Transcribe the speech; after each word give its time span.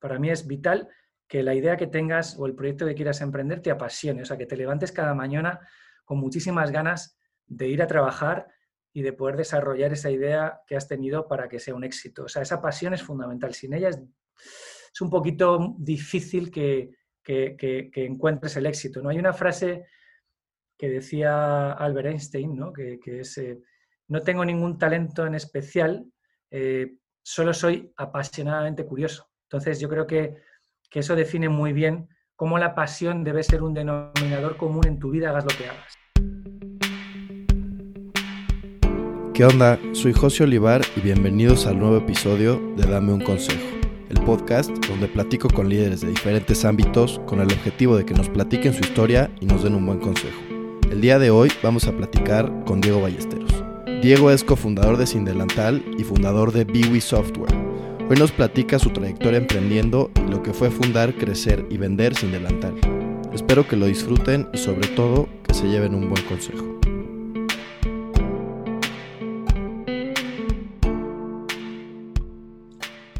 Para 0.00 0.18
mí 0.18 0.30
es 0.30 0.46
vital 0.46 0.88
que 1.28 1.42
la 1.44 1.54
idea 1.54 1.76
que 1.76 1.86
tengas 1.86 2.36
o 2.38 2.46
el 2.46 2.56
proyecto 2.56 2.86
que 2.86 2.94
quieras 2.94 3.20
emprender 3.20 3.62
te 3.62 3.70
apasione, 3.70 4.22
o 4.22 4.24
sea, 4.24 4.36
que 4.36 4.46
te 4.46 4.56
levantes 4.56 4.90
cada 4.90 5.14
mañana 5.14 5.60
con 6.04 6.18
muchísimas 6.18 6.72
ganas 6.72 7.16
de 7.46 7.68
ir 7.68 7.82
a 7.82 7.86
trabajar 7.86 8.48
y 8.92 9.02
de 9.02 9.12
poder 9.12 9.36
desarrollar 9.36 9.92
esa 9.92 10.10
idea 10.10 10.60
que 10.66 10.76
has 10.76 10.88
tenido 10.88 11.28
para 11.28 11.48
que 11.48 11.60
sea 11.60 11.74
un 11.74 11.84
éxito. 11.84 12.24
O 12.24 12.28
sea, 12.28 12.42
esa 12.42 12.60
pasión 12.60 12.94
es 12.94 13.02
fundamental. 13.02 13.54
Sin 13.54 13.74
ella 13.74 13.90
es, 13.90 14.00
un 15.00 15.10
poquito 15.10 15.76
difícil 15.78 16.50
que, 16.50 16.90
encuentres 17.24 18.56
el 18.56 18.66
éxito. 18.66 19.00
¿no? 19.00 19.10
Hay 19.10 19.18
una 19.18 19.32
frase 19.32 19.86
que 20.76 20.88
decía 20.88 21.72
Albert 21.72 22.08
Einstein, 22.08 22.56
¿no? 22.56 22.72
que, 22.72 22.98
es, 23.04 23.38
eh, 23.38 23.60
no 24.08 24.22
tengo 24.22 24.44
ningún 24.44 24.78
talento 24.78 25.26
en 25.26 25.36
especial, 25.36 26.04
eh, 26.50 26.96
solo 27.22 27.54
soy 27.54 27.92
apasionadamente 27.96 28.84
curioso. 28.84 29.29
Entonces, 29.50 29.80
yo 29.80 29.88
creo 29.88 30.06
que 30.06 30.36
que 30.90 30.98
eso 30.98 31.14
define 31.14 31.48
muy 31.48 31.72
bien 31.72 32.08
cómo 32.34 32.58
la 32.58 32.74
pasión 32.74 33.22
debe 33.22 33.44
ser 33.44 33.62
un 33.62 33.74
denominador 33.74 34.56
común 34.56 34.84
en 34.86 34.98
tu 34.98 35.10
vida, 35.10 35.30
hagas 35.30 35.44
lo 35.44 35.50
que 35.56 35.68
hagas. 35.68 35.94
¿Qué 39.32 39.44
onda? 39.44 39.78
Soy 39.92 40.12
José 40.12 40.42
Olivar 40.42 40.82
y 40.96 41.00
bienvenidos 41.00 41.66
al 41.66 41.78
nuevo 41.78 41.96
episodio 41.96 42.60
de 42.76 42.90
Dame 42.90 43.12
un 43.12 43.20
Consejo, 43.20 43.64
el 44.08 44.20
podcast 44.24 44.70
donde 44.86 45.06
platico 45.06 45.48
con 45.48 45.68
líderes 45.68 46.00
de 46.00 46.08
diferentes 46.08 46.64
ámbitos 46.64 47.20
con 47.26 47.40
el 47.40 47.46
objetivo 47.46 47.96
de 47.96 48.04
que 48.04 48.14
nos 48.14 48.28
platiquen 48.28 48.74
su 48.74 48.80
historia 48.80 49.30
y 49.40 49.46
nos 49.46 49.62
den 49.62 49.76
un 49.76 49.86
buen 49.86 50.00
consejo. 50.00 50.40
El 50.90 51.00
día 51.00 51.20
de 51.20 51.30
hoy 51.30 51.50
vamos 51.62 51.86
a 51.86 51.92
platicar 51.92 52.52
con 52.64 52.80
Diego 52.80 53.00
Ballesteros. 53.00 53.64
Diego 54.02 54.32
es 54.32 54.42
cofundador 54.42 54.96
de 54.96 55.06
Sindelantal 55.06 55.84
y 55.96 56.02
fundador 56.02 56.52
de 56.52 56.64
Biwi 56.64 57.00
Software 57.00 57.69
Hoy 58.10 58.16
nos 58.16 58.32
platica 58.32 58.76
su 58.80 58.90
trayectoria 58.90 59.38
emprendiendo 59.38 60.10
y 60.16 60.28
lo 60.28 60.42
que 60.42 60.52
fue 60.52 60.68
fundar, 60.68 61.14
crecer 61.14 61.64
y 61.70 61.76
vender 61.76 62.16
sin 62.16 62.32
delantal. 62.32 62.74
Espero 63.32 63.68
que 63.68 63.76
lo 63.76 63.86
disfruten 63.86 64.48
y 64.52 64.58
sobre 64.58 64.88
todo 64.88 65.28
que 65.44 65.54
se 65.54 65.68
lleven 65.68 65.94
un 65.94 66.10
buen 66.10 66.24
consejo. 66.24 66.80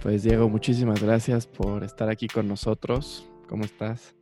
Pues 0.02 0.24
Diego, 0.24 0.48
muchísimas 0.48 1.00
gracias 1.00 1.46
por 1.46 1.84
estar 1.84 2.08
aquí 2.08 2.26
con 2.26 2.48
nosotros. 2.48 3.30
¿Cómo 3.48 3.62
estás? 3.62 4.16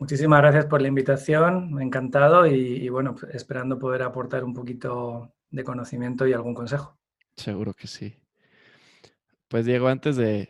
Muchísimas 0.00 0.40
gracias 0.40 0.66
por 0.66 0.82
la 0.82 0.88
invitación, 0.88 1.72
me 1.72 1.82
ha 1.82 1.86
encantado 1.86 2.48
y, 2.48 2.54
y 2.54 2.88
bueno, 2.88 3.14
esperando 3.32 3.78
poder 3.78 4.02
aportar 4.02 4.42
un 4.42 4.54
poquito 4.54 5.32
de 5.52 5.62
conocimiento 5.62 6.26
y 6.26 6.32
algún 6.32 6.52
consejo. 6.52 6.98
Seguro 7.36 7.74
que 7.74 7.86
sí. 7.86 8.21
Pues 9.52 9.66
Diego, 9.66 9.88
antes 9.88 10.16
de, 10.16 10.48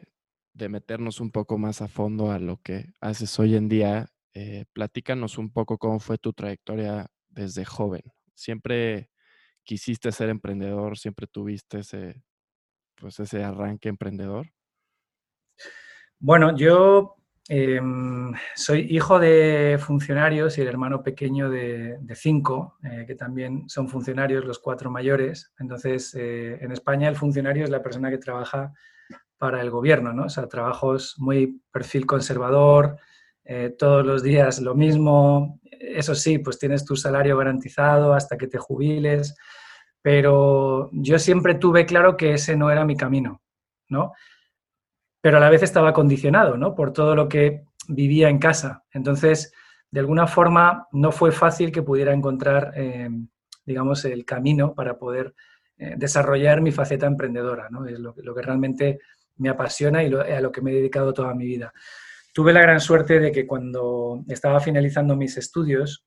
meternos 0.55 1.19
un 1.19 1.33
poco 1.33 1.59
más 1.59 1.83
a 1.83 1.89
fondo 1.89 2.31
a 2.31 2.39
lo 2.39 2.59
que 2.63 2.93
haces 3.01 3.37
hoy 3.41 3.57
en 3.57 3.69
día, 3.69 4.07
eh, 4.33 4.65
platícanos 4.73 5.39
un 5.39 5.53
poco 5.53 5.77
cómo 5.77 5.99
fue 5.99 6.19
tu 6.19 6.33
trayectoria 6.33 7.09
desde 7.29 7.65
joven. 7.65 8.03
¿Siempre 8.33 9.11
quisiste 9.65 10.13
ser 10.13 10.29
emprendedor? 10.29 10.97
¿Siempre 10.97 11.27
tuviste 11.27 11.81
ese, 11.81 12.23
pues 12.95 13.19
ese 13.19 13.43
arranque 13.43 13.89
emprendedor? 13.89 14.47
Bueno, 16.21 16.57
yo 16.57 17.17
em, 17.49 18.33
soy 18.55 18.87
hijo 18.89 19.19
de 19.19 19.81
funcionarios 19.81 20.59
y 20.59 20.61
el 20.61 20.69
hermano 20.69 21.03
pequeño 21.03 21.51
de, 21.51 21.99
cinco, 22.15 22.79
eh, 22.85 23.05
que 23.05 23.17
también 23.17 23.69
son 23.69 23.89
funcionarios, 23.89 24.45
los 24.45 24.61
cuatro 24.61 24.93
mayores. 24.93 25.53
Entonces, 25.59 26.15
eh, 26.15 26.57
en 26.61 26.71
España 26.71 27.09
el 27.09 27.17
funcionario 27.17 27.65
es 27.65 27.71
la 27.71 27.83
persona 27.83 28.09
que 28.09 28.19
trabaja 28.19 28.73
para 29.43 29.61
el 29.61 29.71
gobierno, 29.71 30.13
¿no? 30.13 30.27
O 30.27 30.29
sea, 30.29 30.47
trabajos 30.47 31.17
muy 31.19 31.61
perfil 31.73 32.07
conservador, 32.07 32.97
eh, 33.45 33.75
todos 33.77 34.07
los 34.07 34.23
días 34.23 34.61
lo 34.61 34.77
mismo. 34.77 35.59
Eso 35.69 36.15
sí, 36.15 36.39
pues 36.39 36.61
tienes 36.61 36.85
tu 36.85 36.95
salario 36.95 37.37
garantizado 37.37 38.15
hasta 38.15 38.39
que 38.39 38.47
te 38.47 38.59
jubiles, 38.59 39.35
pero 40.01 40.91
yo 40.93 41.19
siempre 41.19 41.57
tuve 41.57 41.87
claro 41.87 42.17
que 42.17 42.35
ese 42.35 42.57
no 42.57 42.71
era 42.71 42.85
mi 42.85 42.97
camino, 42.97 43.43
¿no? 43.89 44.13
Pero 45.21 45.39
a 45.39 45.41
la 45.41 45.51
vez 45.51 45.65
estaba 45.65 45.93
condicionado, 45.93 46.57
¿no? 46.57 46.77
Por 46.77 46.93
todo 46.93 47.17
lo 47.17 47.29
que 47.29 47.65
vivía 47.89 48.29
en 48.29 48.39
casa. 48.39 48.85
Entonces, 48.93 49.53
de 49.91 49.99
alguna 49.99 50.29
forma, 50.29 50.87
no 50.93 51.11
fue 51.11 51.33
fácil 51.33 51.73
que 51.73 51.83
pudiera 51.83 52.13
encontrar, 52.13 52.75
eh, 52.77 53.11
digamos, 53.67 54.05
el 54.05 54.25
camino 54.25 54.73
para 54.73 54.99
poder 54.99 55.35
eh, 55.79 55.95
desarrollar 55.97 56.61
mi 56.61 56.71
faceta 56.71 57.07
emprendedora, 57.07 57.69
¿no? 57.71 57.87
Es 57.87 57.99
lo, 57.99 58.15
lo 58.19 58.37
que 58.37 58.43
realmente 58.43 59.01
me 59.37 59.49
apasiona 59.49 60.03
y 60.03 60.13
a 60.13 60.41
lo 60.41 60.53
que 60.53 60.61
me 60.61 60.73
he 60.73 60.75
dedicado 60.75 61.13
toda 61.13 61.35
mi 61.35 61.45
vida. 61.47 61.73
Tuve 62.33 62.53
la 62.53 62.63
gran 62.63 62.81
suerte 62.81 63.21
de 63.21 63.31
que 63.31 63.47
cuando 63.47 64.25
estaba 64.29 64.61
finalizando 64.61 65.17
mis 65.17 65.37
estudios 65.37 66.07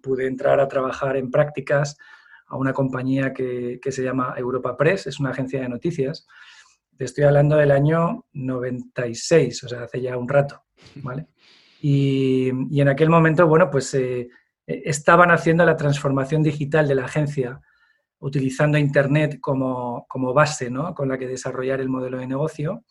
pude 0.00 0.26
entrar 0.26 0.60
a 0.60 0.68
trabajar 0.68 1.16
en 1.16 1.30
prácticas 1.30 1.96
a 2.46 2.56
una 2.56 2.72
compañía 2.72 3.32
que, 3.32 3.80
se 3.82 4.02
llama 4.02 4.34
Europa 4.36 4.76
Press, 4.76 5.06
es 5.06 5.18
una 5.18 5.30
agencia 5.30 5.60
de 5.60 5.68
noticias. 5.68 6.26
Te 6.96 7.04
estoy 7.04 7.24
hablando 7.24 7.56
del 7.56 7.70
año 7.70 8.26
96, 8.34 9.64
o 9.64 9.68
sea, 9.68 9.84
hace 9.84 10.00
ya 10.00 10.16
un 10.16 10.28
rato, 10.28 10.64
¿vale? 10.96 11.26
Y, 11.84 12.48
en 12.48 12.88
aquel 12.88 13.10
momento, 13.10 13.44
bueno, 13.48 13.68
pues 13.68 13.92
eh, 13.94 14.28
estaban 14.68 15.32
haciendo 15.32 15.64
la 15.64 15.76
transformación 15.76 16.40
digital 16.44 16.86
de 16.86 16.94
la 16.94 17.06
agencia 17.06 17.60
utilizando 18.22 18.78
Internet 18.78 19.38
como, 19.40 20.06
base 20.32 20.70
¿no? 20.70 20.94
con 20.94 21.08
la 21.08 21.18
que 21.18 21.26
desarrollar 21.26 21.80
el 21.80 21.88
modelo 21.88 22.18
de 22.18 22.26
negocio. 22.26 22.84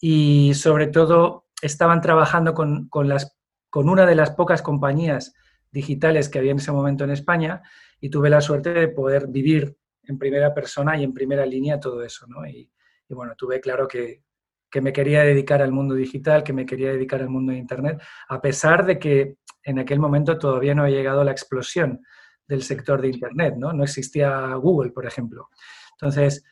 Y 0.00 0.52
sobre 0.54 0.88
todo 0.88 1.46
estaban 1.60 2.00
trabajando 2.00 2.54
con, 2.54 2.88
las, 3.06 3.36
con 3.70 3.88
una 3.88 4.06
de 4.06 4.14
las 4.14 4.30
pocas 4.30 4.62
compañías 4.62 5.34
digitales 5.70 6.28
que 6.28 6.38
había 6.38 6.52
en 6.52 6.58
ese 6.58 6.72
momento 6.72 7.04
en 7.04 7.10
España 7.10 7.62
y 8.00 8.08
tuve 8.08 8.30
la 8.30 8.40
suerte 8.40 8.72
de 8.72 8.88
poder 8.88 9.28
vivir 9.28 9.76
en 10.02 10.18
primera 10.18 10.54
persona 10.54 10.96
y 10.96 11.04
en 11.04 11.12
primera 11.12 11.44
línea 11.44 11.78
todo 11.78 12.02
eso. 12.02 12.26
¿no? 12.26 12.46
Y, 12.46 12.70
bueno, 13.10 13.34
tuve 13.36 13.60
claro 13.60 13.86
que, 13.86 14.22
que 14.70 14.80
me 14.80 14.92
quería 14.92 15.24
dedicar 15.24 15.60
al 15.60 15.72
mundo 15.72 15.94
digital, 15.94 16.42
que 16.42 16.54
me 16.54 16.64
quería 16.64 16.90
dedicar 16.90 17.20
al 17.20 17.28
mundo 17.28 17.52
de 17.52 17.58
Internet, 17.58 18.02
a 18.28 18.40
pesar 18.40 18.86
de 18.86 18.98
que 18.98 19.36
en 19.62 19.78
aquel 19.78 19.98
momento 19.98 20.38
todavía 20.38 20.74
no 20.74 20.84
había 20.84 20.96
llegado 20.96 21.22
la 21.22 21.32
explosión 21.32 22.00
del 22.46 22.62
sector 22.62 23.00
de 23.00 23.08
Internet, 23.08 23.54
¿no? 23.56 23.72
No 23.72 23.84
existía 23.84 24.54
Google, 24.54 24.90
por 24.90 25.06
ejemplo. 25.06 25.48
Entonces, 25.92 26.44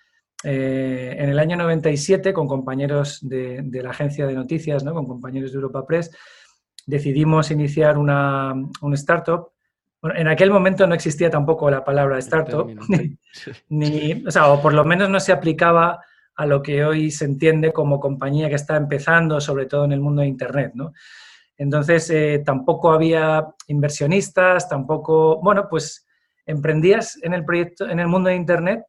eh, 0.45 1.15
en 1.19 1.29
el 1.29 1.39
año 1.39 1.57
97, 1.57 2.33
con 2.33 2.49
compañeros 2.49 3.21
de, 3.23 3.63
la 3.83 3.91
agencia 3.91 4.27
de 4.27 4.35
noticias, 4.35 4.83
¿no? 4.83 4.93
con 4.95 5.07
compañeros 5.07 5.53
de 5.53 5.57
Europa 5.57 5.87
Press, 5.87 6.11
decidimos 6.87 7.51
iniciar 7.51 7.97
una, 7.97 8.53
un 8.81 8.95
startup. 8.95 9.51
Bueno, 10.01 10.19
en 10.19 10.27
aquel 10.27 10.51
momento 10.51 10.87
no 10.87 10.95
existía 10.95 11.31
tampoco 11.31 11.71
la 11.71 11.85
palabra 11.85 12.19
startup, 12.19 12.69
ni, 13.69 14.25
o, 14.27 14.31
sea, 14.31 14.49
o 14.49 14.61
por 14.61 14.75
lo 14.75 14.85
menos 14.85 15.09
no 15.09 15.21
se 15.21 15.33
aplicaba 15.33 16.01
a 16.35 16.47
lo 16.47 16.61
que 16.61 16.85
hoy 16.85 17.11
se 17.11 17.27
entiende 17.27 17.73
como 17.73 18.01
compañía 18.01 18.49
que 18.49 18.57
está 18.57 18.77
empezando, 18.77 19.41
sobre 19.41 19.67
todo 19.67 19.85
en 19.85 19.93
el 19.93 20.01
mundo 20.01 20.23
de 20.23 20.29
Internet. 20.29 20.73
¿no? 20.75 20.93
Entonces, 21.63 22.11
eh, 22.11 22.43
tampoco 22.45 22.91
había 22.91 23.47
inversionistas, 23.69 24.69
tampoco, 24.69 25.41
bueno, 25.41 25.69
pues 25.71 26.05
emprendías 26.45 27.21
en 27.23 27.35
el 27.35 27.45
proyecto, 27.45 27.89
en 27.89 28.01
el 28.01 28.09
mundo 28.09 28.31
de 28.31 28.35
Internet 28.35 28.85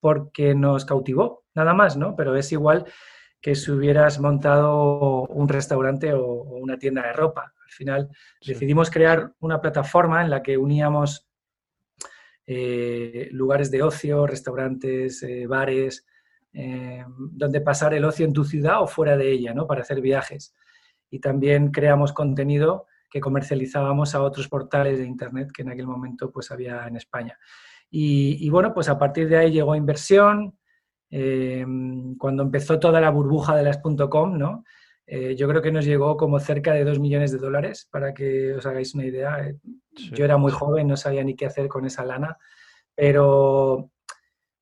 porque 0.00 0.52
nos 0.52 0.84
cautivó, 0.84 1.44
nada 1.54 1.72
más, 1.72 1.96
¿no? 1.96 2.16
Pero 2.16 2.34
es 2.34 2.50
igual 2.50 2.84
que 3.40 3.54
si 3.54 3.70
hubieras 3.70 4.18
montado 4.18 5.22
un 5.28 5.48
restaurante 5.48 6.14
o, 6.14 6.24
una 6.24 6.76
tienda 6.80 7.06
de 7.06 7.12
ropa. 7.12 7.54
Al 7.64 7.70
final 7.70 8.08
decidimos 8.44 8.90
crear 8.90 9.32
una 9.38 9.60
plataforma 9.60 10.20
en 10.20 10.30
la 10.30 10.42
que 10.42 10.58
uníamos 10.58 11.28
eh, 12.44 13.28
lugares 13.30 13.70
de 13.70 13.84
ocio, 13.84 14.26
restaurantes, 14.26 15.22
eh, 15.22 15.46
bares, 15.46 16.04
donde 16.52 17.60
pasar 17.60 17.94
el 17.94 18.04
ocio 18.04 18.24
en 18.26 18.32
tu 18.32 18.42
ciudad 18.42 18.82
o 18.82 18.88
fuera 18.88 19.16
de 19.16 19.30
ella, 19.30 19.54
¿no? 19.54 19.66
Para 19.66 19.82
hacer 19.82 20.00
viajes 20.00 20.54
y 21.10 21.20
también 21.20 21.70
creamos 21.70 22.12
contenido 22.12 22.86
que 23.10 23.20
comercializábamos 23.20 24.14
a 24.14 24.22
otros 24.22 24.48
portales 24.48 24.98
de 24.98 25.06
Internet 25.06 25.50
que 25.54 25.62
en 25.62 25.70
aquel 25.70 25.86
momento 25.86 26.30
pues 26.30 26.50
había 26.50 26.86
en 26.86 26.96
España. 26.96 27.38
Y, 27.88 28.50
bueno, 28.50 28.74
pues 28.74 28.88
a 28.88 28.98
partir 28.98 29.28
de 29.28 29.36
ahí 29.36 29.52
llegó 29.52 29.74
inversión. 29.74 30.58
Em, 31.08 32.16
cuando 32.16 32.42
empezó 32.42 32.80
toda 32.80 33.00
la 33.00 33.10
burbuja 33.10 33.54
de 33.56 33.62
las 33.62 33.78
.com, 34.10 34.36
¿no? 34.36 34.64
Eh, 35.06 35.36
yo 35.36 35.48
creo 35.48 35.62
que 35.62 35.70
nos 35.70 35.84
llegó 35.84 36.16
como 36.16 36.40
cerca 36.40 36.72
de 36.72 36.84
2 36.84 36.98
millones 36.98 37.30
de 37.30 37.38
dólares, 37.38 37.88
para 37.90 38.12
que 38.12 38.54
os 38.54 38.66
hagáis 38.66 38.94
una 38.94 39.04
idea. 39.06 39.46
Eh, 39.46 39.56
yo 39.92 40.24
era 40.24 40.36
muy 40.36 40.50
joven, 40.50 40.88
no 40.88 40.96
sabía 40.96 41.22
ni 41.22 41.36
qué 41.36 41.46
hacer 41.46 41.68
con 41.68 41.86
esa 41.86 42.04
lana, 42.04 42.36
pero, 42.94 43.90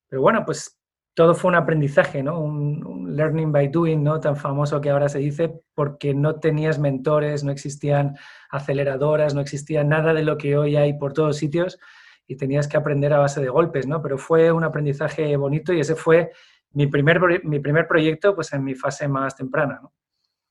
pero 0.06 0.20
bueno, 0.20 0.44
pues 0.44 0.78
todo 1.14 1.34
fue 1.34 1.50
un 1.50 1.54
aprendizaje, 1.54 2.22
¿no? 2.22 2.40
Un, 2.40 3.16
learning 3.16 3.52
by 3.52 3.68
doing, 3.68 4.02
¿no? 4.02 4.18
Tan 4.18 4.36
famoso 4.36 4.80
que 4.80 4.90
ahora 4.90 5.08
se 5.08 5.20
dice, 5.20 5.60
porque 5.74 6.14
no 6.14 6.40
tenías 6.40 6.80
mentores, 6.80 7.44
no 7.44 7.52
existían 7.52 8.16
aceleradoras, 8.50 9.34
no 9.34 9.40
existía 9.40 9.84
nada 9.84 10.12
de 10.12 10.24
lo 10.24 10.36
que 10.36 10.56
hoy 10.56 10.74
hay 10.74 10.94
por 10.94 11.12
todos 11.12 11.36
sitios 11.36 11.78
y 12.26 12.36
tenías 12.36 12.66
que 12.66 12.76
aprender 12.76 13.12
a 13.12 13.18
base 13.18 13.40
de 13.40 13.48
golpes, 13.48 13.86
¿no? 13.86 14.02
Pero 14.02 14.18
fue 14.18 14.50
un 14.50 14.64
aprendizaje 14.64 15.36
bonito 15.36 15.72
y 15.72 15.80
ese 15.80 15.94
fue 15.94 16.32
mi 16.72 16.88
primer, 16.88 17.44
mi 17.44 17.60
primer 17.60 17.86
proyecto, 17.86 18.34
pues 18.34 18.52
en 18.52 18.64
mi 18.64 18.74
fase 18.74 19.06
más 19.06 19.36
temprana. 19.36 19.80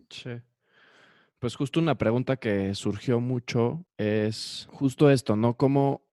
Sí. 0.09 0.31
Pues 1.39 1.55
justo 1.57 1.81
una 1.81 1.97
pregunta 1.97 2.37
que 2.37 2.73
surgió 2.73 3.19
mucho 3.19 3.85
es 3.97 4.69
justo 4.71 5.09
esto, 5.09 5.35
¿no? 5.35 5.57
¿Cómo, 5.57 6.05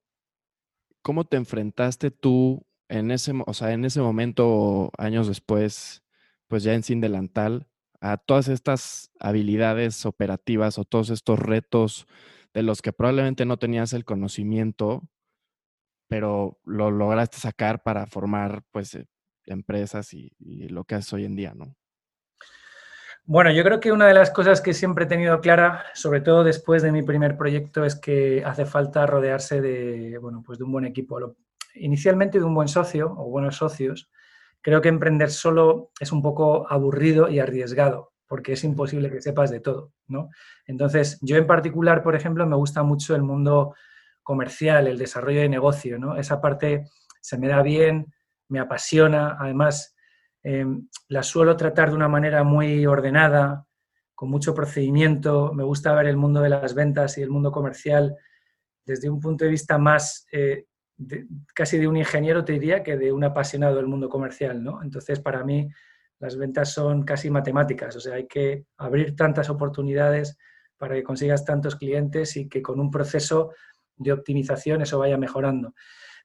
cómo 1.02 1.24
te 1.24 1.36
enfrentaste 1.36 2.10
tú 2.10 2.66
en 2.90 3.10
ese, 3.12 3.32
o 3.46 3.54
sea, 3.54 3.72
en 3.72 3.84
ese 3.84 4.00
momento, 4.00 4.90
años 4.98 5.28
después, 5.28 6.02
pues 6.48 6.64
ya 6.64 6.74
en 6.74 6.82
Sin 6.82 7.00
Delantal, 7.00 7.68
a 8.00 8.16
todas 8.16 8.48
estas 8.48 9.10
habilidades 9.20 10.04
operativas 10.06 10.78
o 10.78 10.84
todos 10.84 11.10
estos 11.10 11.38
retos 11.38 12.06
de 12.52 12.64
los 12.64 12.82
que 12.82 12.92
probablemente 12.92 13.44
no 13.46 13.58
tenías 13.58 13.92
el 13.92 14.04
conocimiento, 14.04 15.08
pero 16.08 16.58
lo 16.64 16.90
lograste 16.90 17.38
sacar 17.38 17.84
para 17.84 18.06
formar 18.06 18.64
pues 18.72 18.96
eh, 18.96 19.06
empresas 19.46 20.12
y, 20.12 20.32
lo 20.68 20.84
que 20.84 20.96
haces 20.96 21.12
hoy 21.12 21.24
en 21.24 21.36
día, 21.36 21.54
¿no? 21.54 21.76
Bueno, 23.24 23.52
yo 23.52 23.62
creo 23.62 23.78
que 23.78 23.92
una 23.92 24.08
de 24.08 24.14
las 24.14 24.32
cosas 24.32 24.60
que 24.60 24.74
siempre 24.74 25.04
he 25.04 25.08
tenido 25.08 25.40
clara, 25.40 25.84
sobre 25.94 26.20
todo 26.20 26.42
después 26.42 26.82
de 26.82 26.90
mi 26.90 27.02
primer 27.02 27.36
proyecto, 27.36 27.84
es 27.84 27.94
que 27.94 28.42
hace 28.44 28.64
falta 28.64 29.06
rodearse 29.06 29.60
de, 29.60 30.18
bueno, 30.18 30.42
pues 30.44 30.58
de 30.58 30.64
un 30.64 30.72
buen 30.72 30.86
equipo. 30.86 31.36
Inicialmente 31.74 32.38
de 32.38 32.44
un 32.44 32.54
buen 32.54 32.68
socio 32.68 33.14
o 33.16 33.28
buenos 33.30 33.56
socios. 33.56 34.10
Creo 34.60 34.80
que 34.80 34.88
emprender 34.88 35.30
solo 35.30 35.90
es 36.00 36.12
un 36.12 36.22
poco 36.22 36.70
aburrido 36.70 37.28
y 37.28 37.38
arriesgado, 37.38 38.12
porque 38.26 38.52
es 38.52 38.64
imposible 38.64 39.10
que 39.10 39.20
sepas 39.20 39.50
de 39.50 39.60
todo, 39.60 39.92
¿no? 40.06 40.28
Entonces, 40.66 41.18
yo 41.22 41.36
en 41.36 41.46
particular, 41.46 42.02
por 42.02 42.14
ejemplo, 42.14 42.46
me 42.46 42.56
gusta 42.56 42.82
mucho 42.82 43.14
el 43.14 43.22
mundo 43.22 43.74
comercial, 44.22 44.86
el 44.86 44.98
desarrollo 44.98 45.40
de 45.40 45.48
negocio, 45.48 45.98
¿no? 45.98 46.16
Esa 46.16 46.40
parte 46.40 46.84
se 47.20 47.38
me 47.38 47.48
da 47.48 47.62
bien, 47.62 48.12
me 48.48 48.60
apasiona, 48.60 49.36
además 49.38 49.94
Em, 50.42 50.88
la 51.08 51.22
suelo 51.22 51.56
tratar 51.56 51.90
de 51.90 51.96
una 51.96 52.08
manera 52.08 52.44
muy 52.44 52.86
ordenada, 52.86 53.66
con 54.14 54.30
mucho 54.30 54.54
procedimiento. 54.54 55.52
Me 55.52 55.64
gusta 55.64 55.94
ver 55.94 56.06
el 56.06 56.16
mundo 56.16 56.40
de 56.40 56.48
las 56.48 56.74
ventas 56.74 57.18
y 57.18 57.22
el 57.22 57.30
mundo 57.30 57.52
comercial 57.52 58.16
desde 58.84 59.10
un 59.10 59.20
punto 59.20 59.44
de 59.44 59.50
vista 59.50 59.78
más 59.78 60.26
eh, 60.32 60.66
casi 61.54 61.78
de 61.78 61.88
un 61.88 61.96
ingeniero, 61.96 62.44
te 62.44 62.52
diría, 62.54 62.82
que 62.82 62.96
de 62.96 63.12
un 63.12 63.24
apasionado 63.24 63.76
del 63.76 63.86
mundo 63.86 64.08
comercial. 64.08 64.62
¿no? 64.62 64.82
Entonces, 64.82 65.20
para 65.20 65.44
mí, 65.44 65.68
las 66.18 66.36
ventas 66.36 66.72
son 66.72 67.04
casi 67.04 67.30
matemáticas. 67.30 67.96
O 67.96 68.00
sea, 68.00 68.14
hay 68.14 68.26
que 68.26 68.66
abrir 68.76 69.16
tantas 69.16 69.50
oportunidades 69.50 70.36
para 70.76 70.94
que 70.94 71.02
consigas 71.02 71.44
tantos 71.44 71.76
clientes 71.76 72.36
y 72.36 72.48
que 72.48 72.62
con 72.62 72.80
un 72.80 72.90
proceso 72.90 73.52
de 73.96 74.12
optimización 74.12 74.82
eso 74.82 74.98
vaya 74.98 75.16
mejorando. 75.16 75.74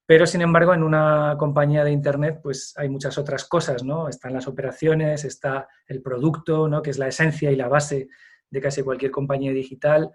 Pero, 0.05 0.27
sin 0.27 0.41
embargo, 0.41 0.73
en 0.73 0.83
una 0.83 1.35
compañía 1.37 1.83
de 1.83 1.91
Internet, 1.91 2.39
pues 2.43 2.73
hay 2.77 2.89
muchas 2.89 3.17
otras 3.17 3.45
cosas, 3.45 3.83
¿no? 3.83 4.07
Están 4.07 4.33
las 4.33 4.47
operaciones, 4.47 5.25
está 5.25 5.67
el 5.87 6.01
producto, 6.01 6.67
¿no? 6.67 6.81
Que 6.81 6.91
es 6.91 6.99
la 6.99 7.07
esencia 7.07 7.51
y 7.51 7.55
la 7.55 7.67
base 7.67 8.07
de 8.49 8.61
casi 8.61 8.83
cualquier 8.83 9.11
compañía 9.11 9.51
digital, 9.51 10.11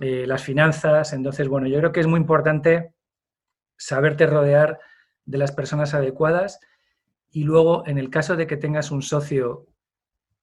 eh, 0.00 0.26
las 0.26 0.42
finanzas. 0.42 1.12
Entonces, 1.12 1.46
bueno, 1.46 1.68
yo 1.68 1.78
creo 1.78 1.92
que 1.92 2.00
es 2.00 2.06
muy 2.06 2.18
importante 2.18 2.94
saberte 3.78 4.26
rodear 4.26 4.78
de 5.24 5.38
las 5.38 5.52
personas 5.52 5.94
adecuadas 5.94 6.60
y 7.30 7.44
luego, 7.44 7.86
en 7.86 7.98
el 7.98 8.10
caso 8.10 8.36
de 8.36 8.46
que 8.46 8.56
tengas 8.56 8.90
un 8.90 9.02
socio 9.02 9.66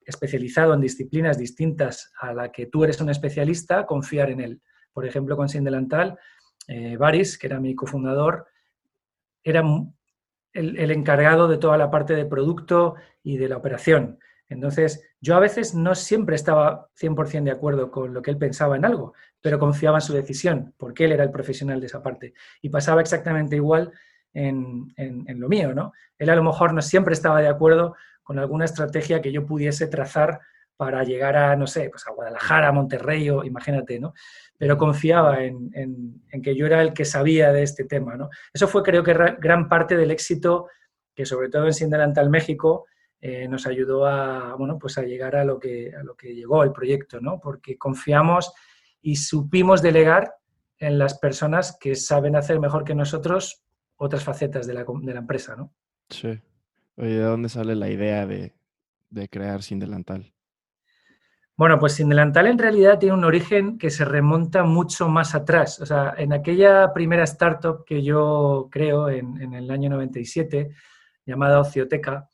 especializado 0.06 0.74
en 0.74 0.82
disciplinas 0.82 1.38
distintas 1.38 2.12
a 2.20 2.34
la 2.34 2.52
que 2.52 2.68
tú 2.68 2.84
eres 2.84 3.02
un 3.02 3.10
especialista, 3.10 3.86
confiar 3.86 4.30
en 4.30 4.42
él. 4.42 4.62
Por 4.94 5.06
ejemplo, 5.06 5.36
con 5.36 5.50
Sindelantal, 5.50 6.18
eh, 6.68 6.96
Baris, 6.98 7.38
que 7.38 7.48
era 7.48 7.60
mi 7.60 7.76
cofundador, 7.76 8.48
era 9.44 9.64
el, 10.54 10.92
encargado 10.92 11.48
de 11.48 11.58
toda 11.58 11.78
la 11.78 11.92
parte 11.92 12.16
de 12.16 12.26
producto 12.26 12.96
y 13.24 13.38
de 13.38 13.50
la 13.50 13.58
operación. 13.58 14.20
Entonces, 14.50 15.04
yo 15.20 15.36
a 15.36 15.40
veces 15.40 15.74
no 15.74 15.96
siempre 15.96 16.36
estaba 16.36 16.88
100% 17.00 17.44
de 17.44 17.52
acuerdo 17.52 17.90
con 17.90 18.14
lo 18.14 18.22
que 18.22 18.32
él 18.32 18.38
pensaba 18.38 18.76
en 18.76 18.86
algo, 18.86 19.14
pero 19.42 19.60
confiaba 19.60 19.98
en 19.98 20.02
su 20.02 20.14
decisión, 20.14 20.74
porque 20.78 21.06
él 21.06 21.14
era 21.14 21.24
el 21.24 21.32
profesional 21.32 21.80
de 21.80 21.88
esa 21.88 22.04
parte. 22.04 22.34
Y 22.62 22.70
pasaba 22.70 23.02
exactamente 23.02 23.56
igual 23.56 23.92
en, 24.34 24.94
lo 25.28 25.48
mío, 25.48 25.74
¿no? 25.74 25.94
Él 26.18 26.30
a 26.30 26.36
lo 26.36 26.44
mejor 26.44 26.74
no 26.74 26.82
siempre 26.82 27.14
estaba 27.14 27.42
de 27.42 27.48
acuerdo 27.48 27.96
con 28.24 28.40
alguna 28.40 28.66
estrategia 28.66 29.22
que 29.22 29.32
yo 29.32 29.46
pudiese 29.46 29.88
trazar 29.88 30.40
para 30.78 31.04
llegar 31.04 31.38
a, 31.38 31.56
no 31.56 31.68
sé, 31.68 31.90
pues 31.90 32.06
a 32.06 32.12
Guadalajara, 32.12 32.72
Monterrey 32.72 33.30
o 33.30 33.44
imagínate, 33.44 34.00
¿no? 34.00 34.14
pero 34.58 34.78
confiaba 34.78 35.44
en, 35.44 35.72
que 36.44 36.56
yo 36.56 36.66
era 36.66 36.82
el 36.82 36.94
que 36.94 37.06
sabía 37.06 37.52
de 37.52 37.64
este 37.64 37.86
tema. 37.86 38.16
¿no? 38.16 38.30
Eso 38.54 38.68
fue 38.68 38.84
creo 38.84 39.04
que 39.04 39.14
gran 39.40 39.68
parte 39.68 39.98
del 39.98 40.12
éxito 40.12 40.68
que 41.14 41.26
sobre 41.26 41.50
todo 41.50 41.66
en 41.66 41.74
Sindelantal 41.74 42.30
México 42.30 42.86
eh, 43.28 43.48
nos 43.48 43.66
ayudó 43.66 44.06
a, 44.06 44.54
bueno, 44.56 44.78
pues 44.78 45.00
a 45.00 45.02
llegar 45.02 45.36
a 45.36 45.44
lo, 45.44 45.60
que, 45.60 45.92
a 45.96 46.04
lo 46.04 46.16
que 46.16 46.36
llegó 46.36 46.64
el 46.64 46.72
proyecto, 46.72 47.20
¿no? 47.20 47.40
porque 47.40 47.76
confiamos 47.76 48.54
y 49.02 49.16
supimos 49.16 49.82
delegar 49.82 50.36
en 50.78 51.00
las 51.00 51.18
personas 51.18 51.76
que 51.80 51.96
saben 51.96 52.36
hacer 52.36 52.60
mejor 52.60 52.84
que 52.84 52.94
nosotros 52.94 53.64
otras 53.96 54.24
facetas 54.24 54.68
de 54.68 54.76
la, 54.76 54.86
de 54.86 55.14
la 55.14 55.20
empresa. 55.22 55.56
¿no? 55.56 55.74
Sí. 56.10 56.40
Oye, 56.98 57.16
¿de 57.16 57.24
dónde 57.24 57.50
sale 57.50 57.76
la 57.76 57.90
idea 57.90 58.28
de, 58.28 58.54
de 59.10 59.28
crear 59.28 59.64
Sindelantal? 59.64 60.36
Bueno, 61.58 61.80
pues 61.80 61.94
Sin 61.94 62.10
Delantal 62.10 62.48
en 62.48 62.60
realidad 62.60 63.00
tiene 63.00 63.16
un 63.16 63.24
origen 63.24 63.78
que 63.78 63.90
se 63.90 64.04
remonta 64.04 64.64
mucho 64.64 65.08
más 65.08 65.34
atrás. 65.34 65.80
O 65.80 65.86
sea, 65.86 66.14
en 66.18 66.32
aquella 66.32 66.94
primera 66.94 67.24
startup 67.24 67.86
que 67.86 68.04
yo 68.04 68.68
creo 68.70 69.10
en, 69.10 69.54
el 69.54 69.72
año 69.72 69.90
97, 69.90 70.70
llamada 71.26 71.62
Ocioteca, 71.62 72.30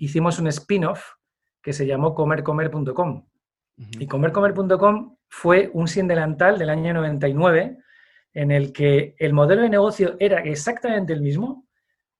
hicimos 0.00 0.38
un 0.38 0.48
spin-off 0.48 1.12
que 1.62 1.72
se 1.72 1.86
llamó 1.86 2.14
comercomer.com. 2.14 3.26
Y 3.98 4.06
comercomer.com 4.06 5.16
fue 5.28 5.70
un 5.72 5.88
sin 5.88 6.06
delantal 6.06 6.58
del 6.58 6.68
año 6.68 6.92
99 6.92 7.78
en 8.34 8.50
el 8.50 8.72
que 8.72 9.14
el 9.18 9.32
modelo 9.32 9.62
de 9.62 9.70
negocio 9.70 10.16
era 10.18 10.40
exactamente 10.40 11.12
el 11.12 11.22
mismo, 11.22 11.66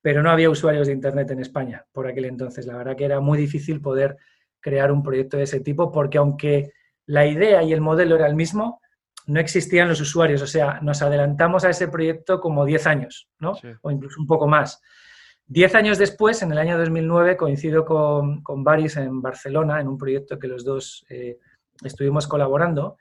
pero 0.01 0.23
no 0.23 0.31
había 0.31 0.49
usuarios 0.49 0.87
de 0.87 0.95
Internet 0.95 1.31
en 1.31 1.41
España 1.41 1.85
por 1.93 2.07
aquel 2.07 2.25
entonces. 2.25 2.67
La 2.67 2.77
verdad 2.77 2.97
que 2.97 3.05
era 3.05 3.21
muy 3.21 3.37
difícil 3.37 3.81
poder 3.81 4.17
crear 4.61 4.91
un 4.91 5.03
proyecto 5.03 5.37
de 5.37 5.43
ese 5.45 5.61
tipo, 5.61 5.93
porque 5.93 6.19
aunque 6.19 6.73
la 7.07 7.27
idea 7.27 7.63
y 7.63 7.73
el 7.73 7.81
modelo 7.81 8.17
era 8.17 8.27
el 8.27 8.35
mismo, 8.35 8.81
no 9.27 9.41
existían 9.41 9.89
los 9.89 10.01
usuarios. 10.01 10.41
O 10.43 10.47
sea, 10.47 10.81
nos 10.81 11.03
adelantamos 11.03 11.65
a 11.65 11.71
ese 11.71 11.89
proyecto 11.89 12.41
como 12.41 12.65
10 12.65 12.87
años, 12.87 13.29
¿no? 13.39 13.53
O 13.83 13.91
incluso 13.91 14.21
un 14.21 14.27
poco 14.27 14.47
más. 14.47 14.81
Diez 15.53 15.75
años 15.75 15.99
después, 15.99 16.43
en 16.43 16.53
el 16.53 16.59
año 16.59 16.79
2009, 16.79 17.37
coincido 17.37 17.85
con, 17.85 18.41
con 18.41 18.63
Baris 18.63 18.97
en 18.99 19.21
Barcelona, 19.21 19.81
en 19.81 19.89
un 19.89 19.99
proyecto 19.99 20.39
que 20.39 20.47
los 20.47 20.65
dos 20.65 21.05
eh, 21.09 21.41
estuvimos 21.83 22.29
colaborando. 22.29 22.99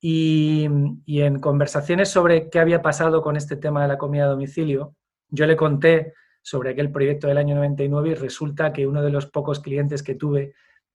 Y, 0.00 0.66
y, 1.04 1.20
en 1.20 1.40
conversaciones 1.40 2.08
sobre 2.08 2.48
qué 2.48 2.58
había 2.58 2.80
pasado 2.80 3.20
con 3.20 3.36
este 3.36 3.56
tema 3.56 3.82
de 3.82 3.88
la 3.88 3.98
comida 3.98 4.24
a 4.24 4.28
domicilio, 4.28 4.96
yo 5.28 5.44
le 5.46 5.56
conté 5.56 6.14
sobre 6.40 6.70
aquel 6.70 6.90
proyecto 6.90 7.26
del 7.26 7.36
año 7.36 7.54
99 7.54 8.08
y 8.08 8.14
resulta 8.14 8.72
que 8.72 8.86
uno 8.86 9.02
de 9.02 9.10
los 9.10 9.26
pocos 9.26 9.60
clientes 9.60 10.02
que 10.02 10.14
tuve 10.14 10.54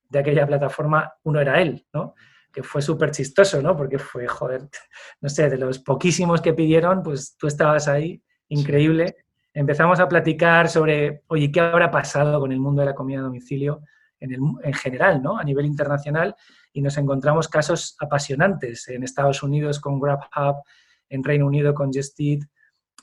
de 0.10 0.18
aquella 0.18 0.48
plataforma, 0.48 1.14
uno 1.22 1.40
era 1.40 1.62
él, 1.62 1.86
¿no? 1.94 2.16
Que 2.52 2.64
fue 2.64 2.82
súper 2.82 3.12
chistoso, 3.12 3.62
¿no? 3.62 3.78
Porque 3.78 4.00
fue, 4.00 4.26
joder, 4.28 4.64
no 5.22 5.30
sé, 5.30 5.52
de 5.52 5.58
los 5.58 5.78
poquísimos 5.78 6.42
que 6.42 6.54
pidieron, 6.54 7.04
pues 7.04 7.38
tú 7.38 7.46
estabas 7.46 7.88
ahí, 7.88 8.24
increíble. 8.48 9.18
Empezamos 9.54 10.00
a 10.00 10.08
platicar 10.08 10.70
sobre, 10.70 11.24
oye, 11.28 11.52
¿qué 11.52 11.60
habrá 11.60 11.90
pasado 11.90 12.40
con 12.40 12.52
el 12.52 12.60
mundo 12.60 12.82
de 12.82 12.88
la 12.88 12.96
comida 12.96 13.20
a 13.20 13.24
domicilio 13.24 13.82
en, 14.20 14.34
el, 14.34 14.40
en 14.64 14.74
general, 14.74 15.22
¿no? 15.22 15.38
A 15.38 15.44
nivel 15.44 15.66
internacional. 15.66 16.36
Y 16.72 16.82
nos 16.82 16.98
encontramos 16.98 17.48
casos 17.48 17.96
apasionantes 18.00 18.88
en 18.90 19.04
Estados 19.04 19.42
Unidos 19.42 19.80
con 19.80 20.00
GrabHub, 20.00 20.64
en 21.10 21.24
Reino 21.24 21.48
Unido 21.48 21.74
con 21.74 21.92
Just 21.92 22.20
Eat, 22.20 22.42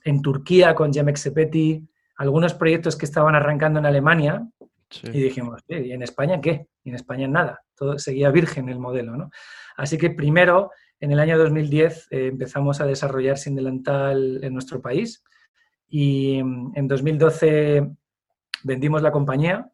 en 0.05 0.23
Turquía 0.23 0.75
con 0.75 0.93
Yemek 0.93 1.19
algunos 2.19 2.55
proyectos 2.55 2.97
que 2.97 3.05
estaban 3.05 3.35
arrancando 3.35 3.79
en 3.79 3.87
Alemania, 3.87 4.47
y 5.03 5.21
dijimos, 5.21 5.63
¿y 5.69 5.91
en 5.91 6.03
España 6.03 6.41
qué? 6.41 6.69
Y 6.85 6.91
en 6.91 6.95
España 6.95 7.27
nada, 7.27 7.65
todo 7.75 7.99
seguía 7.99 8.31
virgen 8.31 8.69
el 8.69 8.79
modelo. 8.79 9.17
¿no? 9.17 9.31
Así 9.77 9.99
que 9.99 10.11
primero, 10.11 10.71
en 11.01 11.11
el 11.11 11.19
año 11.19 11.37
2010, 11.37 12.09
eh, 12.11 12.27
empezamos 12.29 12.81
a 12.81 12.87
desarrollar 12.87 13.37
Sin 13.37 13.57
Delantal 13.57 14.43
en 14.43 14.53
nuestro 14.53 14.81
país 14.81 15.25
y 15.89 16.43
mm, 16.43 16.73
en 16.75 16.89
2012 16.89 17.91
vendimos 18.65 19.03
la 19.03 19.13
compañía 19.13 19.71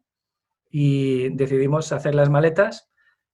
y 0.69 1.29
decidimos 1.29 1.91
hacer 1.91 2.15
las 2.15 2.29
maletas 2.29 2.89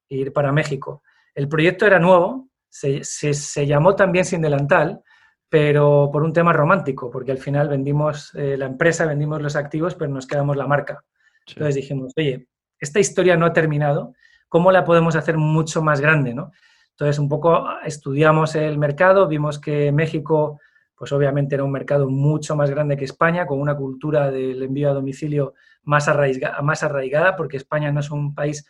e 0.09 0.17
ir 0.17 0.33
para 0.33 0.51
México. 0.51 1.03
El 1.35 1.47
proyecto 1.47 1.85
era 1.85 1.99
nuevo, 1.99 2.49
se, 2.67 3.03
se, 3.03 3.65
llamó 3.65 3.95
también 3.95 4.25
Sin 4.25 4.41
Delantal, 4.41 5.01
pero 5.47 6.09
por 6.11 6.23
un 6.23 6.33
tema 6.33 6.53
romántico, 6.53 7.09
porque 7.09 7.31
al 7.31 7.37
final 7.39 7.69
vendimos 7.69 8.33
eh, 8.35 8.57
la 8.57 8.65
empresa, 8.65 9.05
vendimos 9.05 9.41
los 9.41 9.55
activos, 9.55 9.95
pero 9.95 10.11
nos 10.11 10.27
quedamos 10.27 10.57
la 10.57 10.67
marca. 10.67 11.03
Entonces 11.47 11.75
dijimos, 11.75 12.13
oye, 12.15 12.47
esta 12.79 12.99
historia 12.99 13.35
no 13.35 13.45
ha 13.45 13.53
terminado, 13.53 14.13
¿cómo 14.47 14.71
la 14.71 14.83
podemos 14.83 15.15
hacer 15.15 15.37
mucho 15.37 15.81
más 15.81 16.01
grande? 16.01 16.33
¿no? 16.33 16.51
Entonces, 16.99 17.17
un 17.19 17.29
poco 17.29 17.65
estudiamos 17.85 18.55
el 18.55 18.77
mercado, 18.77 19.27
vimos 19.27 19.57
que 19.57 19.89
México, 19.91 20.59
pues 20.99 21.13
obviamente 21.13 21.55
era 21.55 21.63
un 21.63 21.71
mercado 21.71 22.09
mucho 22.09 22.57
más 22.57 22.69
grande 22.69 22.97
que 22.97 23.05
España, 23.05 23.47
con 23.47 23.61
una 23.61 23.73
cultura 23.73 24.29
del 24.29 24.61
envío 24.61 24.89
a 24.89 24.93
domicilio 24.93 25.53
más 25.83 26.09
arraigada, 26.09 26.61
más 26.61 26.83
arraigada 26.83 27.37
porque 27.37 27.55
España 27.55 27.89
no 27.89 28.01
es 28.01 28.11
un 28.11 28.35
país 28.35 28.65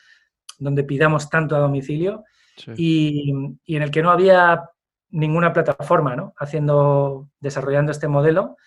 donde 0.60 0.84
pidamos 0.84 1.28
tanto 1.28 1.56
a 1.56 1.60
domicilio 1.60 2.24
y, 2.76 3.32
en 3.32 3.82
el 3.82 3.90
que 3.90 4.04
no 4.04 4.12
había 4.12 4.70
ninguna 5.10 5.52
plataforma, 5.54 6.16
¿no? 6.16 6.36
Haciendo, 6.38 7.32
desarrollando 7.40 7.92
este 7.92 8.08
modelo 8.08 8.58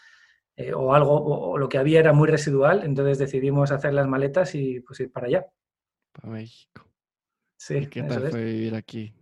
eh, 0.56 0.72
o 0.74 0.92
algo, 0.92 1.22
o, 1.22 1.56
lo 1.56 1.68
que 1.68 1.78
había 1.78 2.00
era 2.00 2.12
muy 2.12 2.28
residual, 2.28 2.82
entonces 2.82 3.18
decidimos 3.18 3.70
hacer 3.70 3.94
las 3.94 4.08
maletas 4.08 4.56
y 4.56 4.80
pues 4.80 4.98
ir 4.98 5.12
para 5.12 5.28
allá. 5.28 5.46
Para 6.10 6.30
México. 6.30 6.90
Sí. 7.56 7.86
¿Qué 7.86 8.02
tal 8.02 8.28
fue 8.28 8.44
vivir 8.44 8.74
aquí? 8.74 9.14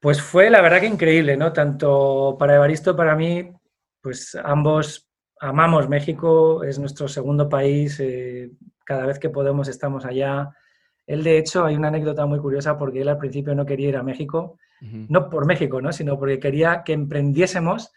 Pues 0.00 0.22
fue 0.22 0.48
la 0.50 0.60
verdad 0.60 0.80
que 0.80 0.86
increíble, 0.86 1.36
¿no? 1.36 1.52
Tanto 1.52 2.36
para 2.38 2.54
Evaristo, 2.54 2.94
para 2.96 3.16
mí, 3.16 3.50
pues 4.00 4.36
ambos 4.42 5.08
amamos 5.40 5.88
México, 5.88 6.62
es 6.64 6.78
nuestro 6.78 7.08
segundo 7.08 7.48
país, 7.48 7.98
eh, 8.00 8.50
cada 8.84 9.06
vez 9.06 9.18
que 9.18 9.30
podemos 9.30 9.68
estamos 9.68 10.04
allá. 10.04 10.50
Él, 11.06 11.22
de 11.22 11.38
hecho, 11.38 11.64
hay 11.64 11.76
una 11.76 11.88
anécdota 11.88 12.26
muy 12.26 12.38
curiosa 12.38 12.78
porque 12.78 13.00
él 13.00 13.08
al 13.08 13.18
principio 13.18 13.54
no 13.54 13.64
quería 13.64 13.88
ir 13.88 13.96
a 13.96 14.02
México, 14.02 14.58
no 14.80 15.28
por 15.28 15.44
México, 15.46 15.80
¿no? 15.80 15.92
sino 15.92 16.18
porque 16.18 16.38
quería 16.38 16.82
que 16.84 16.92
emprendiésemos 16.92 17.92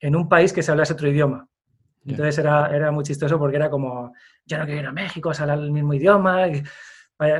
en 0.00 0.16
un 0.16 0.28
país 0.28 0.52
que 0.52 0.62
se 0.62 0.70
hablase 0.70 0.92
otro 0.92 1.08
idioma. 1.08 1.48
Entonces 2.04 2.38
era, 2.38 2.74
era 2.74 2.90
muy 2.92 3.04
chistoso 3.04 3.38
porque 3.38 3.56
era 3.56 3.70
como, 3.70 4.12
yo 4.44 4.58
no 4.58 4.64
quiero 4.64 4.80
ir 4.80 4.86
a 4.86 4.92
México, 4.92 5.32
hablar 5.36 5.58
el 5.58 5.72
mismo 5.72 5.94
idioma, 5.94 6.46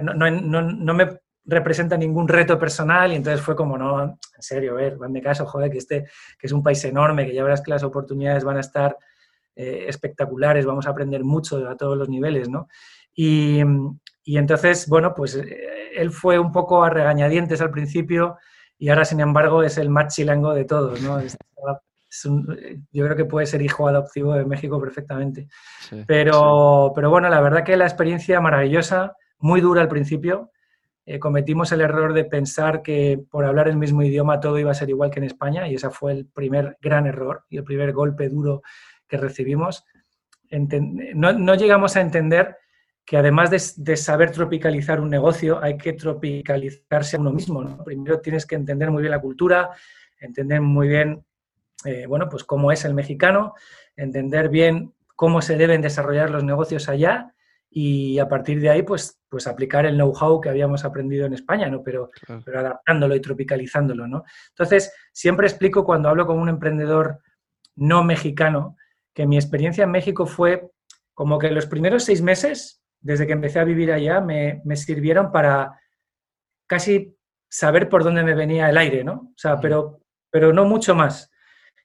no, 0.02 0.14
no, 0.14 0.62
no, 0.62 0.94
me 0.94 1.20
representa 1.47 1.97
ningún 1.97 2.29
reto 2.29 2.59
personal 2.59 3.12
y 3.12 3.17
entonces 3.17 3.41
fue 3.41 3.55
como, 3.55 3.79
no, 3.79 4.03
en 4.03 4.19
serio, 4.38 4.73
a 4.73 4.75
ver, 4.75 4.99
mi 5.09 5.23
caso, 5.23 5.47
joder, 5.47 5.71
que 5.71 5.79
este 5.79 6.05
que 6.38 6.47
es 6.47 6.53
un 6.53 6.62
país 6.62 6.85
enorme, 6.85 7.26
que 7.26 7.35
ya 7.35 7.43
verás 7.43 7.62
que 7.62 7.71
las 7.71 7.83
oportunidades 7.83 8.45
van 8.45 8.57
a 8.57 8.61
estar 8.61 8.97
eh, 9.55 9.87
espectaculares, 9.88 10.67
vamos 10.67 10.87
a 10.87 10.91
aprender 10.91 11.25
mucho 11.25 11.69
a 11.69 11.76
todos 11.76 11.97
los 11.97 12.09
niveles, 12.09 12.49
¿no? 12.49 12.69
Y, 13.15 13.61
y 14.25 14.37
entonces, 14.37 14.88
bueno, 14.88 15.15
pues 15.15 15.37
eh, 15.37 15.93
él 15.95 16.11
fue 16.11 16.38
un 16.38 16.53
poco 16.53 16.85
a 16.85 16.91
regañadientes 16.91 17.61
al 17.61 17.71
principio 17.71 18.37
y 18.79 18.91
ahora, 18.91 19.05
sin 19.05 19.21
embargo, 19.21 19.62
es 19.62 19.79
el 19.79 19.88
más 19.88 20.15
chilango 20.15 20.53
de 20.53 20.65
todos, 20.65 21.00
¿no? 21.00 21.21
yo 22.93 23.05
creo 23.05 23.17
que 23.17 23.25
puede 23.25 23.47
ser 23.47 23.62
hijo 23.62 23.88
adoptivo 23.88 24.35
de 24.35 24.45
México 24.45 24.81
perfectamente. 24.81 25.49
pero, 26.07 26.93
pero 26.95 27.11
bueno, 27.11 27.29
la 27.29 27.41
verdad 27.41 27.65
que 27.65 27.76
la 27.76 27.85
experiencia 27.85 28.41
maravillosa, 28.41 29.17
muy 29.38 29.61
dura 29.61 29.83
al 29.83 29.88
principio. 29.88 30.50
Eh, 31.08 31.20
cometimos 31.20 31.70
el 31.70 31.82
error 31.82 32.12
de 32.12 32.25
pensar 32.25 32.82
que 32.82 33.16
por 33.30 33.44
hablar 33.44 33.68
el 33.68 33.76
mismo 33.76 34.02
idioma 34.02 34.40
todo 34.40 34.58
iba 34.58 34.72
a 34.72 34.75
ser 34.75 34.90
igual 34.90 35.08
que 35.08 35.20
en 35.20 35.26
España 35.26 35.68
y 35.68 35.76
ese 35.76 35.88
fue 35.90 36.10
el 36.10 36.26
primer 36.26 36.78
gran 36.82 37.06
error 37.06 37.44
y 37.48 37.58
el 37.58 37.62
primer 37.64 37.92
golpe 37.92 38.28
duro 38.28 38.62
que 39.06 39.16
recibimos. 39.16 39.84
no, 40.50 41.54
llegamos 41.54 41.96
a 41.96 42.00
entender 42.00 42.56
que 43.04 43.16
además 43.16 43.50
de, 43.76 43.96
saber 43.96 44.32
tropicalizar 44.32 45.00
un 45.00 45.08
negocio, 45.08 45.62
hay 45.62 45.76
que 45.76 45.92
tropicalizarse 45.92 47.16
a 47.16 47.20
uno 47.20 47.30
mismo. 47.30 47.84
Primero 47.84 48.20
tienes 48.20 48.44
que 48.44 48.56
entender 48.56 48.90
muy 48.90 49.02
bien 49.02 49.12
la 49.12 49.20
cultura, 49.20 49.70
entender 50.18 50.60
muy 50.60 50.88
bien, 50.88 51.25
eh, 51.84 52.06
bueno, 52.08 52.28
pues 52.28 52.42
cómo 52.42 52.72
es 52.72 52.84
el 52.84 52.94
mexicano, 52.94 53.54
entender 53.94 54.48
bien 54.48 54.92
cómo 55.14 55.40
se 55.40 55.56
deben 55.56 55.82
desarrollar 55.82 56.30
los 56.30 56.42
negocios 56.42 56.88
allá 56.88 57.32
y 57.78 58.18
a 58.18 58.26
partir 58.26 58.59
de 58.59 58.71
ahí, 58.71 58.83
pues, 58.83 59.21
pues 59.28 59.47
aplicar 59.47 59.85
el 59.85 59.97
know-how 59.97 60.40
que 60.40 60.49
habíamos 60.49 60.87
aprendido 60.87 61.26
en 61.26 61.35
España, 61.35 61.68
¿no? 61.68 61.83
Pero, 61.83 62.09
pero 62.42 62.61
adaptándolo 62.61 63.14
y 63.14 63.21
tropicalizándolo, 63.21 64.09
¿no? 64.09 64.25
Entonces, 64.49 64.95
siempre 65.12 65.47
explico 65.47 65.85
cuando 65.85 66.09
hablo 66.09 66.26
con 66.26 66.38
un 66.38 66.49
emprendedor 66.49 67.21
no 67.75 68.02
mexicano 68.02 68.78
que 69.12 69.26
mi 69.26 69.37
experiencia 69.37 69.85
en 69.85 69.90
México 69.90 70.25
fue 70.25 70.71
como 71.12 71.38
que 71.38 71.50
los 71.50 71.66
primeros 71.66 72.04
seis 72.04 72.23
meses 72.23 72.83
desde 72.99 73.26
que 73.26 73.35
empecé 73.35 73.59
a 73.59 73.64
vivir 73.64 73.92
allá, 73.92 74.23
me, 74.23 74.62
sirvieron 74.75 75.30
para 75.30 75.78
casi 76.66 77.14
saber 77.47 77.90
por 77.90 78.04
dónde 78.04 78.23
me 78.23 78.35
venía 78.35 78.71
el 78.71 78.78
aire, 78.78 79.04
¿no? 79.04 79.12
O 79.12 79.35
sea, 79.37 79.61
pero, 79.61 80.00
pero 80.30 80.50
no 80.54 80.64
mucho 80.64 80.95
más. 80.95 81.30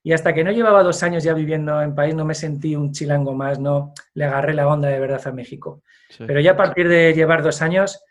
Y 0.04 0.14
hasta 0.14 0.34
que 0.34 0.44
no 0.44 0.52
llevaba 0.52 0.84
dos 0.84 1.04
años 1.04 1.24
ya 1.24 1.34
viviendo 1.34 1.82
en 1.82 1.94
país, 1.94 2.16
no 2.16 2.26
me 2.26 2.34
sentí 2.34 2.76
un 2.76 2.92
chilango 2.92 3.34
más, 3.34 3.60
no 3.60 3.94
le 4.16 4.26
agarré 4.26 4.54
la 4.54 4.68
onda 4.68 4.90
de 4.90 5.00
verdad 5.00 5.22
a 5.26 5.32
México. 5.32 5.84
Pero 6.18 6.40
ya 6.40 6.52
a 6.52 6.58
partir 6.58 6.88
de 6.88 7.14
llevar 7.14 7.44
dos 7.44 7.62
años, 7.62 8.04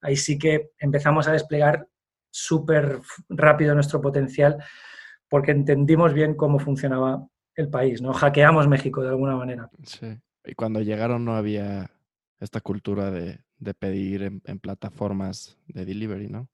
ahí 0.00 0.16
sí 0.16 0.38
que 0.38 0.70
empezamos 0.78 1.26
a 1.26 1.32
desplegar 1.32 1.86
súper 2.30 3.00
rápido 3.28 3.74
nuestro 3.74 4.00
potencial, 4.00 4.62
porque 5.28 5.52
entendimos 5.52 6.12
bien 6.12 6.34
cómo 6.34 6.58
funcionaba 6.58 7.26
el 7.54 7.68
país, 7.68 8.00
¿no? 8.00 8.12
Hackeamos 8.12 8.68
México 8.68 9.02
de 9.02 9.08
alguna 9.08 9.36
manera. 9.36 9.70
Sí. 9.84 10.18
Y 10.44 10.54
cuando 10.54 10.80
llegaron 10.80 11.24
no 11.24 11.34
había 11.34 11.90
esta 12.40 12.60
cultura 12.60 13.10
de, 13.10 13.40
pedir 13.78 14.22
en, 14.22 14.58
plataformas 14.60 15.58
de 15.66 15.84
delivery, 15.84 16.28
¿no? 16.28 16.48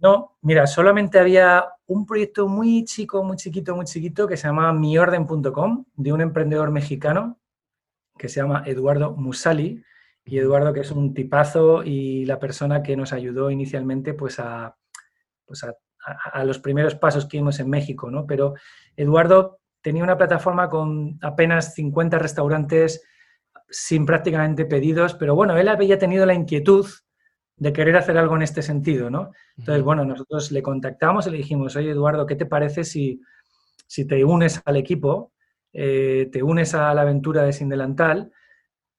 No, 0.00 0.38
mira, 0.40 0.66
solamente 0.66 1.18
había 1.18 1.66
un 1.86 2.06
proyecto 2.06 2.48
muy 2.48 2.84
chico, 2.84 3.22
muy 3.22 3.36
chiquito, 3.36 3.76
muy 3.76 3.84
chiquito 3.84 4.26
que 4.26 4.38
se 4.38 4.48
llamaba 4.48 4.72
miorden.com 4.72 5.84
de 5.94 6.12
un 6.12 6.22
emprendedor 6.22 6.70
mexicano 6.70 7.38
que 8.16 8.28
se 8.28 8.40
llama 8.40 8.62
Eduardo 8.66 9.14
Musali 9.14 9.82
y 10.24 10.38
Eduardo 10.38 10.72
que 10.72 10.80
es 10.80 10.90
un 10.90 11.12
tipazo 11.12 11.82
y 11.84 12.24
la 12.24 12.38
persona 12.38 12.82
que 12.82 12.96
nos 12.96 13.12
ayudó 13.12 13.50
inicialmente 13.50 14.14
pues 14.14 14.38
a, 14.38 14.74
pues 15.44 15.64
a, 15.64 15.74
a 16.32 16.44
los 16.44 16.58
primeros 16.58 16.94
pasos 16.94 17.26
que 17.26 17.36
hicimos 17.36 17.60
en 17.60 17.68
México, 17.68 18.10
¿no? 18.10 18.26
Pero 18.26 18.54
Eduardo 18.96 19.60
tenía 19.82 20.02
una 20.02 20.16
plataforma 20.16 20.68
con 20.70 21.18
apenas 21.20 21.74
50 21.74 22.18
restaurantes 22.18 23.02
sin 23.68 24.06
prácticamente 24.06 24.64
pedidos, 24.64 25.14
pero 25.14 25.34
bueno, 25.34 25.56
él 25.58 25.68
había 25.68 25.98
tenido 25.98 26.24
la 26.24 26.34
inquietud 26.34 26.86
de 27.60 27.74
querer 27.74 27.96
hacer 27.96 28.16
algo 28.16 28.34
en 28.36 28.42
este 28.42 28.62
sentido, 28.62 29.10
¿no? 29.10 29.32
Entonces, 29.56 29.84
bueno, 29.84 30.04
nosotros 30.06 30.50
le 30.50 30.62
contactamos 30.62 31.26
y 31.26 31.30
le 31.30 31.36
dijimos, 31.36 31.76
oye, 31.76 31.90
Eduardo, 31.90 32.24
¿qué 32.26 32.34
te 32.34 32.46
parece 32.46 32.84
si, 32.84 33.20
si 33.86 34.06
te 34.06 34.24
unes 34.24 34.62
al 34.64 34.78
equipo, 34.78 35.32
eh, 35.74 36.30
te 36.32 36.42
unes 36.42 36.74
a 36.74 36.92
la 36.94 37.02
aventura 37.02 37.42
de 37.42 37.52
Sin 37.52 37.68
Delantal, 37.68 38.32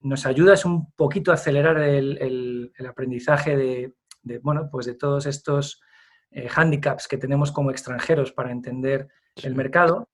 nos 0.02 0.28
ayudas 0.28 0.64
un 0.64 0.92
poquito 0.92 1.32
a 1.32 1.34
acelerar 1.34 1.80
el, 1.80 2.72
aprendizaje 2.88 3.58
de, 3.58 4.40
bueno, 4.44 4.70
pues 4.72 4.86
de 4.86 4.94
todos 4.94 5.26
estos 5.26 5.82
eh, 6.30 6.48
handicaps 6.56 7.08
que 7.08 7.18
tenemos 7.18 7.52
como 7.52 7.72
extranjeros 7.72 8.32
para 8.32 8.52
entender 8.52 9.08
el 9.42 9.56
mercado 9.56 10.08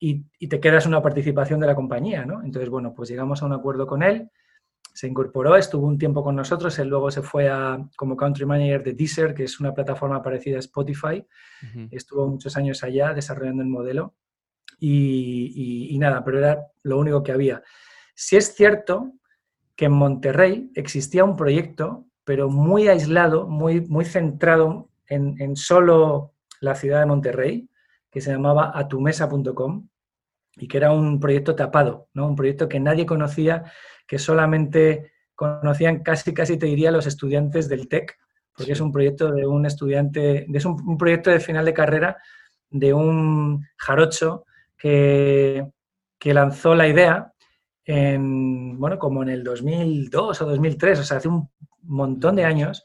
y, 0.00 0.24
te 0.48 0.58
quedas 0.58 0.84
una 0.86 1.00
participación 1.00 1.60
de 1.60 1.68
la 1.68 1.76
compañía, 1.76 2.26
¿no? 2.26 2.42
Entonces, 2.42 2.68
bueno, 2.68 2.92
pues 2.92 3.08
llegamos 3.08 3.40
a 3.40 3.46
un 3.46 3.52
acuerdo 3.52 3.86
con 3.86 4.02
él, 4.02 4.30
se 4.94 5.08
incorporó, 5.08 5.56
estuvo 5.56 5.88
un 5.88 5.98
tiempo 5.98 6.22
con 6.22 6.36
nosotros, 6.36 6.78
él 6.78 6.88
luego 6.88 7.10
se 7.10 7.20
fue 7.20 7.48
a, 7.48 7.84
como 7.96 8.16
country 8.16 8.46
manager 8.46 8.84
de 8.84 8.92
Deezer, 8.92 9.34
que 9.34 9.42
es 9.42 9.58
una 9.58 9.74
plataforma 9.74 10.22
parecida 10.22 10.56
a 10.56 10.60
Spotify, 10.60 11.26
estuvo 11.90 12.28
muchos 12.28 12.56
años 12.56 12.84
allá 12.84 13.12
desarrollando 13.12 13.64
el 13.64 13.68
modelo 13.68 14.14
y, 14.78 15.88
y, 15.92 15.98
nada, 15.98 16.24
pero 16.24 16.38
era 16.38 16.68
lo 16.84 16.98
único 16.98 17.24
que 17.24 17.32
había. 17.32 17.60
Si 18.14 18.36
es 18.36 18.54
cierto 18.54 19.14
que 19.74 19.86
en 19.86 19.92
Monterrey 19.92 20.70
existía 20.76 21.24
un 21.24 21.34
proyecto, 21.34 22.06
pero 22.22 22.48
muy 22.48 22.86
aislado, 22.86 23.48
muy, 23.48 23.80
muy 23.80 24.04
centrado 24.04 24.90
en, 25.08 25.34
en 25.40 25.56
solo 25.56 26.34
la 26.60 26.76
ciudad 26.76 27.00
de 27.00 27.06
Monterrey, 27.06 27.68
que 28.12 28.20
se 28.20 28.30
llamaba 28.30 28.70
atumesa.com, 28.72 29.88
y 30.56 30.68
que 30.68 30.76
era 30.76 30.92
un 30.92 31.18
proyecto 31.18 31.54
tapado, 31.54 32.08
¿no? 32.14 32.28
un 32.28 32.36
proyecto 32.36 32.68
que 32.68 32.80
nadie 32.80 33.06
conocía, 33.06 33.64
que 34.06 34.18
solamente 34.18 35.12
conocían 35.34 36.02
casi, 36.02 36.32
casi 36.32 36.56
te 36.56 36.66
diría 36.66 36.90
los 36.90 37.06
estudiantes 37.06 37.68
del 37.68 37.88
TEC, 37.88 38.16
porque 38.56 38.72
es 38.72 38.80
un 38.80 38.92
proyecto 38.92 39.32
de 39.32 39.46
un 39.46 39.66
estudiante, 39.66 40.46
es 40.52 40.64
un, 40.64 40.96
proyecto 40.96 41.30
de 41.30 41.40
final 41.40 41.64
de 41.64 41.74
carrera 41.74 42.16
de 42.70 42.92
un 42.92 43.66
jarocho 43.76 44.44
que, 44.76 45.66
que 46.18 46.34
lanzó 46.34 46.74
la 46.74 46.86
idea 46.86 47.32
en, 47.84 48.78
bueno, 48.78 48.98
como 48.98 49.22
en 49.22 49.28
el 49.30 49.44
2002 49.44 50.40
o 50.40 50.46
2003, 50.46 51.00
o 51.00 51.04
sea, 51.04 51.18
hace 51.18 51.28
un 51.28 51.50
montón 51.82 52.36
de 52.36 52.44
años, 52.44 52.84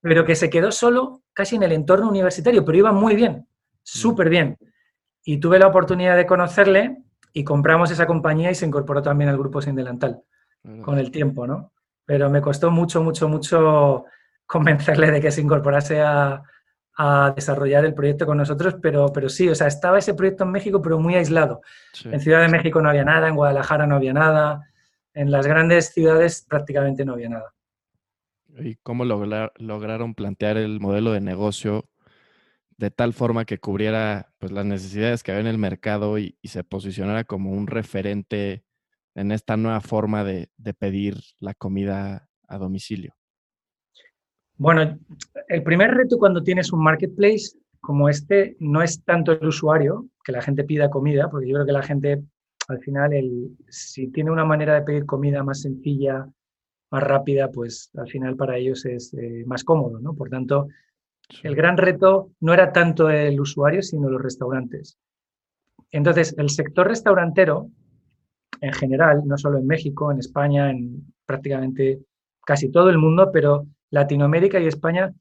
pero 0.00 0.24
que 0.24 0.36
se 0.36 0.50
quedó 0.50 0.72
solo 0.72 1.22
casi 1.32 1.56
en 1.56 1.64
el 1.64 1.72
entorno 1.72 2.08
universitario, 2.08 2.64
pero 2.64 2.78
iba 2.78 2.92
muy 2.92 3.14
bien, 3.14 3.46
súper 3.82 4.28
bien. 4.28 4.56
Y 5.24 5.38
tuve 5.38 5.58
la 5.58 5.68
oportunidad 5.68 6.16
de 6.16 6.26
conocerle 6.26 7.02
y 7.32 7.44
compramos 7.44 7.90
esa 7.90 8.06
compañía 8.06 8.50
y 8.50 8.54
se 8.54 8.66
incorporó 8.66 9.02
también 9.02 9.30
al 9.30 9.38
grupo 9.38 9.60
Sin 9.60 9.76
Delantal 9.76 10.22
con 10.82 10.98
el 10.98 11.10
tiempo, 11.10 11.46
¿no? 11.46 11.72
Pero 12.04 12.30
me 12.30 12.40
costó 12.40 12.70
mucho, 12.70 13.02
mucho, 13.02 13.28
mucho 13.28 14.04
convencerle 14.46 15.10
de 15.10 15.20
que 15.20 15.30
se 15.30 15.40
incorporase 15.40 16.00
a, 16.00 16.42
desarrollar 17.34 17.84
el 17.84 17.94
proyecto 17.94 18.26
con 18.26 18.36
nosotros, 18.36 18.76
pero, 18.80 19.12
pero 19.12 19.28
sí, 19.28 19.48
o 19.48 19.56
sea, 19.56 19.66
estaba 19.66 19.98
ese 19.98 20.14
proyecto 20.14 20.44
en 20.44 20.52
México, 20.52 20.80
pero 20.80 21.00
muy 21.00 21.16
aislado. 21.16 21.62
En 22.04 22.20
Ciudad 22.20 22.42
de 22.42 22.48
México 22.48 22.80
no 22.80 22.90
había 22.90 23.02
nada, 23.02 23.26
en 23.26 23.34
Guadalajara 23.34 23.88
no 23.88 23.96
había 23.96 24.12
nada, 24.12 24.70
en 25.12 25.32
las 25.32 25.46
grandes 25.46 25.92
ciudades 25.92 26.46
prácticamente 26.48 27.04
no 27.04 27.14
había 27.14 27.30
nada. 27.30 27.52
¿Y 28.58 28.76
cómo 28.76 29.04
lograron 29.04 30.14
plantear 30.14 30.58
el 30.58 30.78
modelo 30.78 31.12
de 31.12 31.22
negocio 31.22 31.88
de 32.76 32.90
tal 32.90 33.12
forma 33.12 33.44
que 33.44 33.58
cubriera 33.58 34.32
pues, 34.38 34.50
las 34.50 34.64
necesidades 34.64 35.22
que 35.22 35.30
había 35.30 35.42
en 35.42 35.46
el 35.46 35.58
mercado 35.58 36.18
y, 36.18 36.36
se 36.42 36.64
posicionara 36.64 37.24
como 37.24 37.52
un 37.52 37.68
referente 37.68 38.64
en 39.14 39.32
esta 39.32 39.56
nueva 39.56 39.80
forma 39.80 40.24
de, 40.24 40.48
pedir 40.78 41.16
la 41.38 41.54
comida 41.54 42.28
a 42.48 42.58
domicilio? 42.58 43.14
Bueno, 44.56 44.98
el 45.48 45.62
primer 45.62 45.90
reto 45.90 46.18
cuando 46.18 46.42
tienes 46.42 46.72
un 46.72 46.82
marketplace 46.82 47.56
como 47.80 48.08
este 48.08 48.56
no 48.60 48.82
es 48.82 49.02
tanto 49.02 49.32
el 49.32 49.48
usuario, 49.48 50.06
que 50.24 50.32
la 50.32 50.42
gente 50.42 50.64
pida 50.64 50.88
comida, 50.88 51.28
porque 51.28 51.48
yo 51.48 51.54
creo 51.54 51.66
que 51.66 51.72
la 51.72 51.82
gente 51.82 52.22
al 52.68 52.78
final, 52.78 53.12
el, 53.12 53.56
si 53.68 54.08
tiene 54.08 54.30
una 54.30 54.44
manera 54.44 54.74
de 54.74 54.82
pedir 54.82 55.04
comida 55.04 55.42
más 55.42 55.62
sencilla, 55.62 56.28
más 56.90 57.02
rápida, 57.02 57.50
pues 57.50 57.90
al 57.96 58.08
final 58.08 58.36
para 58.36 58.56
ellos 58.56 58.84
es 58.84 59.12
eh, 59.14 59.44
más 59.46 59.64
cómodo, 59.64 59.98
¿no? 59.98 60.14
Por 60.14 60.28
tanto, 60.28 60.68
el 61.42 61.56
gran 61.56 61.76
reto 61.76 62.30
no 62.40 62.52
era 62.52 62.72
tanto 62.72 63.10
el 63.10 63.40
usuario, 63.40 63.82
sino 63.82 64.10
los 64.10 64.22
restaurantes. 64.22 64.98
Entonces, 65.90 66.34
el 66.38 66.50
sector 66.50 66.88
restaurantero, 66.88 67.70
en 68.60 68.72
general, 68.72 69.22
no 69.26 69.36
solo 69.36 69.58
en 69.58 69.66
México, 69.66 70.10
en 70.12 70.18
España, 70.18 70.70
en 70.70 71.12
prácticamente 71.26 72.00
casi 72.44 72.70
todo 72.70 72.90
el 72.90 72.98
mundo, 72.98 73.30
pero 73.32 73.66
Latinoamérica 73.90 74.60
y 74.60 74.66
España, 74.66 75.12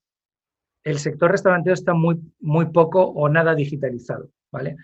el 0.83 0.97
sector 0.99 1.31
restaurantero 1.31 1.73
está 1.73 1.93
muy, 1.93 2.19
muy 2.39 2.67
poco 2.67 3.03
o 3.03 3.29
nada 3.29 3.53
digitalizado, 3.55 4.29
¿vale? 4.51 4.75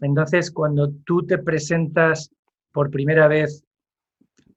Entonces, 0.00 0.50
cuando 0.50 0.90
tú 1.04 1.24
te 1.24 1.38
presentas 1.38 2.30
por 2.72 2.90
primera 2.90 3.28
vez 3.28 3.64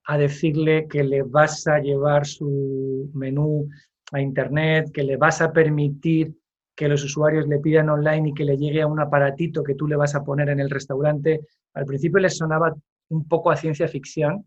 a 0.05 0.17
decirle 0.17 0.87
que 0.87 1.03
le 1.03 1.23
vas 1.23 1.67
a 1.67 1.79
llevar 1.79 2.25
su 2.25 3.09
menú 3.13 3.69
a 4.11 4.19
Internet, 4.19 4.91
que 4.91 5.03
le 5.03 5.17
vas 5.17 5.41
a 5.41 5.53
permitir 5.53 6.35
que 6.75 6.87
los 6.87 7.03
usuarios 7.03 7.47
le 7.47 7.59
pidan 7.59 7.89
online 7.89 8.29
y 8.29 8.33
que 8.33 8.45
le 8.45 8.57
llegue 8.57 8.81
a 8.81 8.87
un 8.87 8.99
aparatito 8.99 9.63
que 9.63 9.75
tú 9.75 9.87
le 9.87 9.95
vas 9.95 10.15
a 10.15 10.23
poner 10.23 10.49
en 10.49 10.59
el 10.59 10.69
restaurante, 10.69 11.41
al 11.73 11.85
principio 11.85 12.19
les 12.19 12.37
sonaba 12.37 12.73
un 13.09 13.27
poco 13.27 13.51
a 13.51 13.55
ciencia 13.55 13.87
ficción 13.87 14.45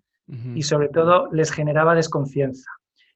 y 0.55 0.63
sobre 0.63 0.89
todo 0.89 1.31
les 1.33 1.51
generaba 1.51 1.95
desconfianza. 1.95 2.71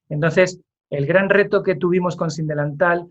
Entonces, 0.08 0.60
el 0.90 1.06
gran 1.06 1.30
reto 1.30 1.62
que 1.62 1.76
tuvimos 1.76 2.14
con 2.14 2.30
Sindelantal 2.30 3.06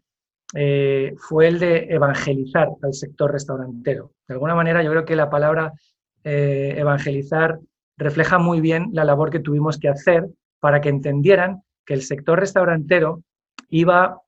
eh, 0.54 1.15
fue 1.18 1.48
el 1.48 1.60
de 1.60 1.88
evangelizar 1.89 2.70
al 2.82 2.94
sector 2.94 3.32
restaurantero. 3.32 4.12
De 4.27 4.36
alguna 4.36 4.54
manera, 4.54 4.84
yo 4.84 4.92
creo 4.92 5.06
que 5.06 5.15
la 5.15 5.30
palabra 5.30 5.74
eh, 6.24 6.75
evangelizar 6.77 7.60
refleja 7.98 8.38
muy 8.38 8.62
bien 8.62 8.89
la 8.92 9.06
labor 9.06 9.32
que 9.32 9.39
tuvimos 9.39 9.80
que 9.80 9.89
hacer 9.89 10.27
para 10.60 10.82
que 10.82 10.89
entendieran 10.89 11.63
que 11.86 11.94
el 11.94 12.01
sector 12.01 12.39
restaurantero 12.39 13.24
iba 13.70 14.22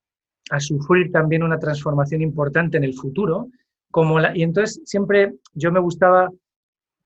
a 0.49 0.59
sufrir 0.59 1.11
también 1.11 1.43
una 1.43 1.59
transformación 1.59 2.21
importante 2.21 2.77
en 2.77 2.83
el 2.83 2.93
futuro. 2.93 3.49
Como 3.91 4.19
y 4.33 4.43
entonces 4.43 4.81
siempre 4.85 5.33
yo 5.53 5.71
me 5.71 5.79
gustaba 5.79 6.29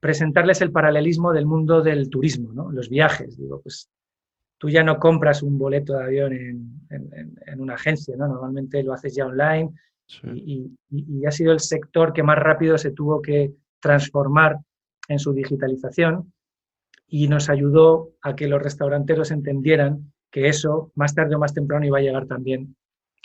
presentarles 0.02 0.60
el 0.62 0.72
paralelismo 0.72 1.32
del 1.32 1.46
mundo 1.46 1.82
del 1.82 2.10
turismo, 2.10 2.52
¿no? 2.52 2.72
los 2.72 2.90
viajes. 2.90 3.38
Digo, 3.38 3.62
pues 3.62 3.90
tú 4.58 4.68
ya 4.68 4.84
no 4.84 5.00
compras 5.00 5.44
un 5.44 5.58
boleto 5.58 5.94
de 5.94 6.04
avión 6.04 6.34
en, 6.34 7.60
una 7.60 7.76
agencia, 7.76 8.16
¿no? 8.18 8.28
Normalmente 8.28 8.84
lo 8.84 8.94
haces 8.94 9.16
ya 9.16 9.26
online 9.28 9.72
y, 10.34 10.72
ha 11.26 11.32
sido 11.32 11.52
el 11.54 11.60
sector 11.60 12.14
que 12.14 12.24
más 12.24 12.38
rápido 12.38 12.78
se 12.78 12.92
tuvo 12.92 13.22
que 13.22 13.54
transformar 13.80 14.58
en 15.08 15.20
su 15.20 15.34
digitalización 15.34 16.34
y 17.08 17.28
nos 17.28 17.50
ayudó 17.50 18.12
a 18.22 18.36
que 18.36 18.48
los 18.48 18.62
restauranteros 18.62 19.32
entendieran 19.32 20.12
que 20.32 20.48
eso 20.48 20.92
más 20.96 21.14
tarde 21.14 21.36
o 21.36 21.40
más 21.40 21.54
temprano 21.54 21.86
iba 21.86 22.00
a 22.00 22.02
llegar 22.02 22.26
también 22.26 22.76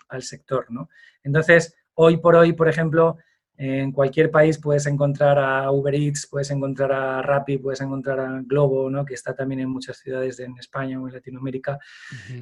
al 0.09 0.23
sector, 0.23 0.67
¿no? 0.71 0.89
Entonces, 1.23 1.75
hoy 1.95 2.19
por 2.19 2.37
hoy, 2.37 2.53
por 2.53 2.69
ejemplo, 2.69 3.17
en 3.59 3.91
cualquier 3.93 4.31
país 4.31 4.59
puedes 4.59 4.87
encontrar 4.87 5.39
a 5.39 5.71
Uber 5.71 5.95
Eats, 5.95 6.27
puedes 6.27 6.51
encontrar 6.51 6.93
a 6.93 7.23
Rappi, 7.23 7.57
puedes 7.57 7.81
encontrar 7.81 8.21
a 8.21 8.43
Globo, 8.45 8.91
¿no? 8.91 9.05
que 9.05 9.15
está 9.15 9.35
también 9.35 9.61
en 9.61 9.71
muchas 9.71 9.97
ciudades 9.97 10.39
en 10.41 10.59
España 10.59 11.01
o 11.01 11.07
en 11.07 11.15
Latinoamérica. 11.15 11.79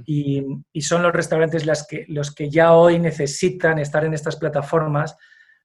y, 0.04 0.44
son 0.80 1.02
los 1.02 1.12
restaurantes 1.12 1.66
las 1.66 1.86
que, 1.86 2.04
los 2.08 2.34
que 2.34 2.50
ya 2.50 2.72
hoy 2.72 2.98
necesitan 2.98 3.78
estar 3.78 4.04
en 4.04 4.14
estas 4.14 4.36
plataformas 4.36 5.16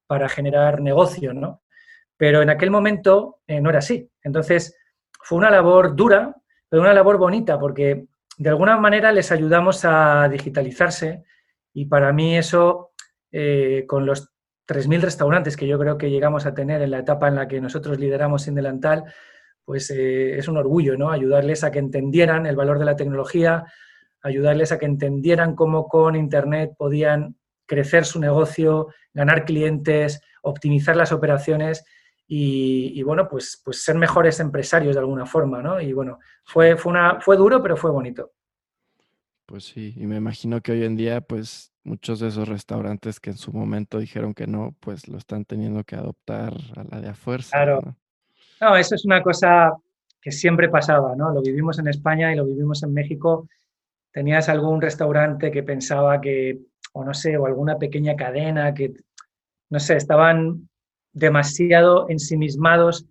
para 0.05 0.29
generar 0.29 0.81
negocio. 0.81 1.33
¿no? 1.33 1.63
Pero 2.15 2.41
en 2.41 2.49
aquel 2.49 2.69
momento 2.69 3.39
eh, 3.47 3.59
no 3.59 3.69
era 3.69 3.79
así. 3.79 4.09
Entonces, 4.23 4.77
fue 5.23 5.37
una 5.37 5.49
labor 5.49 5.95
dura, 5.95 6.35
pero 6.67 6.81
una 6.83 6.93
labor 6.93 7.17
bonita, 7.17 7.59
porque 7.59 8.05
de 8.37 8.49
alguna 8.49 8.77
manera 8.77 9.11
les 9.11 9.31
ayudamos 9.31 9.83
a 9.83 10.29
digitalizarse 10.29 11.23
y 11.73 11.85
para 11.85 12.13
mí 12.13 12.37
eso, 12.37 12.91
eh, 13.31 13.85
con 13.87 14.05
los 14.05 14.31
3.000 14.69 15.01
restaurantes 15.01 15.57
que 15.57 15.65
yo 15.65 15.79
creo 15.79 15.97
que 15.97 16.11
llegamos 16.11 16.45
a 16.45 16.53
tener 16.53 16.83
en 16.83 16.91
la 16.91 16.99
etapa 16.99 17.27
en 17.27 17.35
la 17.35 17.47
que 17.47 17.59
nosotros 17.59 17.97
lideramos 17.97 18.43
sin 18.43 18.53
delantal, 18.53 19.03
pues 19.65 19.89
eh, 19.89 20.37
es 20.37 20.47
un 20.47 20.57
orgullo, 20.57 20.95
¿no? 20.95 21.09
Ayudarles 21.09 21.63
a 21.63 21.71
que 21.71 21.79
entendieran 21.79 22.45
el 22.45 22.55
valor 22.55 22.77
de 22.77 22.85
la 22.85 22.95
tecnología, 22.95 23.65
ayudarles 24.21 24.71
a 24.71 24.77
que 24.77 24.85
entendieran 24.85 25.55
cómo 25.55 25.87
con 25.87 26.15
Internet 26.15 26.73
podían 26.77 27.35
crecer 27.65 28.05
su 28.05 28.19
negocio, 28.19 28.89
ganar 29.11 29.43
clientes, 29.43 30.21
optimizar 30.43 30.95
las 30.95 31.11
operaciones 31.11 31.83
y, 32.27 33.01
bueno, 33.01 33.27
pues, 33.27 33.59
pues 33.65 33.83
ser 33.83 33.95
mejores 33.95 34.39
empresarios 34.39 34.93
de 34.93 34.99
alguna 34.99 35.25
forma, 35.25 35.63
¿no? 35.63 35.81
Y 35.81 35.93
bueno, 35.93 36.19
fue, 36.45 36.77
fue, 36.77 37.37
duro, 37.37 37.59
pero 37.63 37.75
fue 37.75 37.89
bonito. 37.89 38.33
Pues 39.47 39.63
sí, 39.63 39.95
y 39.97 40.05
me 40.05 40.17
imagino 40.17 40.61
que 40.61 40.73
hoy 40.73 40.83
en 40.83 40.95
día, 40.95 41.21
pues 41.21 41.73
muchos 41.89 42.19
de 42.19 42.27
esos 42.27 42.47
restaurantes 42.47 43.19
que 43.19 43.31
en 43.31 43.37
su 43.37 43.51
momento 43.51 43.97
dijeron 43.97 44.33
que 44.33 44.45
no, 44.45 44.75
pues 44.79 45.07
lo 45.07 45.17
están 45.17 45.43
teniendo 45.43 45.83
que 45.83 45.95
adoptar 45.95 46.53
a 46.75 46.83
la 46.83 47.01
de 47.01 47.09
a 47.09 47.15
fuerza. 47.15 47.57
Claro. 47.57 47.95
¿no? 48.61 48.75
eso 48.75 48.95
es 48.95 49.05
una 49.05 49.23
cosa 49.23 49.73
que 50.21 50.31
siempre 50.31 50.69
pasaba, 50.69 51.15
¿no? 51.15 51.31
Lo 51.31 51.41
vivimos 51.41 51.79
en 51.79 51.87
España 51.87 52.31
y 52.31 52.35
lo 52.35 52.45
vivimos 52.45 52.83
en 52.83 52.93
México. 52.93 53.47
Tenías 54.11 54.49
algún 54.49 54.81
restaurante 54.81 55.49
que 55.49 55.63
pensaba 55.63 56.21
que, 56.21 56.59
o 56.93 57.03
no 57.03 57.13
sé, 57.13 57.37
o 57.37 57.45
alguna 57.45 57.77
pequeña 57.77 58.15
cadena 58.15 58.73
que, 58.73 58.93
no 59.69 59.79
sé, 59.79 59.95
estaban 59.95 60.69
demasiado 61.13 62.07
ensimismados 62.09 63.05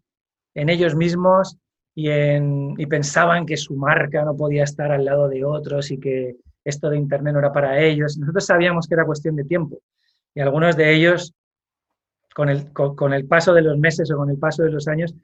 en 0.55 0.69
ellos 0.69 0.95
mismos 0.95 1.59
y, 1.95 2.87
pensaban 2.87 3.45
que 3.45 3.57
su 3.57 3.75
marca 3.75 4.25
no 4.25 4.37
podía 4.37 4.63
estar 4.63 4.93
al 4.93 5.05
lado 5.05 5.29
de 5.29 5.45
otros 5.45 5.91
y 5.91 5.99
que 5.99 6.37
esto 6.69 6.91
de 6.91 6.97
Internet 6.97 7.33
no 7.33 7.39
era 7.41 7.53
para 7.53 7.81
ellos. 7.81 8.17
Nosotros 8.19 8.47
sabíamos 8.47 8.87
que 8.87 8.95
era 8.95 9.05
cuestión 9.05 9.37
de 9.37 9.45
tiempo 9.45 9.81
y 10.35 10.41
algunos 10.41 10.77
de 10.77 10.95
ellos, 10.95 11.35
con 12.35 12.49
el, 12.49 12.73
con, 12.73 13.13
el 13.13 13.27
paso 13.27 13.53
de 13.53 13.63
los 13.63 13.79
meses 13.79 14.11
o 14.11 14.17
con 14.17 14.31
el 14.31 14.39
paso 14.39 14.63
de 14.63 14.71
los 14.71 14.87
años, 14.87 15.15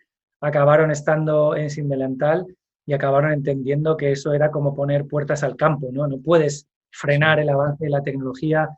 acabaron 0.40 0.90
estando 0.90 1.54
en 1.56 1.70
Sin 1.70 1.88
Delantal 1.88 2.46
y 2.86 2.92
acabaron 2.92 3.32
entendiendo 3.32 3.96
que 3.96 4.12
eso 4.12 4.32
era 4.32 4.50
como 4.50 4.74
poner 4.74 5.06
puertas 5.06 5.42
al 5.42 5.56
campo, 5.56 5.88
¿no? 5.92 6.06
No 6.06 6.18
puedes 6.18 6.66
frenar 6.90 7.38
el 7.38 7.48
avance 7.48 7.84
de 7.84 7.90
la 7.90 8.02
tecnología, 8.02 8.68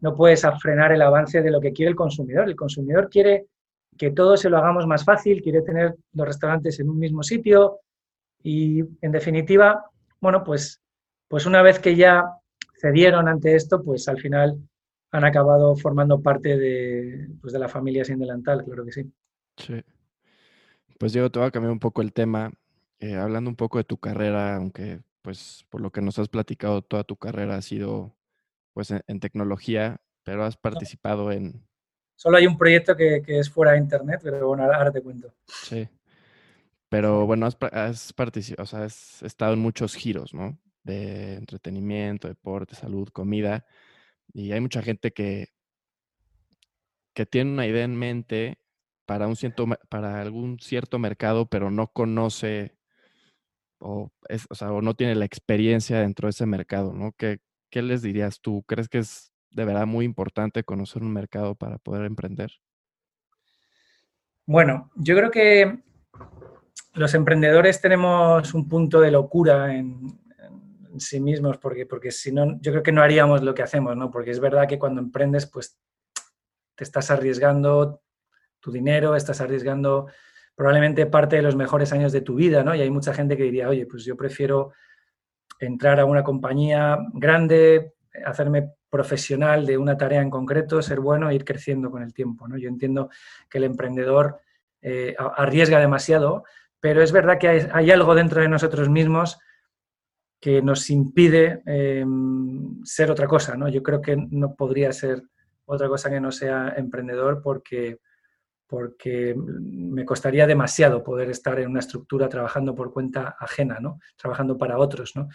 no 0.00 0.14
puedes 0.14 0.44
frenar 0.60 0.92
el 0.92 1.02
avance 1.02 1.42
de 1.42 1.50
lo 1.50 1.60
que 1.60 1.72
quiere 1.72 1.90
el 1.90 1.96
consumidor. 1.96 2.48
El 2.48 2.56
consumidor 2.56 3.08
quiere 3.08 3.46
que 3.96 4.10
todo 4.10 4.36
se 4.36 4.50
lo 4.50 4.58
hagamos 4.58 4.86
más 4.86 5.04
fácil, 5.04 5.40
quiere 5.42 5.62
tener 5.62 5.94
los 6.12 6.26
restaurantes 6.26 6.80
en 6.80 6.88
un 6.88 6.98
mismo 6.98 7.22
sitio 7.22 7.78
y, 8.42 8.80
en 9.00 9.12
definitiva, 9.12 9.84
bueno, 10.20 10.42
pues, 10.44 10.80
pues 11.34 11.46
una 11.46 11.62
vez 11.62 11.80
que 11.80 11.96
ya 11.96 12.38
cedieron 12.80 13.26
ante 13.26 13.56
esto, 13.56 13.82
pues 13.82 14.06
al 14.06 14.20
final 14.20 14.56
han 15.10 15.24
acabado 15.24 15.74
formando 15.74 16.22
parte 16.22 16.56
de, 16.56 17.26
pues 17.40 17.52
de 17.52 17.58
la 17.58 17.68
familia 17.68 18.04
sin 18.04 18.20
delantal, 18.20 18.62
claro 18.62 18.84
que 18.84 18.92
sí. 18.92 19.12
Sí. 19.56 19.82
Pues 20.96 21.12
Diego, 21.12 21.28
te 21.30 21.40
voy 21.40 21.48
a 21.48 21.50
cambiar 21.50 21.72
un 21.72 21.80
poco 21.80 22.02
el 22.02 22.12
tema, 22.12 22.52
eh, 23.00 23.16
hablando 23.16 23.50
un 23.50 23.56
poco 23.56 23.78
de 23.78 23.84
tu 23.84 23.98
carrera, 23.98 24.54
aunque 24.54 25.00
pues 25.22 25.66
por 25.70 25.80
lo 25.80 25.90
que 25.90 26.02
nos 26.02 26.20
has 26.20 26.28
platicado, 26.28 26.82
toda 26.82 27.02
tu 27.02 27.16
carrera 27.16 27.56
ha 27.56 27.62
sido 27.62 28.14
pues 28.72 28.92
en 28.92 29.18
tecnología, 29.18 30.00
pero 30.22 30.44
has 30.44 30.56
participado 30.56 31.32
en, 31.32 31.66
Solo 32.14 32.36
hay 32.36 32.46
un 32.46 32.56
proyecto 32.56 32.94
que, 32.94 33.24
es 33.26 33.50
fuera 33.50 33.72
de 33.72 33.78
Internet, 33.78 34.20
pero 34.22 34.46
bueno, 34.46 34.62
ahora 34.72 34.92
te 34.92 35.02
cuento. 35.02 35.34
Sí. 35.48 35.88
Pero 36.88 37.26
bueno, 37.26 37.46
has, 37.46 37.56
has 37.72 38.12
participado, 38.12 38.62
o 38.62 38.66
sea, 38.66 38.84
has 38.84 39.20
estado 39.24 39.54
en 39.54 39.58
muchos 39.58 39.96
giros, 39.96 40.32
¿no? 40.32 40.56
De 40.84 41.34
entretenimiento, 41.34 42.28
deporte, 42.28 42.74
salud, 42.76 43.08
comida. 43.08 43.66
Y 44.32 44.52
hay 44.52 44.60
mucha 44.60 44.82
gente 44.82 45.12
que, 45.12 45.48
que 47.14 47.26
tiene 47.26 47.52
una 47.52 47.66
idea 47.66 47.84
en 47.84 47.96
mente 47.96 48.58
para, 49.06 49.26
un 49.26 49.36
cierto, 49.36 49.66
para 49.88 50.20
algún 50.20 50.58
cierto 50.60 50.98
mercado, 50.98 51.46
pero 51.46 51.70
no 51.70 51.88
conoce 51.88 52.76
o, 53.78 54.10
es, 54.28 54.46
o, 54.50 54.54
sea, 54.54 54.72
o 54.72 54.80
no 54.80 54.94
tiene 54.94 55.14
la 55.14 55.24
experiencia 55.24 56.00
dentro 56.00 56.26
de 56.26 56.30
ese 56.30 56.46
mercado, 56.46 56.92
¿no? 56.92 57.12
¿Qué, 57.12 57.40
¿Qué 57.70 57.82
les 57.82 58.02
dirías 58.02 58.40
tú? 58.40 58.62
¿Crees 58.66 58.88
que 58.88 58.98
es 58.98 59.32
de 59.50 59.64
verdad 59.64 59.86
muy 59.86 60.04
importante 60.04 60.64
conocer 60.64 61.02
un 61.02 61.12
mercado 61.12 61.54
para 61.54 61.78
poder 61.78 62.04
emprender? 62.04 62.52
Bueno, 64.46 64.90
yo 64.96 65.16
creo 65.16 65.30
que 65.30 65.80
los 66.94 67.14
emprendedores 67.14 67.80
tenemos 67.80 68.54
un 68.54 68.68
punto 68.68 69.00
de 69.00 69.10
locura 69.10 69.74
en, 69.74 70.18
sí 70.98 71.20
mismos, 71.20 71.58
porque, 71.58 71.86
porque 71.86 72.10
si 72.10 72.32
no, 72.32 72.60
yo 72.60 72.72
creo 72.72 72.82
que 72.82 72.92
no 72.92 73.02
haríamos 73.02 73.42
lo 73.42 73.54
que 73.54 73.62
hacemos, 73.62 73.96
¿no? 73.96 74.10
Porque 74.10 74.30
es 74.30 74.40
verdad 74.40 74.68
que 74.68 74.78
cuando 74.78 75.00
emprendes, 75.00 75.46
pues 75.46 75.78
te 76.74 76.84
estás 76.84 77.10
arriesgando 77.10 78.02
tu 78.60 78.72
dinero, 78.72 79.14
estás 79.14 79.40
arriesgando 79.40 80.06
probablemente 80.54 81.06
parte 81.06 81.36
de 81.36 81.42
los 81.42 81.56
mejores 81.56 81.92
años 81.92 82.12
de 82.12 82.20
tu 82.20 82.34
vida, 82.34 82.62
¿no? 82.62 82.74
Y 82.74 82.80
hay 82.80 82.90
mucha 82.90 83.12
gente 83.12 83.36
que 83.36 83.44
diría, 83.44 83.68
oye, 83.68 83.86
pues 83.86 84.04
yo 84.04 84.16
prefiero 84.16 84.72
entrar 85.58 86.00
a 86.00 86.04
una 86.04 86.22
compañía 86.22 86.98
grande, 87.12 87.94
hacerme 88.24 88.74
profesional 88.88 89.66
de 89.66 89.76
una 89.76 89.96
tarea 89.96 90.22
en 90.22 90.30
concreto, 90.30 90.80
ser 90.80 91.00
bueno 91.00 91.28
e 91.28 91.34
ir 91.34 91.44
creciendo 91.44 91.90
con 91.90 92.02
el 92.02 92.14
tiempo. 92.14 92.46
¿no? 92.46 92.56
Yo 92.56 92.68
entiendo 92.68 93.10
que 93.50 93.58
el 93.58 93.64
emprendedor 93.64 94.40
eh, 94.82 95.16
arriesga 95.18 95.80
demasiado, 95.80 96.44
pero 96.78 97.02
es 97.02 97.10
verdad 97.10 97.38
que 97.38 97.48
hay, 97.48 97.90
algo 97.90 98.14
dentro 98.14 98.40
de 98.40 98.48
nosotros 98.48 98.88
mismos 98.88 99.38
que 100.44 100.60
nos 100.60 100.90
impide 100.90 101.62
em, 101.64 102.84
ser 102.84 103.10
otra 103.10 103.26
cosa. 103.26 103.56
¿no? 103.56 103.66
Yo 103.70 103.82
creo 103.82 104.02
que 104.02 104.14
no 104.14 104.54
podría 104.54 104.92
ser 104.92 105.22
otra 105.64 105.88
cosa 105.88 106.10
que 106.10 106.20
no 106.20 106.30
sea 106.30 106.74
emprendedor 106.76 107.40
porque, 107.42 108.00
porque 108.66 109.34
me 109.34 110.04
costaría 110.04 110.46
demasiado 110.46 111.02
poder 111.02 111.30
estar 111.30 111.58
en 111.60 111.70
una 111.70 111.80
estructura 111.80 112.28
trabajando 112.28 112.74
por 112.74 112.92
cuenta 112.92 113.36
ajena, 113.40 113.78
¿no? 113.80 114.00
trabajando 114.18 114.58
para 114.58 114.76
otros. 114.76 115.12
¿no? 115.16 115.30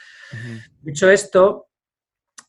Dicho 0.80 1.10
esto, 1.10 1.70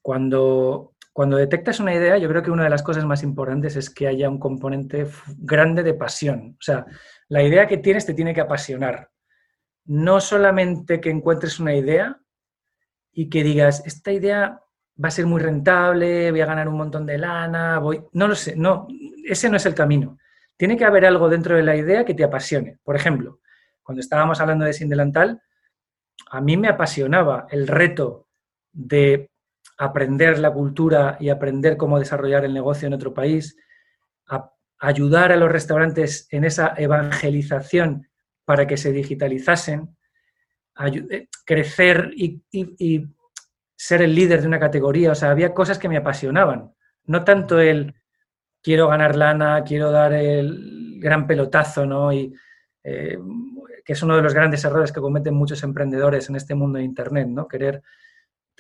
cuando, 0.03 0.93
cuando 1.15 1.39
detectas 1.39 1.81
una 1.81 1.95
idea, 1.95 2.19
yo 2.19 2.29
creo 2.29 2.43
que 2.43 2.51
una 2.51 2.65
de 2.65 2.71
las 2.71 2.83
cosas 2.83 3.07
más 3.07 3.23
importantes 3.23 3.75
es 3.75 3.89
que 3.89 4.07
haya 4.07 4.29
un 4.29 4.39
componente 4.39 5.07
grande 5.39 5.83
de 5.83 5.95
pasión. 5.95 6.59
O 6.61 6.63
sea, 6.63 6.85
la 7.29 7.43
idea 7.43 7.67
que 7.67 7.79
tienes 7.79 8.05
te 8.05 8.13
tiene 8.13 8.35
que 8.35 8.43
apasionar. 8.43 9.09
No 9.87 10.21
solamente 10.21 11.01
que 11.01 11.09
encuentres 11.09 11.59
una 11.59 11.75
idea 11.75 12.21
y 13.13 13.29
que 13.29 13.43
digas, 13.43 13.83
esta 13.87 14.13
idea 14.13 14.61
va 15.03 15.09
a 15.09 15.13
ser 15.13 15.27
muy 15.27 15.41
rentable, 15.41 16.31
voy 16.31 16.41
a 16.41 16.47
ganar 16.47 16.69
un 16.69 16.77
montón 16.77 17.07
de 17.07 17.19
lana, 17.19 17.79
voy... 17.79 18.03
No 18.13 18.29
lo 18.29 18.35
sé, 18.35 18.55
no, 18.57 18.87
ese 19.25 19.49
no 19.49 19.57
es 19.57 19.67
el 19.67 19.75
camino. 19.75 20.19
Tiene 20.57 20.77
que 20.77 20.85
haber 20.85 21.07
algo 21.07 21.29
dentro 21.29 21.57
de 21.57 21.63
la 21.63 21.77
idea 21.77 22.05
que 22.05 22.15
te 22.15 22.25
apasione. 22.25 22.79
Por 22.85 22.97
ejemplo, 22.97 23.41
cuando 23.83 24.01
estábamos 24.01 24.41
hablando 24.41 24.65
de 24.65 24.73
Sin 24.73 24.89
Delantal, 24.89 25.43
a 26.31 26.41
mí 26.41 26.57
me 26.57 26.69
apasionaba 26.69 27.47
el 27.51 27.67
reto 27.67 28.29
de 28.73 29.31
aprender 29.79 30.39
la 30.39 30.53
cultura 30.53 31.17
y 31.19 31.31
aprender 31.31 31.77
cómo 31.77 31.99
desarrollar 31.99 32.45
el 32.45 32.53
negocio 32.53 32.87
en 32.87 32.95
otro 32.95 33.15
país, 33.15 33.57
ayudar 34.79 35.33
a 35.33 35.37
los 35.37 35.51
restaurantes 35.51 36.29
en 36.31 36.45
esa 36.45 36.75
evangelización 36.77 38.09
para 38.45 38.67
que 38.67 38.77
se 38.77 38.93
digitalizasen, 38.93 39.97
crecer 41.45 42.11
y, 42.15 42.43
ser 43.77 44.03
el 44.03 44.15
líder 44.15 44.43
de 44.43 44.47
una 44.47 44.61
categoría. 44.61 45.13
O 45.13 45.15
sea, 45.15 45.31
había 45.31 45.55
cosas 45.55 45.79
que 45.79 45.89
me 45.89 45.97
apasionaban. 45.97 46.75
No 47.05 47.25
tanto 47.25 47.59
el 47.61 47.95
quiero 48.63 48.89
ganar 48.89 49.17
lana, 49.17 49.65
quiero 49.65 49.91
dar 49.91 50.13
el 50.13 50.99
gran 51.01 51.27
pelotazo, 51.27 51.87
¿no? 51.87 52.13
Y, 52.13 52.35
eh, 52.85 53.19
que 53.85 53.95
es 53.95 54.03
uno 54.03 54.17
de 54.17 54.23
los 54.23 54.35
grandes 54.35 54.63
errores 54.65 54.93
que 54.93 55.01
cometen 55.01 55.35
muchos 55.35 55.63
emprendedores 55.63 56.29
en 56.29 56.37
este 56.37 56.55
mundo 56.55 56.79
de 56.79 56.85
Internet, 56.85 57.29
¿no? 57.29 57.49
Querer 57.49 57.83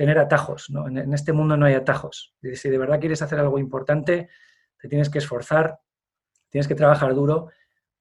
tener 0.00 0.18
atajos. 0.18 0.70
¿no? 0.70 0.88
En, 0.88 1.12
este 1.12 1.34
mundo 1.34 1.58
no 1.58 1.66
hay 1.66 1.74
atajos. 1.74 2.34
Si 2.54 2.70
de 2.70 2.78
verdad 2.78 2.98
quieres 3.00 3.20
hacer 3.20 3.38
algo 3.38 3.58
importante, 3.58 4.30
te 4.78 4.88
tienes 4.88 5.10
que 5.10 5.18
esforzar, 5.18 5.78
tienes 6.48 6.66
que 6.66 6.74
trabajar 6.74 7.14
duro, 7.14 7.50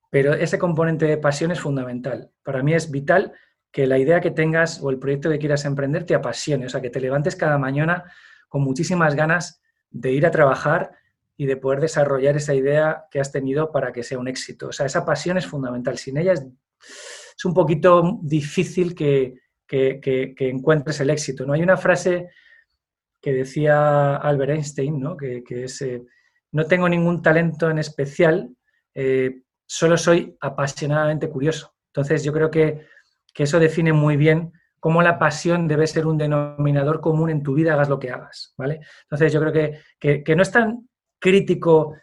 pero 0.09 0.33
ese 0.33 0.57
componente 0.57 1.05
de 1.05 1.17
pasión 1.17 1.51
es 1.51 1.59
fundamental. 1.59 2.31
Para 2.41 2.63
mí 2.63 2.73
es 2.73 2.89
vital 2.89 3.33
que 3.71 3.87
la 3.87 3.97
idea 3.97 4.21
que 4.21 4.31
tengas 4.31 4.81
o 4.81 4.89
el 4.89 4.99
proyecto 4.99 5.29
que 5.29 5.39
quieras 5.39 5.65
emprender 5.65 6.05
te 6.05 6.15
apasione, 6.15 6.65
o 6.65 6.69
sea, 6.69 6.81
que 6.81 6.89
te 6.89 6.99
levantes 6.99 7.35
cada 7.35 7.57
mañana 7.57 8.11
con 8.47 8.63
muchísimas 8.63 9.15
ganas 9.15 9.61
de 9.91 10.11
ir 10.11 10.25
a 10.25 10.31
trabajar 10.31 10.91
y 11.37 11.45
de 11.45 11.55
poder 11.55 11.79
desarrollar 11.79 12.35
esa 12.35 12.53
idea 12.53 13.05
que 13.09 13.19
has 13.19 13.31
tenido 13.31 13.71
para 13.71 13.93
que 13.93 14.03
sea 14.03 14.19
un 14.19 14.27
éxito. 14.27 14.67
O 14.67 14.71
sea, 14.71 14.85
esa 14.85 15.05
pasión 15.05 15.37
es 15.37 15.45
fundamental. 15.45 15.97
Sin 15.97 16.17
ella 16.17 16.33
es, 16.33 16.41
es 16.41 17.45
un 17.45 17.53
poquito 17.53 18.19
difícil 18.21 18.93
que, 18.93 19.35
que, 19.65 20.33
encuentres 20.39 20.99
el 20.99 21.09
éxito. 21.11 21.45
¿no? 21.45 21.53
Hay 21.53 21.61
una 21.61 21.77
frase 21.77 22.29
que 23.21 23.31
decía 23.31 24.15
Albert 24.17 24.51
Einstein, 24.51 24.99
¿no? 24.99 25.15
que, 25.15 25.43
es, 25.47 25.81
eh, 25.81 26.03
no 26.51 26.65
tengo 26.65 26.89
ningún 26.89 27.21
talento 27.21 27.69
en 27.69 27.79
especial, 27.79 28.49
eh, 28.93 29.43
solo 29.65 29.97
soy 29.97 30.35
apasionadamente 30.41 31.29
curioso. 31.29 31.73
Entonces 31.93 32.23
yo 32.23 32.33
creo 32.33 32.49
que, 32.49 32.85
eso 33.43 33.59
define 33.59 33.93
muy 33.93 34.17
bien 34.17 34.53
cómo 34.79 35.01
la 35.01 35.19
pasión 35.19 35.67
debe 35.67 35.87
ser 35.87 36.07
un 36.07 36.17
denominador 36.17 37.01
común 37.01 37.29
en 37.29 37.43
tu 37.43 37.53
vida, 37.53 37.73
hagas 37.73 37.89
lo 37.89 37.99
que 37.99 38.11
hagas. 38.11 38.53
¿vale? 38.57 38.79
Entonces 39.03 39.33
yo 39.33 39.39
creo 39.41 39.53
que, 39.99 40.23
que 40.23 40.35
no 40.35 40.41
es 40.41 40.51
tan 40.51 40.87
crítico 41.19 41.95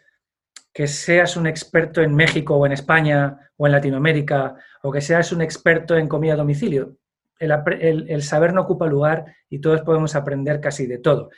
que 0.73 0.87
seas 0.87 1.37
un 1.37 1.47
experto 1.47 2.03
en 2.03 2.15
México 2.15 2.57
o 2.57 2.67
en 2.67 2.73
España 2.73 3.39
o 3.57 3.67
en 3.67 3.73
Latinoamérica 3.73 4.57
o 4.83 4.93
que 4.93 5.01
seas 5.01 5.33
un 5.33 5.41
experto 5.41 5.97
en 5.97 6.07
comida 6.07 6.35
a 6.35 6.37
domicilio 6.37 6.99
el, 7.39 8.23
saber 8.23 8.53
no 8.53 8.63
ocupa 8.63 8.87
lugar 8.87 9.25
y 9.49 9.61
todos 9.61 9.83
podemos 9.83 10.15
aprender 10.15 10.61
casi 10.61 10.87
de 10.87 10.99
todo. 10.99 11.31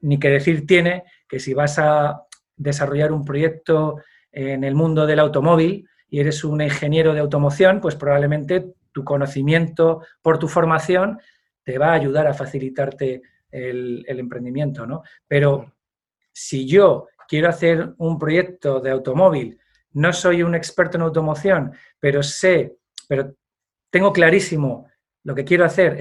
Ni 0.00 0.18
que 0.18 0.30
decir 0.30 0.66
tiene 0.66 1.04
que 1.28 1.38
si 1.38 1.54
vas 1.54 1.78
a 1.78 2.22
desarrollar 2.56 3.12
un 3.12 3.24
proyecto 3.24 4.00
en 4.30 4.64
el 4.64 4.74
mundo 4.74 5.06
del 5.06 5.18
automóvil 5.18 5.88
y 6.12 6.20
eres 6.20 6.44
un 6.44 6.60
ingeniero 6.60 7.14
de 7.14 7.20
automoción, 7.20 7.80
pues 7.80 7.96
probablemente 7.96 8.74
tu 8.92 9.02
conocimiento 9.02 10.02
por 10.20 10.38
tu 10.38 10.46
formación 10.46 11.18
te 11.64 11.78
va 11.78 11.88
a 11.88 11.94
ayudar 11.94 12.26
a 12.26 12.34
facilitarte 12.34 13.22
el, 13.50 14.04
emprendimiento, 14.06 14.86
¿no? 14.86 15.02
Pero 15.26 15.72
si 16.30 16.66
yo 16.66 17.08
quiero 17.26 17.48
hacer 17.48 17.94
un 17.96 18.18
proyecto 18.18 18.78
de 18.80 18.90
automóvil, 18.90 19.58
no 19.92 20.12
soy 20.12 20.42
un 20.42 20.54
experto 20.54 20.98
en 20.98 21.04
automoción, 21.04 21.72
pero 21.98 22.22
sé, 22.22 22.76
pero 23.08 23.34
tengo 23.88 24.12
clarísimo 24.12 24.88
lo 25.24 25.34
que 25.34 25.46
quiero 25.46 25.64
hacer, 25.64 25.98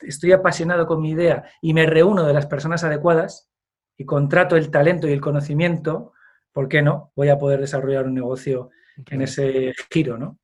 estoy 0.00 0.32
apasionado 0.32 0.86
con 0.86 1.00
mi 1.00 1.12
idea 1.12 1.44
y 1.62 1.72
me 1.72 1.86
reúno 1.86 2.26
de 2.26 2.34
las 2.34 2.44
personas 2.44 2.84
adecuadas 2.84 3.48
y 3.96 4.04
contrato 4.04 4.56
el 4.56 4.70
talento 4.70 5.08
y 5.08 5.12
el 5.12 5.22
conocimiento, 5.22 6.12
¿por 6.52 6.68
qué 6.68 6.82
no? 6.82 7.12
Voy 7.16 7.30
a 7.30 7.38
poder 7.38 7.60
desarrollar 7.60 8.04
un 8.04 8.12
negocio 8.12 8.68
en 9.10 9.22
ese 9.22 9.72
giro, 9.90 10.18
¿no? 10.18 10.38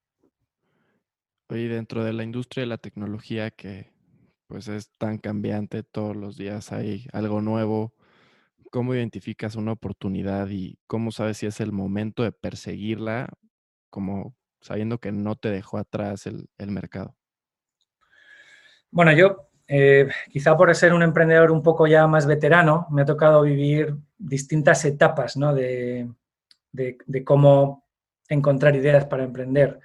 Hoy 1.48 1.66
dentro 1.68 2.04
de 2.04 2.12
la 2.12 2.22
industria 2.22 2.62
de 2.62 2.68
la 2.68 2.78
tecnología 2.78 3.50
que 3.50 3.90
pues 4.46 4.68
es 4.68 4.90
tan 4.98 5.18
cambiante, 5.18 5.82
todos 5.84 6.16
los 6.16 6.36
días 6.36 6.72
hay 6.72 7.06
algo 7.12 7.40
nuevo. 7.40 7.94
¿Cómo 8.70 8.94
identificas 8.94 9.54
una 9.54 9.72
oportunidad 9.72 10.48
y 10.48 10.78
cómo 10.86 11.12
sabes 11.12 11.38
si 11.38 11.46
es 11.46 11.60
el 11.60 11.72
momento 11.72 12.22
de 12.22 12.32
perseguirla 12.32 13.28
como 13.90 14.34
sabiendo 14.60 14.98
que 14.98 15.12
no 15.12 15.36
te 15.36 15.50
dejó 15.50 15.78
atrás 15.78 16.26
el, 16.26 16.70
mercado? 16.70 17.16
Bueno, 18.90 19.12
yo 19.12 19.50
eh, 19.68 20.08
quizá 20.30 20.56
por 20.56 20.74
ser 20.74 20.92
un 20.92 21.02
emprendedor 21.02 21.50
un 21.50 21.62
poco 21.62 21.86
ya 21.86 22.06
más 22.06 22.26
veterano, 22.26 22.86
me 22.90 23.02
ha 23.02 23.06
tocado 23.06 23.42
vivir 23.42 23.96
distintas 24.18 24.84
etapas 24.84 25.34
de, 25.54 26.08
cómo 27.24 27.88
encontrar 28.30 28.74
ideas 28.74 29.04
para 29.04 29.24
emprender. 29.24 29.78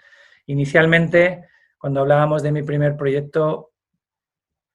Inicialmente, 0.46 1.50
cuando 1.78 2.02
hablábamos 2.02 2.42
de 2.44 2.52
mi 2.52 2.64
primer 2.64 2.96
proyecto, 2.96 3.74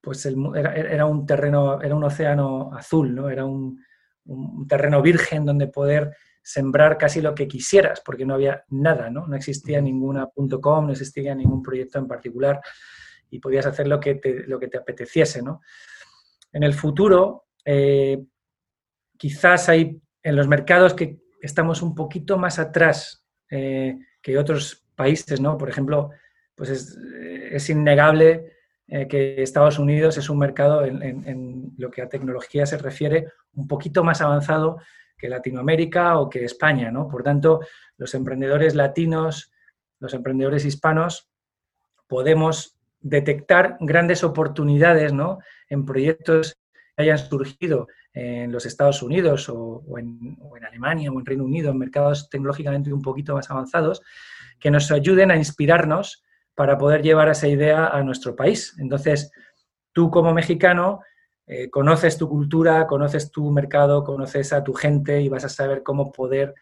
pues 0.02 0.26
era, 0.26 1.06
un 1.06 1.24
terreno, 1.24 1.80
era 1.80 1.94
un 1.94 2.04
océano 2.04 2.74
azul, 2.74 3.14
¿no? 3.14 3.30
Era 3.30 3.44
un, 3.44 3.82
un 4.24 4.66
terreno 4.66 5.00
virgen 5.00 5.44
donde 5.44 5.68
poder 5.68 6.14
sembrar 6.42 6.98
casi 6.98 7.20
lo 7.20 7.34
que 7.34 7.46
quisieras, 7.46 8.00
porque 8.04 8.24
no 8.24 8.34
había 8.34 8.64
nada, 8.68 9.10
¿no? 9.10 9.26
No 9.26 9.36
existía 9.36 9.80
ninguna 9.80 10.28
.com, 10.60 10.86
no 10.86 10.92
existía 10.92 11.34
ningún 11.34 11.62
proyecto 11.62 11.98
en 11.98 12.08
particular 12.08 12.60
y 13.30 13.38
podías 13.38 13.66
hacer 13.66 13.86
lo 13.86 14.00
que 14.00 14.16
te, 14.16 14.46
lo 14.46 14.58
que 14.58 14.68
te 14.68 14.78
apeteciese, 14.78 15.42
¿no? 15.42 15.60
En 16.52 16.64
el 16.64 16.74
futuro, 16.74 17.46
eh, 17.64 18.24
quizás 19.16 19.68
hay 19.68 20.00
en 20.22 20.36
los 20.36 20.48
mercados 20.48 20.94
que 20.94 21.20
estamos 21.40 21.82
un 21.82 21.94
poquito 21.94 22.38
más 22.38 22.58
atrás 22.58 23.19
eh, 23.50 23.98
que 24.22 24.38
otros 24.38 24.84
países, 24.94 25.40
¿no? 25.40 25.58
Por 25.58 25.68
ejemplo, 25.68 26.10
pues 26.54 26.70
es, 26.70 27.70
innegable 27.70 28.52
eh, 28.86 29.08
que 29.08 29.42
Estados 29.42 29.78
Unidos 29.78 30.18
es 30.18 30.28
un 30.28 30.38
mercado 30.38 30.84
en, 30.84 31.72
lo 31.78 31.90
que 31.90 32.02
a 32.02 32.08
tecnología 32.08 32.66
se 32.66 32.78
refiere 32.78 33.28
un 33.54 33.66
poquito 33.66 34.04
más 34.04 34.20
avanzado 34.20 34.78
que 35.16 35.28
Latinoamérica 35.28 36.18
o 36.18 36.28
que 36.28 36.44
España, 36.44 36.90
¿no? 36.90 37.08
Por 37.08 37.22
tanto, 37.22 37.60
los 37.96 38.14
emprendedores 38.14 38.74
latinos, 38.74 39.52
los 39.98 40.14
emprendedores 40.14 40.64
hispanos, 40.64 41.28
podemos 42.06 42.76
detectar 43.00 43.76
grandes 43.80 44.22
oportunidades, 44.24 45.12
¿no? 45.12 45.38
En 45.68 45.84
proyectos 45.86 46.56
que 46.96 47.02
hayan 47.02 47.18
surgido 47.18 47.88
en 48.12 48.50
los 48.50 48.66
Estados 48.66 49.02
Unidos 49.02 49.48
o, 49.48 49.84
en, 49.98 50.36
Alemania 50.66 51.10
o 51.10 51.18
en 51.18 51.26
Reino 51.26 51.44
Unido, 51.44 51.70
en 51.70 51.78
mercados 51.78 52.28
tecnológicamente 52.28 52.92
un 52.92 53.02
poquito 53.02 53.34
más 53.34 53.50
avanzados, 53.50 54.02
que 54.58 54.70
nos 54.70 54.90
ayuden 54.90 55.30
a 55.30 55.36
inspirarnos 55.36 56.24
para 56.54 56.76
poder 56.76 57.02
llevar 57.02 57.28
esa 57.28 57.48
idea 57.48 57.86
a 57.86 58.02
nuestro 58.02 58.36
país. 58.36 58.76
Entonces, 58.78 59.32
tú 59.92 60.10
como 60.10 60.34
mexicano 60.34 61.00
eh, 61.46 61.70
conoces 61.70 62.18
tu 62.18 62.28
cultura, 62.28 62.86
conoces 62.86 63.30
tu 63.30 63.50
mercado, 63.50 64.04
conoces 64.04 64.52
a 64.52 64.62
tu 64.62 64.74
gente 64.74 65.20
y 65.20 65.28
vas 65.28 65.44
a 65.44 65.48
saber 65.48 65.82
cómo 65.82 66.12
poder 66.12 66.54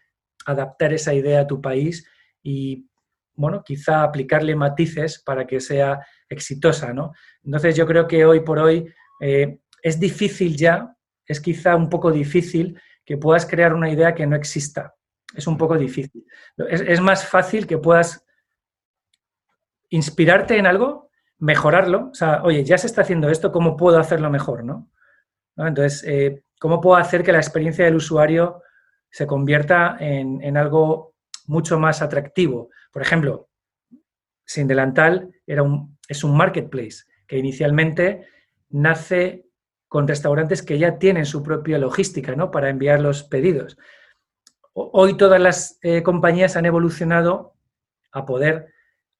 adaptar 0.45 0.93
esa 0.93 1.13
idea 1.13 1.41
a 1.41 1.47
tu 1.47 1.61
país 1.61 2.07
y, 2.41 2.87
bueno, 3.35 3.63
quizá 3.63 4.03
aplicarle 4.03 4.55
matices 4.55 5.21
para 5.21 5.45
que 5.45 5.59
sea 5.59 5.99
exitosa, 6.27 6.93
¿no? 6.93 7.11
Entonces 7.43 7.75
yo 7.75 7.85
creo 7.85 8.07
que 8.07 8.25
hoy 8.25 8.39
por 8.41 8.59
hoy 8.59 8.91
eh, 9.21 9.59
es 9.83 9.99
difícil 9.99 10.55
ya, 10.55 10.95
es 11.29 11.39
quizá 11.39 11.75
un 11.75 11.89
poco 11.89 12.11
difícil 12.11 12.81
que 13.05 13.15
puedas 13.15 13.45
crear 13.45 13.73
una 13.73 13.89
idea 13.89 14.15
que 14.15 14.25
no 14.25 14.35
exista. 14.35 14.95
Es 15.33 15.45
un 15.45 15.57
poco 15.57 15.77
difícil. 15.77 16.25
Es, 16.57 16.99
más 16.99 17.25
fácil 17.25 17.67
que 17.67 17.77
puedas 17.77 18.25
inspirarte 19.89 20.57
en 20.57 20.65
algo, 20.65 21.11
mejorarlo. 21.37 22.09
O 22.11 22.13
sea, 22.15 22.41
oye, 22.43 22.63
ya 22.63 22.79
se 22.79 22.87
está 22.87 23.03
haciendo 23.03 23.29
esto, 23.29 23.51
¿cómo 23.51 23.77
puedo 23.77 23.99
hacerlo 23.99 24.31
mejor? 24.31 24.63
¿no? 24.63 24.89
Entonces, 25.55 26.03
eh, 26.07 26.43
¿cómo 26.59 26.81
puedo 26.81 26.97
hacer 26.97 27.23
que 27.23 27.31
la 27.31 27.37
experiencia 27.37 27.85
del 27.85 27.95
usuario 27.95 28.63
se 29.11 29.27
convierta 29.27 29.97
en, 29.99 30.57
algo 30.57 31.13
mucho 31.45 31.77
más 31.77 32.01
atractivo? 32.01 32.69
Por 32.91 33.03
ejemplo, 33.03 33.49
Sin 34.45 34.67
Delantal 34.67 35.29
era 35.45 35.61
un, 35.61 35.95
es 36.07 36.23
un 36.23 36.35
marketplace 36.35 37.03
que 37.27 37.37
inicialmente 37.37 38.25
nace 38.69 39.48
con 39.89 40.07
restaurantes 40.07 40.61
que 40.61 40.77
ya 40.77 40.99
tienen 40.99 41.25
su 41.25 41.43
propia 41.43 41.79
logística 41.79 42.35
¿no? 42.35 42.51
para 42.51 42.69
enviar 42.69 43.01
los 43.01 43.23
pedidos. 43.23 43.77
Hoy 44.71 45.17
todas 45.17 45.41
las 45.41 45.79
eh, 45.81 46.03
compañías 46.03 46.55
han 46.55 46.67
evolucionado 46.67 47.55
a 48.11 48.25
poder 48.25 48.67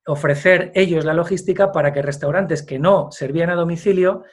ofrecer 0.06 0.72
ellos 0.76 1.06
la 1.06 1.14
logística 1.14 1.72
para 1.72 1.92
que 1.92 2.02
restaurantes 2.02 2.64
que 2.64 2.80
no 2.80 3.12
servían 3.12 3.50
a 3.50 3.56
domicilio 3.56 4.24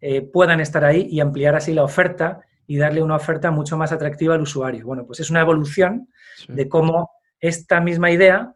eh, 0.00 0.22
puedan 0.22 0.60
estar 0.60 0.84
ahí 0.84 1.06
y 1.10 1.20
ampliar 1.20 1.54
así 1.54 1.72
la 1.74 1.84
oferta 1.84 2.40
y 2.66 2.78
darle 2.78 3.02
una 3.02 3.16
oferta 3.16 3.50
mucho 3.50 3.76
más 3.76 3.92
atractiva 3.92 4.34
al 4.34 4.40
usuario. 4.40 4.86
Bueno, 4.86 5.06
pues 5.06 5.20
es 5.20 5.30
una 5.30 5.42
evolución 5.42 6.08
de 6.48 6.68
cómo 6.68 7.10
esta 7.40 7.80
misma 7.80 8.10
idea 8.10 8.54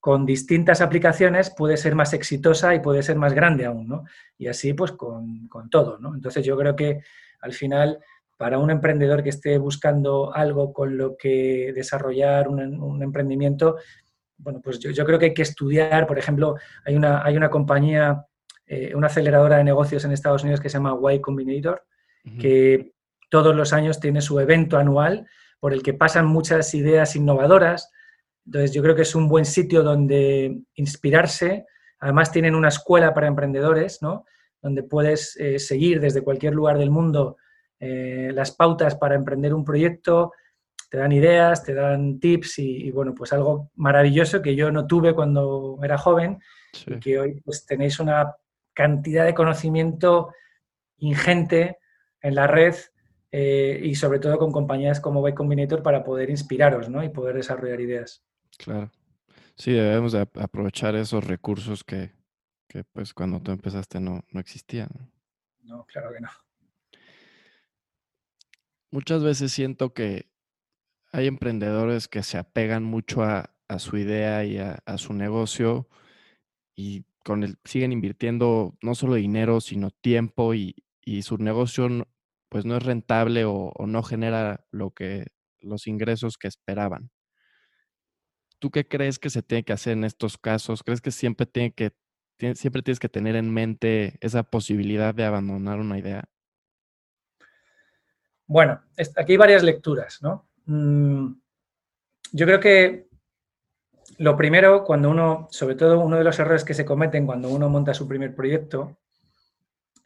con 0.00 0.24
distintas 0.24 0.80
aplicaciones 0.80 1.52
puede 1.56 1.76
ser 1.76 1.94
más 1.94 2.12
exitosa 2.12 2.74
y 2.74 2.80
puede 2.80 3.02
ser 3.02 3.16
más 3.16 3.34
grande 3.34 3.66
aún, 3.66 3.88
¿no? 3.88 4.04
Y 4.36 4.46
así 4.46 4.72
pues 4.72 4.92
con, 4.92 5.48
todo, 5.70 5.98
¿no? 5.98 6.14
Entonces 6.14 6.44
yo 6.44 6.56
creo 6.56 6.76
que 6.76 7.00
al 7.40 7.52
final 7.52 7.98
para 8.36 8.58
un 8.58 8.70
emprendedor 8.70 9.22
que 9.22 9.30
esté 9.30 9.58
buscando 9.58 10.32
algo 10.32 10.72
con 10.72 10.96
lo 10.96 11.16
que 11.16 11.72
desarrollar 11.74 12.48
un, 12.48 13.02
emprendimiento, 13.02 13.76
bueno, 14.36 14.60
pues 14.62 14.78
yo, 14.78 15.04
creo 15.04 15.18
que 15.18 15.26
hay 15.26 15.34
que 15.34 15.42
estudiar, 15.42 16.06
por 16.06 16.18
ejemplo, 16.18 16.54
hay 16.84 16.94
una, 16.94 17.24
hay 17.24 17.36
una 17.36 17.50
compañía, 17.50 18.24
eh, 18.66 18.94
una 18.94 19.08
aceleradora 19.08 19.56
de 19.56 19.64
negocios 19.64 20.04
en 20.04 20.12
Estados 20.12 20.44
Unidos 20.44 20.60
que 20.60 20.68
se 20.68 20.78
llama 20.78 20.96
Y 21.12 21.20
Combinator, 21.20 21.82
que 22.38 22.92
todos 23.30 23.56
los 23.56 23.72
años 23.72 23.98
tiene 23.98 24.20
su 24.20 24.38
evento 24.38 24.76
anual 24.76 25.26
por 25.60 25.72
el 25.72 25.82
que 25.82 25.94
pasan 25.94 26.26
muchas 26.26 26.72
ideas 26.74 27.16
innovadoras, 27.16 27.90
entonces, 28.48 28.72
yo 28.72 28.82
creo 28.82 28.96
que 28.96 29.02
es 29.02 29.14
un 29.14 29.28
buen 29.28 29.44
sitio 29.44 29.82
donde 29.82 30.62
inspirarse. 30.76 31.66
Además, 32.00 32.32
tienen 32.32 32.54
una 32.54 32.68
escuela 32.68 33.12
para 33.12 33.26
emprendedores, 33.26 34.00
¿no? 34.00 34.24
Donde 34.62 34.82
puedes 34.84 35.36
eh, 35.36 35.58
seguir 35.58 36.00
desde 36.00 36.22
cualquier 36.22 36.54
lugar 36.54 36.78
del 36.78 36.90
mundo 36.90 37.36
eh, 37.78 38.30
las 38.32 38.52
pautas 38.52 38.94
para 38.96 39.16
emprender 39.16 39.52
un 39.52 39.66
proyecto, 39.66 40.32
te 40.88 40.96
dan 40.96 41.12
ideas, 41.12 41.62
te 41.62 41.74
dan 41.74 42.18
tips 42.20 42.58
y, 42.60 42.90
bueno, 42.90 43.14
pues 43.14 43.34
algo 43.34 43.70
maravilloso 43.74 44.40
que 44.40 44.56
yo 44.56 44.72
no 44.72 44.86
tuve 44.86 45.14
cuando 45.14 45.78
era 45.82 45.98
joven 45.98 46.38
y 46.86 46.98
que 47.00 47.20
hoy 47.20 47.42
pues 47.44 47.66
tenéis 47.66 48.00
una 48.00 48.34
cantidad 48.72 49.26
de 49.26 49.34
conocimiento 49.34 50.32
ingente 50.96 51.76
en 52.22 52.34
la 52.34 52.46
red 52.46 52.74
eh, 53.30 53.78
y 53.82 53.94
sobre 53.94 54.20
todo 54.20 54.38
con 54.38 54.52
compañías 54.52 55.00
como 55.00 55.20
Byte 55.20 55.36
Combinator 55.36 55.82
para 55.82 56.02
poder 56.02 56.30
inspiraros 56.30 56.88
¿no? 56.88 57.04
y 57.04 57.10
poder 57.10 57.36
desarrollar 57.36 57.82
ideas. 57.82 58.24
Claro. 58.56 58.90
Sí, 59.56 59.72
debemos 59.72 60.12
de 60.12 60.20
aprovechar 60.20 60.94
esos 60.94 61.24
recursos 61.24 61.82
que, 61.82 62.12
que, 62.68 62.84
pues 62.84 63.12
cuando 63.12 63.40
tú 63.40 63.50
empezaste 63.50 64.00
no, 64.00 64.24
no 64.30 64.40
existían. 64.40 64.88
No, 65.62 65.84
claro 65.84 66.12
que 66.12 66.20
no. 66.20 66.30
Muchas 68.90 69.22
veces 69.22 69.52
siento 69.52 69.92
que 69.92 70.30
hay 71.12 71.26
emprendedores 71.26 72.08
que 72.08 72.22
se 72.22 72.38
apegan 72.38 72.84
mucho 72.84 73.22
a, 73.22 73.50
su 73.78 73.98
idea 73.98 74.44
y 74.46 74.58
a, 74.58 74.80
su 74.96 75.12
negocio 75.12 75.88
y 76.74 77.04
con 77.22 77.42
el, 77.42 77.58
siguen 77.64 77.92
invirtiendo 77.92 78.78
no 78.80 78.94
solo 78.94 79.14
dinero, 79.14 79.60
sino 79.60 79.90
tiempo 79.90 80.54
y, 80.54 80.74
su 81.22 81.38
negocio 81.38 81.88
pues 82.50 82.64
no 82.66 82.76
es 82.76 82.82
rentable 82.82 83.44
o, 83.44 83.72
o, 83.74 83.86
no 83.86 84.02
genera 84.02 84.66
lo 84.70 84.90
que, 84.90 85.26
los 85.60 85.86
ingresos 85.86 86.36
que 86.38 86.48
esperaban. 86.48 87.10
¿Tú 88.58 88.70
qué 88.70 88.86
crees 88.86 89.18
que 89.18 89.30
se 89.30 89.42
tiene 89.42 89.64
que 89.64 89.72
hacer 89.72 89.92
en 89.92 90.04
estos 90.04 90.38
casos? 90.38 90.82
¿Crees 90.82 91.00
que 91.00 91.10
siempre, 91.10 91.46
tiene 91.46 91.72
que, 91.72 91.92
siempre 92.54 92.82
tienes 92.82 92.98
que 92.98 93.08
tener 93.08 93.36
en 93.36 93.52
mente 93.52 94.18
esa 94.20 94.42
posibilidad 94.42 95.14
de 95.14 95.24
abandonar 95.24 95.78
una 95.78 95.98
idea? 95.98 96.24
Bueno, 98.46 98.80
aquí 99.16 99.32
hay 99.32 99.36
varias 99.36 99.62
lecturas, 99.62 100.20
¿no? 100.22 100.48
Mm, 100.64 101.34
yo 102.32 102.46
creo 102.46 102.60
que 102.60 103.08
lo 104.16 104.36
primero, 104.36 104.84
cuando 104.84 105.10
uno, 105.10 105.48
sobre 105.50 105.76
todo 105.76 106.00
uno 106.00 106.16
de 106.16 106.24
los 106.24 106.38
errores 106.38 106.64
que 106.64 106.74
se 106.74 106.84
cometen 106.84 107.26
cuando 107.26 107.48
uno 107.50 107.68
monta 107.68 107.94
su 107.94 108.08
primer 108.08 108.34
proyecto, 108.34 108.98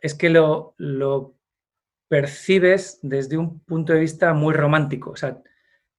es 0.00 0.14
que 0.14 0.28
lo, 0.28 0.74
lo 0.76 1.34
percibes 2.08 2.98
desde 3.02 3.38
un 3.38 3.60
punto 3.60 3.92
de 3.92 4.00
vista 4.00 4.34
muy 4.34 4.52
romántico. 4.52 5.10
O 5.12 5.16
sea, 5.16 5.40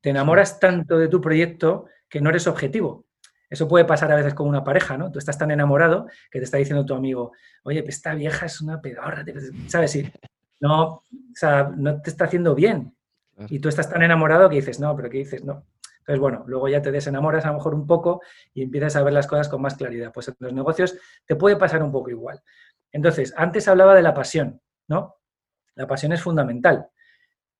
te 0.01 0.09
enamoras 0.09 0.59
tanto 0.59 0.99
de 0.99 1.07
tu 1.07 1.21
proyecto 1.21 1.85
que 2.13 2.21
no 2.21 2.29
eres 2.29 2.45
objetivo. 2.45 3.07
Eso 3.49 3.67
puede 3.67 3.85
pasar 3.85 4.11
a 4.11 4.15
veces 4.15 4.35
con 4.35 4.47
una 4.47 4.63
pareja, 4.63 4.99
¿no? 4.99 5.11
Tú 5.11 5.17
estás 5.17 5.35
tan 5.35 5.49
enamorado 5.49 6.05
que 6.29 6.37
te 6.37 6.45
está 6.45 6.57
diciendo 6.57 6.85
tu 6.85 6.93
amigo, 6.93 7.31
oye, 7.63 7.81
pues 7.81 7.95
esta 7.95 8.13
vieja 8.13 8.45
es 8.45 8.61
una 8.61 8.79
pedorra, 8.79 9.25
¿sabes? 9.65 9.95
Y 9.95 10.13
no, 10.59 10.83
o 10.83 11.03
sea, 11.33 11.71
no 11.75 11.99
te 12.03 12.11
está 12.11 12.25
haciendo 12.25 12.53
bien. 12.53 12.95
Y 13.49 13.57
tú 13.57 13.67
estás 13.67 13.89
tan 13.89 14.03
enamorado 14.03 14.47
que 14.47 14.57
dices, 14.57 14.79
no, 14.79 14.95
pero 14.95 15.09
¿qué 15.09 15.17
dices? 15.17 15.43
No. 15.43 15.65
Entonces, 16.01 16.19
bueno, 16.19 16.43
luego 16.45 16.69
ya 16.69 16.83
te 16.83 16.91
desenamoras 16.91 17.45
a 17.45 17.47
lo 17.47 17.55
mejor 17.55 17.73
un 17.73 17.87
poco 17.87 18.21
y 18.53 18.61
empiezas 18.61 18.95
a 18.95 19.01
ver 19.01 19.13
las 19.13 19.25
cosas 19.25 19.49
con 19.49 19.59
más 19.59 19.73
claridad. 19.73 20.11
Pues 20.13 20.27
en 20.27 20.35
los 20.37 20.53
negocios 20.53 20.95
te 21.25 21.35
puede 21.35 21.55
pasar 21.55 21.81
un 21.81 21.91
poco 21.91 22.11
igual. 22.11 22.43
Entonces, 22.91 23.33
antes 23.35 23.67
hablaba 23.67 23.95
de 23.95 24.03
la 24.03 24.13
pasión, 24.13 24.61
¿no? 24.87 25.15
La 25.73 25.87
pasión 25.87 26.11
es 26.11 26.21
fundamental, 26.21 26.89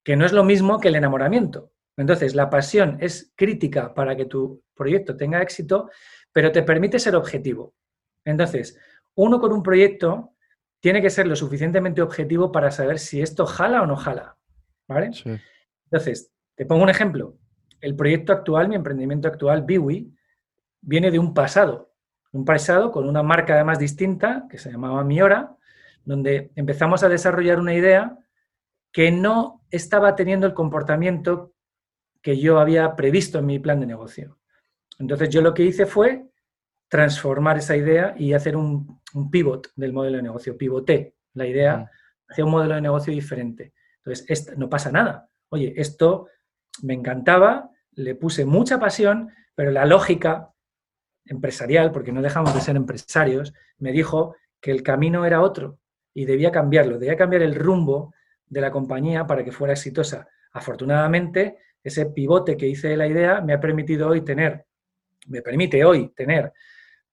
que 0.04 0.16
no 0.16 0.28
es 0.28 0.32
lo 0.32 0.44
mismo 0.44 0.80
que 0.80 0.90
el 0.90 0.96
enamoramiento. 0.96 1.73
Entonces, 1.98 2.36
la 2.36 2.50
pasión 2.50 2.98
es 3.00 3.32
crítica 3.36 3.94
para 3.94 4.16
que 4.16 4.26
tu 4.26 4.64
proyecto 4.74 5.16
tenga 5.16 5.42
éxito, 5.42 5.90
pero 6.32 6.52
te 6.52 6.64
permite 6.64 7.00
ser 7.00 7.16
objetivo. 7.16 7.76
Entonces, 8.26 8.80
uno 9.16 9.40
con 9.40 9.54
un 9.54 9.62
proyecto 9.62 10.34
tiene 10.80 11.02
que 11.02 11.10
ser 11.10 11.28
lo 11.28 11.36
suficientemente 11.36 12.02
objetivo 12.02 12.52
para 12.52 12.72
saber 12.72 13.00
si 13.00 13.22
esto 13.22 13.46
jala 13.46 13.82
o 13.82 13.86
no 13.86 13.96
jala. 13.96 14.38
¿Vale? 14.88 15.12
Entonces, 15.86 16.32
te 16.56 16.66
pongo 16.66 16.84
un 16.84 16.90
ejemplo. 16.90 17.38
El 17.80 17.96
proyecto 17.96 18.34
actual, 18.34 18.68
mi 18.68 18.76
emprendimiento 18.76 19.28
actual, 19.28 19.64
Biwi, 19.64 20.14
viene 20.82 21.12
de 21.12 21.20
un 21.20 21.34
pasado. 21.34 21.94
Un 22.32 22.46
pasado 22.46 22.92
con 22.92 23.08
una 23.08 23.24
marca 23.24 23.54
además 23.54 23.80
distinta, 23.80 24.48
que 24.50 24.58
se 24.58 24.72
llamaba 24.72 25.04
Miora, 25.04 25.56
donde 26.04 26.52
empezamos 26.56 27.04
a 27.04 27.10
desarrollar 27.10 27.60
una 27.60 27.74
idea 27.74 28.18
que 28.92 29.12
no 29.12 29.64
estaba 29.70 30.16
teniendo 30.16 30.48
el 30.48 30.54
comportamiento 30.54 31.53
que 32.24 32.40
yo 32.40 32.58
había 32.60 32.96
previsto 32.96 33.40
en 33.40 33.46
mi 33.46 33.60
plan 33.60 33.82
de 33.82 33.86
negocio. 33.86 34.40
Entonces 34.98 35.30
yo 35.30 35.42
lo 35.42 35.54
que 35.54 35.64
hice 35.64 35.86
fue 35.86 36.26
transformar 36.88 37.58
esa 37.58 37.76
idea 37.76 38.16
y 38.18 38.34
hacer 38.34 38.56
un, 38.56 39.02
pivot 39.30 39.72
del 39.76 39.94
modelo 39.94 40.18
de 40.18 40.24
negocio. 40.24 40.58
Pivoté 40.58 41.16
la 41.34 41.46
idea 41.46 41.92
hacia 42.28 42.46
un 42.46 42.52
modelo 42.52 42.76
de 42.76 42.82
negocio 42.82 43.14
diferente. 43.14 43.74
Entonces, 43.98 44.58
no 44.58 44.70
pasa 44.70 44.92
nada. 44.92 45.30
Oye, 45.50 45.74
esto 45.76 46.30
me 46.82 46.94
encantaba, 46.94 47.70
le 47.92 48.16
puse 48.16 48.46
mucha 48.46 48.80
pasión, 48.80 49.30
pero 49.54 49.72
la 49.72 49.86
lógica 49.86 50.52
empresarial, 51.26 51.92
porque 51.92 52.12
no 52.12 52.22
dejamos 52.22 52.56
de 52.56 52.62
ser 52.62 52.76
empresarios, 52.76 53.54
me 53.78 53.92
dijo 53.92 54.36
que 54.62 54.72
el 54.72 54.82
camino 54.82 55.26
era 55.26 55.42
otro 55.42 55.80
y 56.14 56.26
debía 56.26 56.52
cambiarlo, 56.52 56.98
debía 56.98 57.18
cambiar 57.18 57.42
el 57.42 57.56
rumbo 57.56 58.14
de 58.48 58.62
la 58.62 58.72
compañía 58.72 59.28
para 59.28 59.44
que 59.44 59.52
fuera 59.52 59.74
exitosa. 59.74 60.28
Afortunadamente, 60.52 61.58
ese 61.84 62.08
pivote 62.08 62.58
que 62.58 62.68
hice 62.68 62.90
de 62.90 62.98
la 62.98 63.08
idea 63.08 63.42
me 63.42 63.54
ha 63.54 63.60
permitido 63.60 64.10
hoy 64.10 64.22
tener, 64.22 64.66
me 65.28 65.42
permite 65.42 65.84
hoy 65.84 66.10
tener 66.16 66.54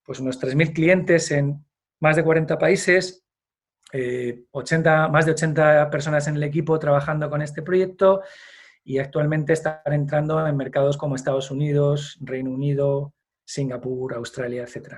pues 0.05 0.21
unos 0.21 0.41
3.000 0.41 0.73
clientes 0.73 1.31
en 1.31 1.65
más 2.01 2.17
de 2.17 2.25
40 2.25 2.59
países, 2.59 3.25
80, 3.93 3.93
eh, 3.93 5.09
más 5.11 5.27
de 5.27 5.33
80 5.33 5.91
personas 5.91 6.27
en 6.29 6.37
el 6.37 6.43
equipo 6.43 6.79
trabajando 6.79 7.29
con 7.29 7.43
este 7.43 7.63
proyecto 7.63 8.23
y 8.85 8.99
actualmente 8.99 9.53
están 9.53 9.81
entrando 9.87 10.47
en 10.47 10.57
mercados 10.57 10.97
como 10.97 11.15
Estados 11.15 11.51
Unidos, 11.51 12.19
Reino 12.21 12.51
Unido, 12.51 13.15
Singapur, 13.45 14.15
Australia, 14.15 14.63
etc. 14.65 14.95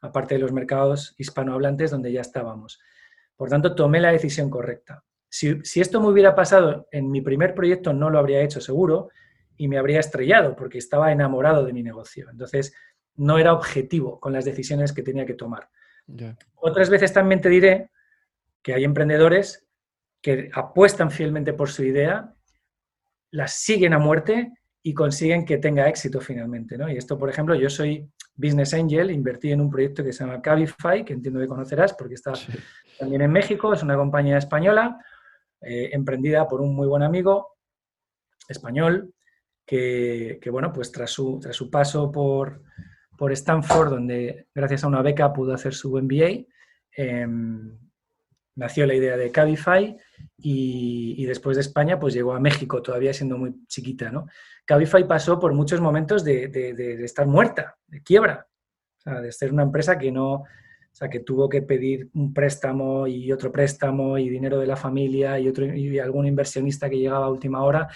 Aparte 0.00 0.34
de 0.34 0.40
los 0.40 0.52
mercados 0.52 1.14
hispanohablantes 1.18 1.90
donde 1.90 2.12
ya 2.12 2.20
estábamos. 2.20 2.80
Por 3.36 3.50
tanto, 3.50 3.74
tomé 3.74 4.00
la 4.00 4.12
decisión 4.12 4.48
correcta. 4.48 5.04
Si, 5.36 5.80
esto 5.82 6.00
me 6.00 6.08
hubiera 6.08 6.34
pasado 6.34 6.88
en 6.90 7.10
mi 7.10 7.20
primer 7.20 7.54
proyecto, 7.54 7.92
no 7.92 8.08
lo 8.08 8.18
habría 8.18 8.40
hecho 8.40 8.58
seguro 8.58 9.10
y 9.58 9.68
me 9.68 9.76
habría 9.76 10.00
estrellado 10.00 10.56
porque 10.56 10.78
estaba 10.78 11.12
enamorado 11.12 11.66
de 11.66 11.74
mi 11.74 11.82
negocio. 11.82 12.30
Entonces, 12.30 12.74
no 13.16 13.36
era 13.36 13.52
objetivo 13.52 14.18
con 14.18 14.32
las 14.32 14.46
decisiones 14.46 14.94
que 14.94 15.02
tenía 15.02 15.26
que 15.26 15.34
tomar. 15.34 15.68
Otras 16.54 16.88
veces 16.88 17.12
también 17.12 17.42
te 17.42 17.50
diré 17.50 17.90
que 18.62 18.72
hay 18.72 18.84
emprendedores 18.84 19.66
que 20.22 20.50
apuestan 20.54 21.10
fielmente 21.10 21.52
por 21.52 21.68
su 21.68 21.84
idea, 21.84 22.32
las 23.30 23.56
siguen 23.58 23.92
a 23.92 23.98
muerte 23.98 24.54
y 24.82 24.94
consiguen 24.94 25.44
que 25.44 25.58
tenga 25.58 25.86
éxito 25.86 26.18
finalmente. 26.18 26.78
¿no? 26.78 26.90
Y 26.90 26.96
esto, 26.96 27.18
por 27.18 27.28
ejemplo, 27.28 27.54
yo 27.54 27.68
soy 27.68 28.10
Business 28.34 28.72
Angel, 28.72 29.10
invertí 29.10 29.52
en 29.52 29.60
un 29.60 29.68
proyecto 29.68 30.02
que 30.02 30.14
se 30.14 30.24
llama 30.24 30.40
Cabify, 30.40 31.04
que 31.04 31.12
entiendo 31.12 31.40
que 31.40 31.46
conocerás 31.46 31.92
porque 31.92 32.14
está 32.14 32.32
también 32.98 33.20
en 33.20 33.32
México, 33.32 33.74
es 33.74 33.82
una 33.82 33.96
compañía 33.96 34.38
española, 34.38 34.98
eh, 35.66 35.90
emprendida 35.92 36.46
por 36.46 36.60
un 36.60 36.74
muy 36.74 36.86
buen 36.86 37.02
amigo 37.02 37.56
español, 38.48 39.12
que, 39.66 40.40
bueno, 40.50 40.72
pues 40.72 40.92
tras 40.92 41.10
su, 41.10 41.40
tras 41.40 41.56
su 41.56 41.70
paso 41.70 42.12
por, 42.12 42.62
por, 43.18 43.32
Stanford, 43.32 43.90
donde 43.90 44.46
gracias 44.54 44.84
a 44.84 44.86
una 44.86 45.02
beca 45.02 45.32
pudo 45.32 45.52
hacer 45.52 45.74
su 45.74 45.90
MBA, 46.00 46.46
em, 46.96 47.76
nació 48.54 48.86
la 48.86 48.94
idea 48.94 49.16
de 49.16 49.32
Cabify 49.32 49.96
y, 50.38 51.24
después 51.26 51.56
de 51.56 51.62
España 51.62 51.98
pues 51.98 52.14
llegó 52.14 52.32
a 52.32 52.40
México, 52.40 52.80
todavía 52.80 53.12
siendo 53.12 53.36
muy 53.36 53.66
chiquita, 53.66 54.10
¿no? 54.10 54.26
Cabify 54.64 55.06
pasó 55.06 55.38
por 55.38 55.52
muchos 55.52 55.80
momentos 55.80 56.22
de, 56.22 57.04
estar 57.04 57.26
muerta, 57.26 57.76
de 57.88 58.02
quiebra, 58.02 58.46
de 59.04 59.32
ser 59.32 59.52
una 59.52 59.64
empresa 59.64 59.98
que 59.98 60.12
no, 60.12 60.44
o 60.96 60.98
sea, 60.98 61.10
que 61.10 61.20
tuvo 61.20 61.46
que 61.46 61.60
pedir 61.60 62.08
un 62.14 62.32
préstamo 62.32 63.06
y 63.06 63.30
otro 63.30 63.52
préstamo 63.52 64.16
y 64.16 64.30
dinero 64.30 64.58
de 64.58 64.66
la 64.66 64.76
familia 64.76 65.38
y, 65.38 65.46
otro, 65.46 65.66
y 65.66 65.98
algún 65.98 66.26
inversionista 66.26 66.88
que 66.88 66.96
llegaba 66.96 67.26
a 67.26 67.30
última 67.30 67.62
hora 67.62 67.86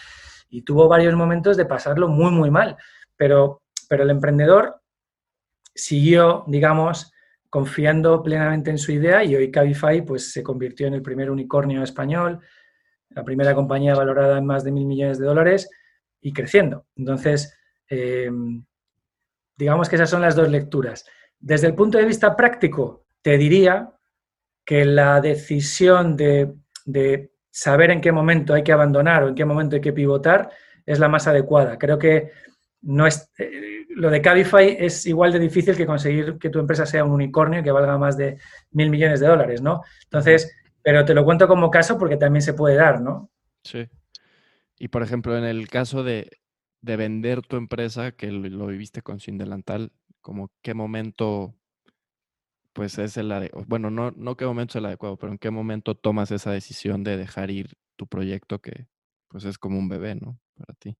y 0.50 0.60
tuvo 0.60 0.86
varios 0.86 1.14
momentos 1.14 1.56
de 1.56 1.64
pasarlo 1.64 2.08
muy, 2.08 2.30
muy 2.30 2.50
mal. 2.50 2.76
Pero, 3.16 3.62
pero 3.88 4.02
el 4.02 4.10
emprendedor 4.10 4.82
siguió, 5.74 6.44
digamos, 6.46 7.10
confiando 7.48 8.22
plenamente 8.22 8.68
en 8.68 8.76
su 8.76 8.92
idea 8.92 9.24
y 9.24 9.34
hoy 9.34 9.50
Cabify 9.50 10.02
pues, 10.02 10.30
se 10.30 10.42
convirtió 10.42 10.86
en 10.86 10.92
el 10.92 11.00
primer 11.00 11.30
unicornio 11.30 11.82
español, 11.82 12.40
la 13.08 13.24
primera 13.24 13.54
compañía 13.54 13.94
valorada 13.94 14.36
en 14.36 14.44
más 14.44 14.62
de 14.62 14.72
mil 14.72 14.84
millones 14.84 15.18
de 15.18 15.24
dólares 15.24 15.70
y 16.20 16.34
creciendo. 16.34 16.84
Entonces, 16.96 17.58
eh, 17.88 18.30
digamos 19.56 19.88
que 19.88 19.96
esas 19.96 20.10
son 20.10 20.20
las 20.20 20.36
dos 20.36 20.50
lecturas. 20.50 21.06
Desde 21.40 21.66
el 21.66 21.74
punto 21.74 21.98
de 21.98 22.05
vista 22.05 22.37
práctico, 22.37 23.07
te 23.22 23.37
diría 23.38 23.90
que 24.64 24.85
la 24.85 25.20
decisión 25.20 26.16
de, 26.16 26.53
saber 27.50 27.90
en 27.90 28.00
qué 28.00 28.12
momento 28.12 28.55
hay 28.55 28.62
que 28.62 28.72
abandonar 28.72 29.24
o 29.24 29.29
en 29.29 29.35
qué 29.35 29.44
momento 29.44 29.76
hay 29.76 29.83
que 29.83 29.92
pivotar 29.92 30.50
es 30.87 30.98
la 30.98 31.09
más 31.09 31.26
adecuada. 31.26 31.79
Creo 31.79 31.98
que 31.98 32.31
no 32.83 33.07
es, 33.07 33.31
eh, 33.38 33.87
lo 33.90 34.11
de 34.11 34.22
Cabify 34.22 34.76
es 34.79 35.07
igual 35.07 35.33
de 35.33 35.38
difícil 35.38 35.76
que 35.76 35.87
conseguir 35.87 36.38
que 36.38 36.50
tu 36.50 36.61
empresa 36.61 36.87
sea 36.87 37.05
un 37.05 37.11
unicornio 37.11 37.62
que 37.62 37.72
valga 37.72 37.98
más 37.98 38.16
de 38.16 38.38
mil 38.70 38.90
millones 38.90 39.20
de 39.20 39.26
dólares, 39.26 39.61
¿no? 39.61 39.83
Entonces, 40.05 40.57
pero 40.83 41.05
te 41.05 41.14
lo 41.14 41.24
cuento 41.24 41.48
como 41.48 41.70
caso 41.70 41.98
porque 41.98 42.16
también 42.16 42.42
se 42.42 42.55
puede 42.55 42.76
dar, 42.76 43.00
¿no? 43.00 43.31
Sí. 43.64 43.88
Y 44.79 44.88
por 44.88 45.03
ejemplo, 45.03 45.37
en 45.37 45.44
el 45.44 45.68
caso 45.68 46.03
de, 46.03 46.31
vender 46.81 47.42
tu 47.42 47.57
empresa, 47.57 48.12
que 48.12 48.31
lo, 48.31 48.66
viviste 48.66 49.03
con 49.03 49.20
Sin 49.20 49.37
Delantal, 49.37 49.92
como 50.20 50.50
qué 50.62 50.74
momento, 50.74 51.54
pues 52.72 52.98
es 52.98 53.16
el 53.16 53.33
adecuado, 53.33 53.66
bueno, 53.68 53.90
no, 53.90 54.12
no 54.12 54.37
qué 54.37 54.46
momento 54.46 54.72
es 54.72 54.76
el 54.76 54.87
adecuado, 54.87 55.16
pero 55.16 55.33
en 55.33 55.38
qué 55.38 55.50
momento 55.50 55.94
tomas 55.94 56.30
esa 56.30 56.50
decisión 56.50 57.04
de 57.04 57.16
dejar 57.16 57.50
ir 57.50 57.76
tu 57.96 58.06
proyecto 58.06 58.61
que 58.61 58.87
pues 59.28 59.44
es 59.44 59.59
como 59.59 59.78
un 59.78 59.88
bebé, 59.88 60.16
¿no? 60.16 60.38
Para 60.56 60.74
ti. 60.78 60.96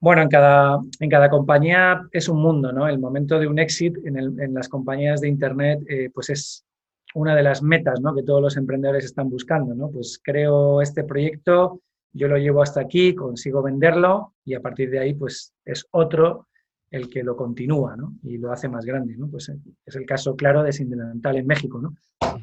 Bueno, 0.00 0.22
en 0.22 0.28
cada, 0.28 0.78
en 1.00 1.08
cada 1.08 1.30
compañía 1.30 2.02
es 2.12 2.28
un 2.28 2.42
mundo, 2.42 2.72
¿no? 2.72 2.86
El 2.86 2.98
momento 2.98 3.38
de 3.38 3.46
un 3.46 3.58
exit 3.58 3.96
en, 4.04 4.54
las 4.54 4.68
compañías 4.68 5.20
de 5.20 5.28
Internet, 5.28 5.80
eh, 5.88 6.10
pues 6.12 6.30
es 6.30 6.66
una 7.14 7.34
de 7.34 7.42
las 7.42 7.62
metas, 7.62 8.00
¿no? 8.00 8.14
Que 8.14 8.22
todos 8.22 8.42
los 8.42 8.56
emprendedores 8.56 9.04
están 9.04 9.30
buscando, 9.30 9.74
¿no? 9.74 9.90
Pues 9.90 10.20
creo 10.22 10.82
este 10.82 11.04
proyecto, 11.04 11.80
yo 12.12 12.28
lo 12.28 12.36
llevo 12.36 12.62
hasta 12.62 12.80
aquí, 12.80 13.14
consigo 13.14 13.62
venderlo 13.62 14.34
y 14.44 14.54
a 14.54 14.60
partir 14.60 14.90
de 14.90 14.98
ahí, 14.98 15.14
pues 15.14 15.54
es 15.64 15.86
otro 15.92 16.46
el 16.90 17.08
que 17.08 17.22
lo 17.22 17.36
continúa, 17.36 17.96
¿no? 17.96 18.14
Y 18.22 18.38
lo 18.38 18.52
hace 18.52 18.68
más 18.68 18.84
grande, 18.84 19.16
¿no? 19.16 19.28
Pues 19.28 19.50
es 19.84 19.96
el 19.96 20.06
caso 20.06 20.36
claro 20.36 20.62
de 20.62 20.72
Sindelantal 20.72 21.36
en 21.36 21.46
México, 21.46 21.80
¿no? 21.80 21.94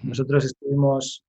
Nosotros 0.04 0.46
estuvimos 0.46 1.24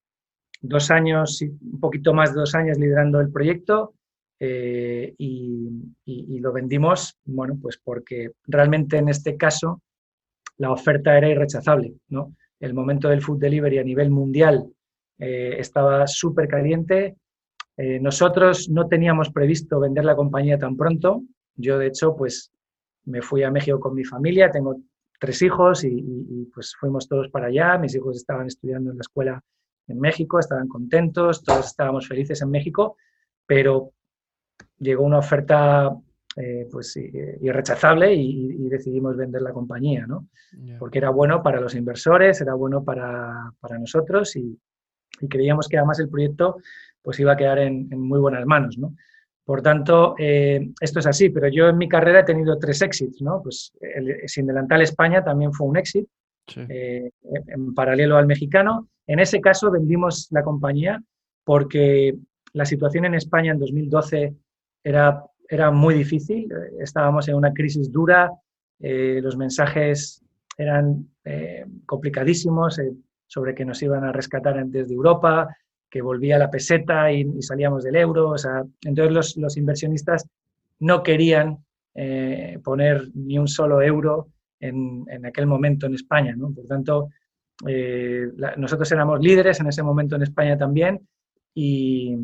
dos 0.61 0.91
años, 0.91 1.43
un 1.43 1.81
poquito 1.81 2.15
más 2.15 2.35
de 2.35 2.41
dos 2.41 2.55
años 2.55 2.79
liderando 2.79 3.21
el 3.21 3.31
proyecto 3.31 3.95
eh, 4.41 5.15
y, 5.19 6.39
lo 6.41 6.53
vendimos, 6.53 7.17
bueno, 7.25 7.57
pues 7.61 7.81
porque 7.83 8.33
realmente 8.47 8.99
en 8.99 9.09
este 9.09 9.37
caso 9.39 9.81
la 10.59 10.71
oferta 10.71 11.17
era 11.17 11.31
irrechazable, 11.31 11.95
¿no? 12.09 12.35
El 12.61 12.75
momento 12.75 13.09
del 13.09 13.23
food 13.23 13.39
delivery 13.39 13.79
a 13.79 13.85
nivel 13.85 14.11
mundial 14.11 14.67
eh, 15.19 15.57
estaba 15.59 16.07
súper 16.07 16.49
caliente. 16.49 17.17
Eh, 17.79 17.99
nosotros 17.99 18.69
no 18.69 18.87
teníamos 18.89 19.31
previsto 19.31 19.81
vender 19.81 20.05
la 20.05 20.17
compañía 20.17 20.59
tan 20.59 20.77
pronto. 20.77 21.23
Yo, 21.57 21.79
de 21.79 21.87
hecho, 21.87 22.15
pues 22.15 22.53
me 23.07 23.23
fui 23.23 23.43
a 23.43 23.51
México 23.51 23.79
con 23.81 23.95
mi 23.95 24.05
familia, 24.05 24.51
tengo 24.51 24.77
tres 25.19 25.41
hijos 25.43 25.85
y, 25.85 25.89
y 25.91 26.51
pues 26.53 26.75
fuimos 26.79 27.09
todos 27.09 27.29
para 27.31 27.47
allá. 27.47 27.79
Mis 27.79 27.95
hijos 27.95 28.17
estaban 28.17 28.47
estudiando 28.47 28.91
en 28.91 28.97
la 28.97 29.03
escuela 29.03 29.43
en 29.89 30.01
México, 30.01 30.39
estaban 30.39 30.69
contentos, 30.69 31.43
todos 31.43 31.67
estábamos 31.67 32.09
felices 32.09 32.41
en 32.43 32.51
México, 32.51 32.97
pero 33.47 33.93
llegó 34.79 35.05
una 35.05 35.19
oferta 35.19 35.95
eh, 36.37 36.67
pues 36.71 36.97
irrechazable 36.97 38.13
y, 38.13 38.69
decidimos 38.69 39.17
vender 39.17 39.41
la 39.41 39.53
compañía, 39.53 40.05
¿no? 40.05 40.27
Porque 40.81 40.99
era 40.99 41.11
bueno 41.11 41.43
para 41.45 41.61
los 41.61 41.77
inversores, 41.77 42.41
era 42.41 42.55
bueno 42.55 42.83
para, 42.83 43.53
nosotros 43.79 44.35
y, 44.35 44.59
creíamos 45.31 45.69
que 45.69 45.79
además 45.79 46.01
el 46.01 46.09
proyecto 46.09 46.57
pues 47.01 47.21
iba 47.21 47.35
a 47.35 47.37
quedar 47.37 47.61
en, 47.61 47.89
muy 47.91 48.19
buenas 48.19 48.45
manos, 48.47 48.77
¿no? 48.79 48.97
Por 49.45 49.61
tanto, 49.61 50.15
eh, 50.19 50.71
esto 50.81 51.01
es 51.01 51.07
así, 51.07 51.29
pero 51.29 51.49
yo 51.49 51.69
en 51.69 51.77
mi 51.77 51.89
carrera 51.89 52.21
he 52.21 52.25
tenido 52.25 52.59
tres 52.59 52.81
éxitos, 52.81 53.21
¿no? 53.21 53.43
Pues 53.43 53.73
el, 53.81 54.27
Sin 54.27 54.47
Delantal 54.47 54.81
España 54.83 55.23
también 55.23 55.53
fue 55.53 55.67
un 55.67 55.77
éxito, 55.77 56.09
eh, 56.57 57.11
en 57.23 57.75
paralelo 57.75 58.17
al 58.17 58.27
mexicano. 58.27 58.89
En 59.07 59.21
ese 59.21 59.41
caso 59.41 59.71
vendimos 59.71 60.29
la 60.31 60.43
compañía 60.43 61.03
porque 61.45 62.17
la 62.55 62.65
situación 62.65 63.05
en 63.05 63.15
España 63.15 63.53
en 63.53 63.59
2012 63.59 64.35
era, 64.83 65.25
era 65.49 65.71
muy 65.71 65.95
difícil, 65.95 66.49
estábamos 66.81 67.29
en 67.29 67.35
una 67.35 67.53
crisis 67.53 67.93
dura, 67.93 68.31
eh, 68.81 69.21
los 69.23 69.37
mensajes 69.37 70.23
eran 70.57 71.09
eh, 71.25 71.65
complicadísimos 71.87 72.79
eh, 72.79 72.93
sobre 73.27 73.55
que 73.55 73.65
nos 73.65 73.83
iban 73.83 74.05
a 74.05 74.13
rescatar 74.13 74.59
antes 74.59 74.89
de 74.89 74.95
Europa, 74.95 75.57
que 75.95 76.03
volvía 76.03 76.39
la 76.39 76.51
peseta 76.51 77.13
y, 77.13 77.41
salíamos 77.41 77.85
del 77.85 77.95
euro. 77.95 78.31
O 78.31 78.37
sea, 78.39 78.65
entonces 78.85 79.37
los, 79.37 79.57
inversionistas 79.57 80.29
no 80.81 81.05
querían 81.05 81.59
poner 82.65 83.11
ni 83.15 83.39
un 83.39 83.47
solo 83.47 83.81
euro 83.81 84.27
en, 84.59 85.05
en, 85.09 85.25
aquel 85.25 85.47
momento 85.47 85.87
en 85.87 85.95
España. 85.95 86.35
¿no? 86.37 86.51
Por 86.53 86.67
tanto, 86.67 87.11
nosotros 88.57 88.91
éramos 88.91 89.21
líderes 89.21 89.61
en 89.61 89.69
ese 89.69 89.85
momento 89.85 90.17
en 90.17 90.23
España 90.23 90.59
también 90.59 91.01
y, 91.55 92.17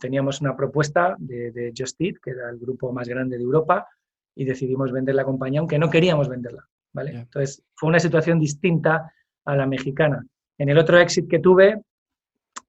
teníamos 0.00 0.40
una 0.40 0.56
propuesta 0.56 1.14
de, 1.18 1.50
de 1.50 1.74
Just 1.76 2.00
Eat, 2.00 2.14
que 2.22 2.30
era 2.30 2.48
el 2.48 2.58
grupo 2.58 2.90
más 2.90 3.06
grande 3.06 3.36
de 3.36 3.42
Europa, 3.42 3.86
y 4.34 4.46
decidimos 4.46 4.92
vender 4.92 5.14
la 5.14 5.24
compañía, 5.24 5.60
aunque 5.60 5.78
no 5.78 5.90
queríamos 5.90 6.26
venderla. 6.26 6.66
¿vale? 6.94 7.10
Entonces, 7.10 7.62
fue 7.74 7.90
una 7.90 8.00
situación 8.00 8.40
distinta 8.40 9.12
a 9.44 9.56
la 9.56 9.66
mexicana. 9.66 10.24
En 10.56 10.70
el 10.70 10.78
otro 10.78 10.98
exit 10.98 11.28
que 11.28 11.40
tuve, 11.40 11.82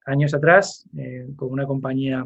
años 0.05 0.33
atrás, 0.33 0.87
eh, 0.97 1.27
con 1.35 1.51
una 1.51 1.65
compañía 1.65 2.25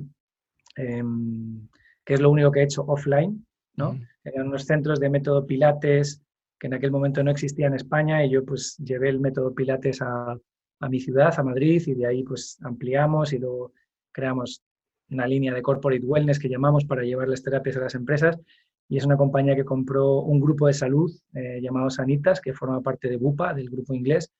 em, 0.76 1.68
que 2.04 2.14
es 2.14 2.22
lo 2.22 2.30
único 2.30 2.52
que 2.52 2.62
he 2.62 2.64
hecho 2.64 2.84
offline, 2.84 3.46
¿no? 3.76 4.00
Eran 4.24 4.48
unos 4.48 4.66
centros 4.66 5.00
de 5.00 5.10
método 5.10 5.46
Pilates 5.46 6.22
que 6.60 6.68
en 6.68 6.74
aquel 6.74 6.92
momento 6.92 7.24
no 7.24 7.32
existía 7.32 7.68
en 7.68 7.74
España 7.74 8.24
y 8.24 8.30
yo 8.30 8.46
pues 8.46 8.78
llevé 8.78 9.10
el 9.10 9.20
método 9.20 9.54
Pilates 9.54 10.02
a, 10.02 10.38
a 10.80 10.90
mi 10.90 11.00
ciudad, 11.00 11.34
a 11.38 11.44
Madrid, 11.44 11.82
y 11.86 11.94
de 11.96 12.06
ahí 12.06 12.24
pues 12.24 12.58
ampliamos 12.62 13.34
y 13.34 13.40
luego 13.40 13.74
creamos 14.12 14.64
una 15.10 15.28
línea 15.28 15.54
de 15.54 15.62
corporate 15.62 16.06
wellness 16.06 16.40
que 16.40 16.50
llamamos 16.50 16.86
para 16.86 17.04
llevarles 17.04 17.44
terapias 17.44 17.78
a 17.78 17.82
las 17.82 17.96
empresas. 17.96 18.40
Y 18.88 18.98
es 18.98 19.06
una 19.06 19.18
compañía 19.18 19.56
que 19.56 19.66
compró 19.66 20.20
un 20.20 20.40
grupo 20.40 20.68
de 20.68 20.74
salud 20.74 21.12
eh, 21.34 21.60
llamado 21.62 21.90
Sanitas, 21.90 22.40
que 22.40 22.54
forma 22.54 22.82
parte 22.82 23.10
de 23.10 23.18
Bupa, 23.18 23.54
del 23.54 23.70
grupo 23.70 23.94
inglés. 23.94 24.32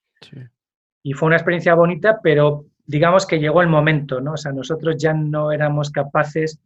Y 1.02 1.14
fue 1.14 1.28
una 1.28 1.38
experiencia 1.38 1.74
bonita, 1.74 2.20
pero 2.22 2.66
digamos 2.86 3.26
que 3.26 3.40
llegó 3.40 3.62
el 3.62 3.68
momento, 3.68 4.22
¿no? 4.22 4.34
O 4.34 4.38
sea, 4.38 4.52
nosotros 4.52 4.96
ya 4.98 5.14
no 5.14 5.52
éramos 5.52 5.92
capaces 5.92 6.60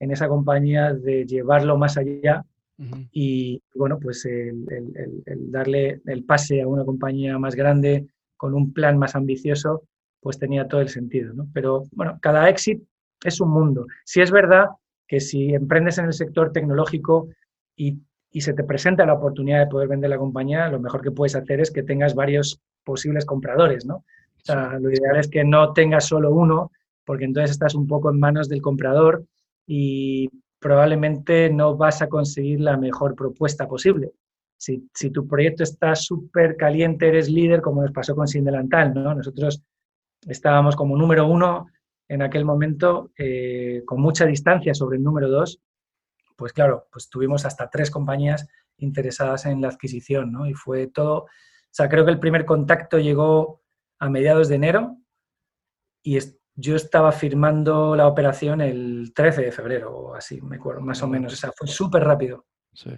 en 0.00 0.10
esa 0.10 0.28
compañía 0.28 0.92
de 0.92 1.26
llevarlo 1.26 1.76
más 1.76 1.96
allá. 1.96 2.44
Y 3.10 3.62
bueno, 3.74 3.98
pues 3.98 4.26
el, 4.26 4.66
el, 5.24 5.50
darle 5.50 6.02
el 6.04 6.24
pase 6.24 6.60
a 6.60 6.68
una 6.68 6.84
compañía 6.84 7.38
más 7.38 7.54
grande, 7.54 8.06
con 8.36 8.52
un 8.52 8.74
plan 8.74 8.98
más 8.98 9.16
ambicioso, 9.16 9.84
pues 10.20 10.38
tenía 10.38 10.68
todo 10.68 10.82
el 10.82 10.90
sentido. 10.90 11.32
¿no? 11.32 11.48
Pero 11.54 11.84
bueno, 11.92 12.18
cada 12.20 12.48
éxito 12.50 12.84
es 13.24 13.40
un 13.40 13.50
mundo. 13.50 13.86
Si 14.04 14.20
es 14.20 14.30
verdad 14.30 14.66
que 15.06 15.20
si 15.20 15.54
emprendes 15.54 15.98
en 15.98 16.06
el 16.06 16.12
sector 16.12 16.52
tecnológico 16.52 17.28
y, 17.76 17.98
se 18.38 18.52
te 18.52 18.64
presenta 18.64 19.06
la 19.06 19.14
oportunidad 19.14 19.60
de 19.60 19.70
poder 19.70 19.88
vender 19.88 20.10
la 20.10 20.18
compañía, 20.18 20.68
lo 20.68 20.78
mejor 20.78 21.00
que 21.00 21.10
puedes 21.10 21.34
hacer 21.34 21.58
es 21.60 21.70
que 21.70 21.82
tengas 21.82 22.14
varios 22.14 22.60
posibles 22.84 23.24
compradores, 23.24 23.86
¿no? 23.86 24.04
Lo 24.48 24.90
ideal 24.90 25.16
es 25.16 25.28
que 25.28 25.44
no 25.44 25.72
tengas 25.72 26.06
solo 26.06 26.32
uno 26.32 26.70
porque 27.04 27.24
entonces 27.24 27.52
estás 27.52 27.74
un 27.74 27.86
poco 27.86 28.10
en 28.10 28.18
manos 28.18 28.48
del 28.48 28.60
comprador 28.60 29.24
y 29.66 30.28
probablemente 30.58 31.50
no 31.50 31.76
vas 31.76 32.02
a 32.02 32.08
conseguir 32.08 32.60
la 32.60 32.76
mejor 32.76 33.14
propuesta 33.14 33.68
posible. 33.68 34.12
Si, 34.58 34.80
tu 35.12 35.28
proyecto 35.28 35.62
está 35.62 35.94
súper 35.94 36.56
caliente, 36.56 37.08
eres 37.08 37.28
líder, 37.30 37.60
como 37.60 37.82
nos 37.82 37.92
pasó 37.92 38.16
con 38.16 38.26
Sindelantal, 38.26 38.94
¿no? 38.94 39.14
Nosotros 39.14 39.62
estábamos 40.26 40.74
como 40.74 40.96
número 40.96 41.26
uno 41.26 41.68
en 42.08 42.22
aquel 42.22 42.44
momento, 42.44 43.10
eh, 43.18 43.82
con 43.84 44.00
mucha 44.00 44.24
distancia 44.24 44.74
sobre 44.74 44.96
el 44.96 45.02
número 45.02 45.28
dos, 45.28 45.60
pues 46.36 46.52
claro, 46.52 46.86
pues 46.90 47.08
tuvimos 47.08 47.44
hasta 47.44 47.68
tres 47.68 47.90
compañías 47.90 48.48
interesadas 48.78 49.46
en 49.46 49.60
la 49.60 49.68
adquisición, 49.68 50.32
¿no? 50.32 50.46
Y 50.46 50.54
fue 50.54 50.86
todo, 50.88 51.24
o 51.24 51.28
sea, 51.70 51.88
creo 51.88 52.04
que 52.04 52.10
el 52.10 52.18
primer 52.18 52.44
contacto 52.44 52.98
llegó 52.98 53.62
a 53.98 54.08
mediados 54.08 54.48
de 54.48 54.56
enero 54.56 54.96
y 56.02 56.18
yo 56.54 56.76
estaba 56.76 57.12
firmando 57.12 57.94
la 57.96 58.06
operación 58.06 58.60
el 58.60 59.12
13 59.14 59.42
de 59.42 59.52
febrero 59.52 59.94
o 59.94 60.14
así, 60.14 60.40
me 60.40 60.56
acuerdo, 60.56 60.80
más 60.80 61.02
o 61.02 61.08
menos, 61.08 61.32
o 61.32 61.36
sea, 61.36 61.52
fue 61.52 61.66
súper 61.66 62.02
rápido. 62.04 62.46
Sí. 62.72 62.90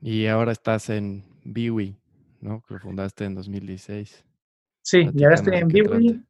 Y 0.00 0.26
ahora 0.26 0.52
estás 0.52 0.90
en 0.90 1.24
Biwi, 1.44 1.96
¿no? 2.40 2.62
Que 2.66 2.74
lo 2.74 2.80
fundaste 2.80 3.24
en 3.24 3.34
2016. 3.34 4.24
Sí, 4.82 5.10
y 5.14 5.24
ahora 5.24 5.34
estoy 5.34 5.56
en 5.56 5.68
Biwi. 5.68 6.24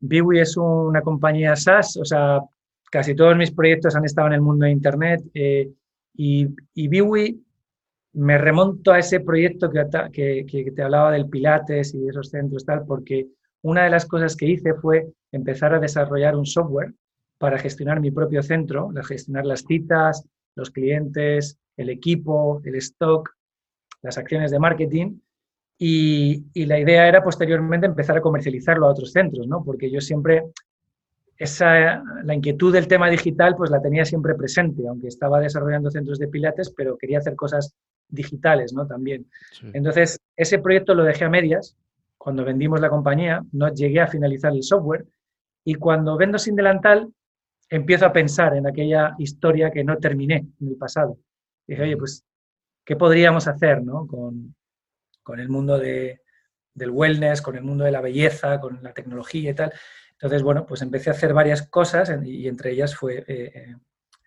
Biwi 0.00 0.40
es 0.40 0.56
una 0.56 1.00
compañía 1.00 1.56
SaaS, 1.56 1.96
o 1.96 2.04
sea, 2.04 2.40
casi 2.90 3.14
todos 3.14 3.36
mis 3.36 3.50
proyectos 3.50 3.96
han 3.96 4.04
estado 4.04 4.28
en 4.28 4.34
el 4.34 4.42
mundo 4.42 4.66
de 4.66 4.72
Internet 4.72 5.22
eh, 5.32 5.72
y, 6.14 6.48
y 6.74 6.88
Biwi 6.88 7.42
me 8.14 8.38
remonto 8.38 8.92
a 8.92 8.98
ese 8.98 9.20
proyecto 9.20 9.70
que, 9.70 10.46
que, 10.46 10.70
te 10.70 10.82
hablaba 10.82 11.12
del 11.12 11.28
Pilates 11.28 11.94
y 11.94 12.08
esos 12.08 12.28
centros 12.28 12.64
tal, 12.64 12.84
porque 12.86 13.26
una 13.62 13.84
de 13.84 13.90
las 13.90 14.06
cosas 14.06 14.36
que 14.36 14.46
hice 14.46 14.74
fue 14.74 15.08
empezar 15.32 15.74
a 15.74 15.80
desarrollar 15.80 16.36
un 16.36 16.46
software 16.46 16.94
para 17.38 17.58
gestionar 17.58 18.00
mi 18.00 18.10
propio 18.10 18.42
centro, 18.42 18.90
gestionar 19.04 19.44
las 19.44 19.62
citas, 19.62 20.24
los 20.54 20.70
clientes, 20.70 21.58
el 21.76 21.90
equipo, 21.90 22.62
el 22.64 22.76
stock, 22.76 23.30
las 24.02 24.16
acciones 24.16 24.52
de 24.52 24.60
marketing. 24.60 25.18
Y, 25.76 26.44
la 26.66 26.78
idea 26.78 27.08
era 27.08 27.22
posteriormente 27.22 27.86
empezar 27.86 28.16
a 28.16 28.20
comercializarlo 28.20 28.86
a 28.86 28.90
otros 28.90 29.10
centros, 29.10 29.48
¿no? 29.48 29.64
Porque 29.64 29.90
yo 29.90 30.00
siempre, 30.00 30.44
esa, 31.36 32.02
la 32.22 32.34
inquietud 32.34 32.72
del 32.72 32.86
tema 32.86 33.10
digital, 33.10 33.56
pues 33.56 33.70
la 33.70 33.82
tenía 33.82 34.04
siempre 34.04 34.36
presente, 34.36 34.86
aunque 34.86 35.08
estaba 35.08 35.40
desarrollando 35.40 35.90
centros 35.90 36.20
de 36.20 36.28
pilates, 36.28 36.70
pero 36.70 36.96
quería 36.96 37.18
hacer 37.18 37.34
cosas 37.34 37.74
digitales, 38.08 38.72
¿no? 38.72 38.86
También. 38.86 39.26
Entonces, 39.72 40.20
ese 40.36 40.58
proyecto 40.58 40.94
lo 40.94 41.04
dejé 41.04 41.24
a 41.24 41.30
medias 41.30 41.76
cuando 42.24 42.44
vendimos 42.44 42.80
la 42.80 42.88
compañía, 42.88 43.44
no 43.52 43.68
llegué 43.72 44.00
a 44.00 44.06
finalizar 44.06 44.52
el 44.52 44.62
software 44.62 45.04
y 45.64 45.74
cuando 45.74 46.16
vendo 46.16 46.38
sin 46.38 46.56
delantal, 46.56 47.12
empiezo 47.68 48.06
a 48.06 48.12
pensar 48.12 48.56
en 48.56 48.66
aquella 48.66 49.14
historia 49.18 49.70
que 49.70 49.84
no 49.84 49.98
terminé 49.98 50.46
en 50.60 50.68
el 50.68 50.76
pasado. 50.76 51.18
Dije, 51.66 51.82
oye, 51.82 51.96
pues, 51.96 52.24
¿qué 52.84 52.96
podríamos 52.96 53.46
hacer 53.46 53.82
¿no? 53.82 54.06
con, 54.06 54.54
el 55.38 55.48
mundo 55.48 55.78
de, 55.78 56.20
del 56.72 56.90
wellness, 56.90 57.42
con 57.42 57.56
el 57.56 57.62
mundo 57.62 57.84
de 57.84 57.92
la 57.92 58.00
belleza, 58.00 58.60
con 58.60 58.82
la 58.82 58.92
tecnología 58.92 59.50
y 59.50 59.54
tal? 59.54 59.72
Entonces, 60.12 60.42
bueno, 60.42 60.64
pues 60.66 60.80
empecé 60.82 61.10
a 61.10 61.14
hacer 61.14 61.34
varias 61.34 61.66
cosas 61.68 62.10
y 62.24 62.48
entre 62.48 62.72
ellas 62.72 62.94
fue 62.94 63.24
eh, 63.26 63.74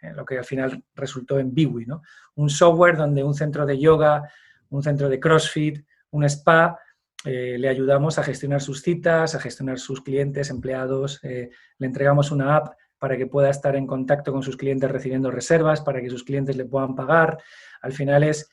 eh, 0.02 0.12
lo 0.14 0.26
que 0.26 0.38
al 0.38 0.46
final 0.46 0.84
resultó 0.96 1.40
en 1.40 1.54
Biwi, 1.54 1.86
¿no? 1.86 2.02
Un 2.36 2.50
software 2.50 2.98
donde 2.98 3.24
un 3.24 3.34
centro 3.34 3.66
de 3.66 3.80
yoga, 3.80 4.30
un 4.70 4.84
centro 4.84 5.10
de 5.10 5.20
CrossFit, 5.20 5.86
un 6.12 6.24
spa, 6.26 6.78
eh, 7.26 7.58
le 7.58 7.68
ayudamos 7.68 8.20
a 8.20 8.24
gestionar 8.24 8.62
sus 8.62 8.82
citas, 8.82 9.36
a 9.36 9.40
gestionar 9.40 9.80
sus 9.80 10.02
clientes, 10.02 10.50
empleados, 10.50 11.20
le 11.24 11.52
entregamos 11.80 12.32
una 12.32 12.56
app 12.56 12.76
para 13.00 13.18
que 13.18 13.28
pueda 13.28 13.50
estar 13.50 13.76
en 13.76 13.88
contacto 13.88 14.32
con 14.32 14.44
sus 14.44 14.58
clientes 14.58 14.90
recibiendo 14.90 15.32
reservas, 15.32 15.82
para 15.82 16.02
que 16.02 16.10
sus 16.10 16.24
clientes 16.24 16.56
le 16.56 16.66
puedan 16.66 16.96
pagar. 16.96 17.38
Al 17.82 17.94
final 17.94 18.24
es, 18.24 18.50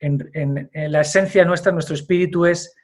en, 0.00 0.70
la 0.72 1.00
esencia 1.00 1.44
nuestra, 1.44 1.72
nuestro 1.72 1.94
espíritu 1.94 2.44
es 2.46 2.74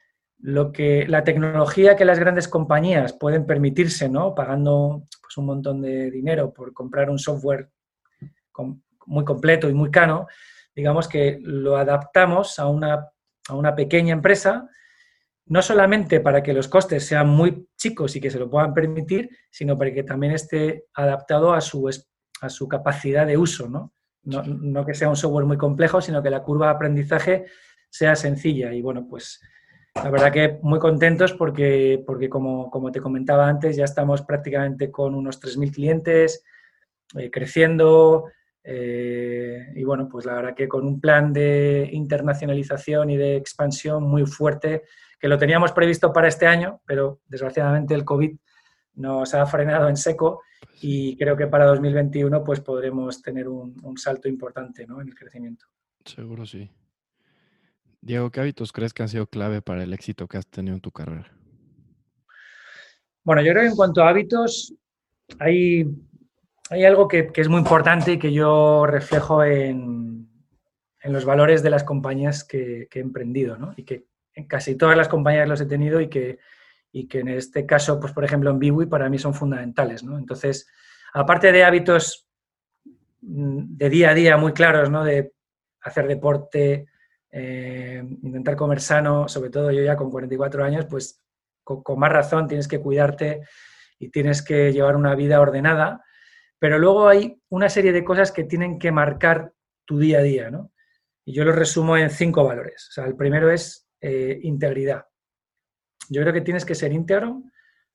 lo 0.41 0.71
que 0.71 1.07
la 1.07 1.23
tecnología 1.23 1.95
que 1.95 2.05
las 2.05 2.19
grandes 2.19 2.47
compañías 2.47 3.13
pueden 3.13 3.45
permitirse, 3.45 4.09
¿no? 4.09 4.33
Pagando 4.33 5.07
pues, 5.21 5.37
un 5.37 5.45
montón 5.45 5.81
de 5.81 6.09
dinero 6.09 6.51
por 6.53 6.73
comprar 6.73 7.09
un 7.09 7.19
software 7.19 7.69
muy 9.05 9.25
completo 9.25 9.69
y 9.69 9.73
muy 9.73 9.91
caro, 9.91 10.27
digamos 10.75 11.07
que 11.07 11.39
lo 11.41 11.77
adaptamos 11.77 12.59
a 12.59 12.67
una, 12.67 13.07
a 13.47 13.55
una 13.55 13.75
pequeña 13.75 14.13
empresa 14.13 14.69
no 15.51 15.61
solamente 15.61 16.21
para 16.21 16.41
que 16.41 16.53
los 16.53 16.69
costes 16.69 17.05
sean 17.05 17.27
muy 17.27 17.67
chicos 17.75 18.15
y 18.15 18.21
que 18.21 18.31
se 18.31 18.39
lo 18.39 18.49
puedan 18.49 18.73
permitir, 18.73 19.29
sino 19.49 19.77
para 19.77 19.93
que 19.93 20.03
también 20.03 20.31
esté 20.31 20.85
adaptado 20.93 21.53
a 21.53 21.59
su, 21.59 21.89
a 22.41 22.49
su 22.49 22.69
capacidad 22.69 23.27
de 23.27 23.35
uso, 23.37 23.67
¿no? 23.67 23.93
¿no? 24.23 24.85
que 24.85 24.93
sea 24.93 25.09
un 25.09 25.17
software 25.17 25.45
muy 25.45 25.57
complejo, 25.57 25.99
sino 25.99 26.23
que 26.23 26.29
la 26.29 26.41
curva 26.43 26.67
de 26.67 26.73
aprendizaje 26.73 27.45
sea 27.89 28.15
sencilla. 28.15 28.71
Y 28.73 28.81
bueno, 28.81 29.05
pues 29.09 29.41
la 29.95 30.09
verdad 30.09 30.31
que 30.31 30.59
muy 30.61 30.79
contentos 30.79 31.33
porque, 31.33 32.01
porque 32.05 32.29
como, 32.29 32.69
como 32.69 32.91
te 32.91 33.01
comentaba 33.01 33.47
antes, 33.47 33.75
ya 33.75 33.83
estamos 33.83 34.21
prácticamente 34.21 34.89
con 34.89 35.15
unos 35.15 35.41
3.000 35.41 35.73
clientes, 35.73 36.43
eh, 37.15 37.29
creciendo. 37.29 38.25
Eh, 38.63 39.73
y 39.75 39.83
bueno, 39.83 40.07
pues 40.09 40.25
la 40.25 40.35
verdad 40.35 40.55
que 40.55 40.67
con 40.67 40.85
un 40.85 41.01
plan 41.01 41.33
de 41.33 41.89
internacionalización 41.91 43.09
y 43.09 43.17
de 43.17 43.35
expansión 43.35 44.03
muy 44.03 44.25
fuerte 44.25 44.83
que 45.19 45.27
lo 45.27 45.37
teníamos 45.37 45.71
previsto 45.71 46.11
para 46.11 46.27
este 46.27 46.47
año, 46.47 46.81
pero 46.85 47.19
desgraciadamente 47.27 47.93
el 47.93 48.05
COVID 48.05 48.35
nos 48.95 49.33
ha 49.33 49.45
frenado 49.45 49.87
en 49.87 49.97
seco 49.97 50.41
y 50.81 51.15
creo 51.17 51.37
que 51.37 51.47
para 51.47 51.65
2021 51.65 52.43
pues 52.43 52.59
podremos 52.59 53.21
tener 53.21 53.47
un, 53.47 53.97
salto 53.97 54.27
importante 54.27 54.83
en 54.83 54.91
el 54.99 55.15
crecimiento. 55.15 55.65
Seguro 56.05 56.45
sí. 56.45 56.69
Diego, 58.01 58.31
¿qué 58.31 58.39
hábitos 58.39 58.71
crees 58.71 58.93
que 58.93 59.03
han 59.03 59.09
sido 59.09 59.27
clave 59.27 59.61
para 59.61 59.83
el 59.83 59.93
éxito 59.93 60.27
que 60.27 60.37
has 60.37 60.47
tenido 60.47 60.75
en 60.75 60.81
tu 60.81 60.91
carrera? 60.91 61.31
Bueno, 63.23 63.43
yo 63.43 63.51
creo 63.51 63.61
que 63.61 63.69
en 63.69 63.75
cuanto 63.75 64.01
a 64.01 64.09
hábitos, 64.09 64.73
hay, 65.37 65.85
hay 66.71 66.83
algo 66.83 67.07
que, 67.07 67.31
es 67.33 67.47
muy 67.47 67.59
importante 67.59 68.13
y 68.13 68.19
que 68.19 68.33
yo 68.33 68.87
reflejo 68.87 69.43
en, 69.43 70.27
los 71.03 71.25
valores 71.25 71.61
de 71.61 71.69
las 71.69 71.83
compañías 71.83 72.43
que, 72.43 72.87
que 72.89 72.99
he 72.99 73.01
emprendido 73.01 73.57
¿no? 73.57 73.73
y 73.75 73.83
que 73.83 74.05
en 74.33 74.47
casi 74.47 74.75
todas 74.75 74.95
las 74.95 75.07
compañías 75.07 75.47
los 75.47 75.61
he 75.61 75.65
tenido 75.65 75.99
y 75.99 76.09
que, 76.09 76.39
y 76.91 77.07
que 77.07 77.19
en 77.19 77.29
este 77.29 77.65
caso, 77.65 77.99
pues 77.99 78.13
por 78.13 78.23
ejemplo 78.23 78.49
en 78.49 78.59
Biwi 78.59 78.87
para 78.87 79.09
mí 79.09 79.19
son 79.19 79.33
fundamentales. 79.33 80.03
¿no? 80.03 80.17
Entonces, 80.17 80.67
aparte 81.13 81.51
de 81.51 81.63
hábitos 81.63 82.27
mm, 83.21 83.77
de 83.77 83.89
día 83.89 84.09
a 84.09 84.13
día 84.15 84.37
muy 84.37 84.53
claros, 84.53 84.89
¿no? 84.89 85.03
de 85.03 85.33
hacer 85.81 86.07
deporte, 86.07 86.87
eh, 87.31 88.03
intentar 88.23 88.57
comer 88.57 88.81
sano, 88.81 89.27
sobre 89.29 89.49
todo 89.49 89.71
yo 89.71 89.81
ya 89.83 89.95
con 89.95 90.11
44 90.11 90.63
años, 90.65 90.85
pues 90.85 91.23
con, 91.63 91.83
más 91.97 92.11
razón 92.11 92.47
tienes 92.47 92.67
que 92.67 92.79
cuidarte 92.79 93.41
y 93.97 94.09
tienes 94.09 94.41
que 94.41 94.73
llevar 94.73 94.95
una 94.95 95.15
vida 95.15 95.39
ordenada, 95.39 96.03
pero 96.59 96.77
luego 96.77 97.07
hay 97.07 97.41
una 97.49 97.69
serie 97.69 97.93
de 97.93 98.03
cosas 98.03 98.31
que 98.31 98.43
tienen 98.43 98.77
que 98.77 98.91
marcar 98.91 99.53
tu 99.85 99.97
día 99.97 100.19
a 100.19 100.23
día, 100.23 100.51
¿no? 100.51 100.71
Y 101.23 101.33
yo 101.33 101.45
lo 101.45 101.53
resumo 101.53 101.95
en 101.97 102.09
cinco 102.09 102.43
valores. 102.43 102.87
O 102.89 102.91
sea, 102.91 103.05
el 103.05 103.15
primero 103.15 103.49
es 103.49 103.87
eh, 104.01 104.39
integridad. 104.43 105.05
Yo 106.09 106.21
creo 106.21 106.33
que 106.33 106.41
tienes 106.41 106.65
que 106.65 106.75
ser 106.75 106.91
íntegro 106.91 107.43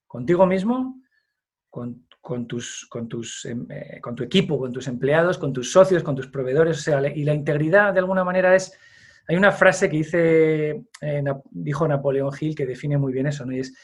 contigo 0.07 0.47
mismo, 0.47 1.03
con, 1.69 2.07
tus, 2.47 2.87
con, 2.89 3.09
tus, 3.09 3.45
em, 3.45 3.67
eh, 3.69 4.01
con 4.01 4.15
tu 4.15 4.23
equipo, 4.23 4.59
con 4.59 4.73
tus 4.73 4.89
empleados, 4.89 5.37
con 5.37 5.53
tus 5.53 5.71
socios, 5.71 6.03
con 6.03 6.17
tus 6.17 6.29
proveedores. 6.29 6.79
O 6.79 6.81
sea, 6.81 7.07
y 7.07 7.25
la 7.25 7.35
integridad 7.35 7.93
de 7.93 7.99
alguna 7.99 8.25
manera 8.25 8.55
es... 8.55 8.73
Hay 9.29 9.37
una 9.37 9.53
frase 9.53 9.89
que 9.89 9.97
dice, 9.97 10.71
eh, 11.01 11.25
dijo 11.51 11.89
Napoleón 11.89 12.33
Hill 12.39 12.55
que 12.55 12.67
define 12.67 12.97
muy 12.97 13.13
bien 13.13 13.27
eso, 13.27 13.45
¿no? 13.45 13.53
Y 13.53 13.61
es, 13.61 13.77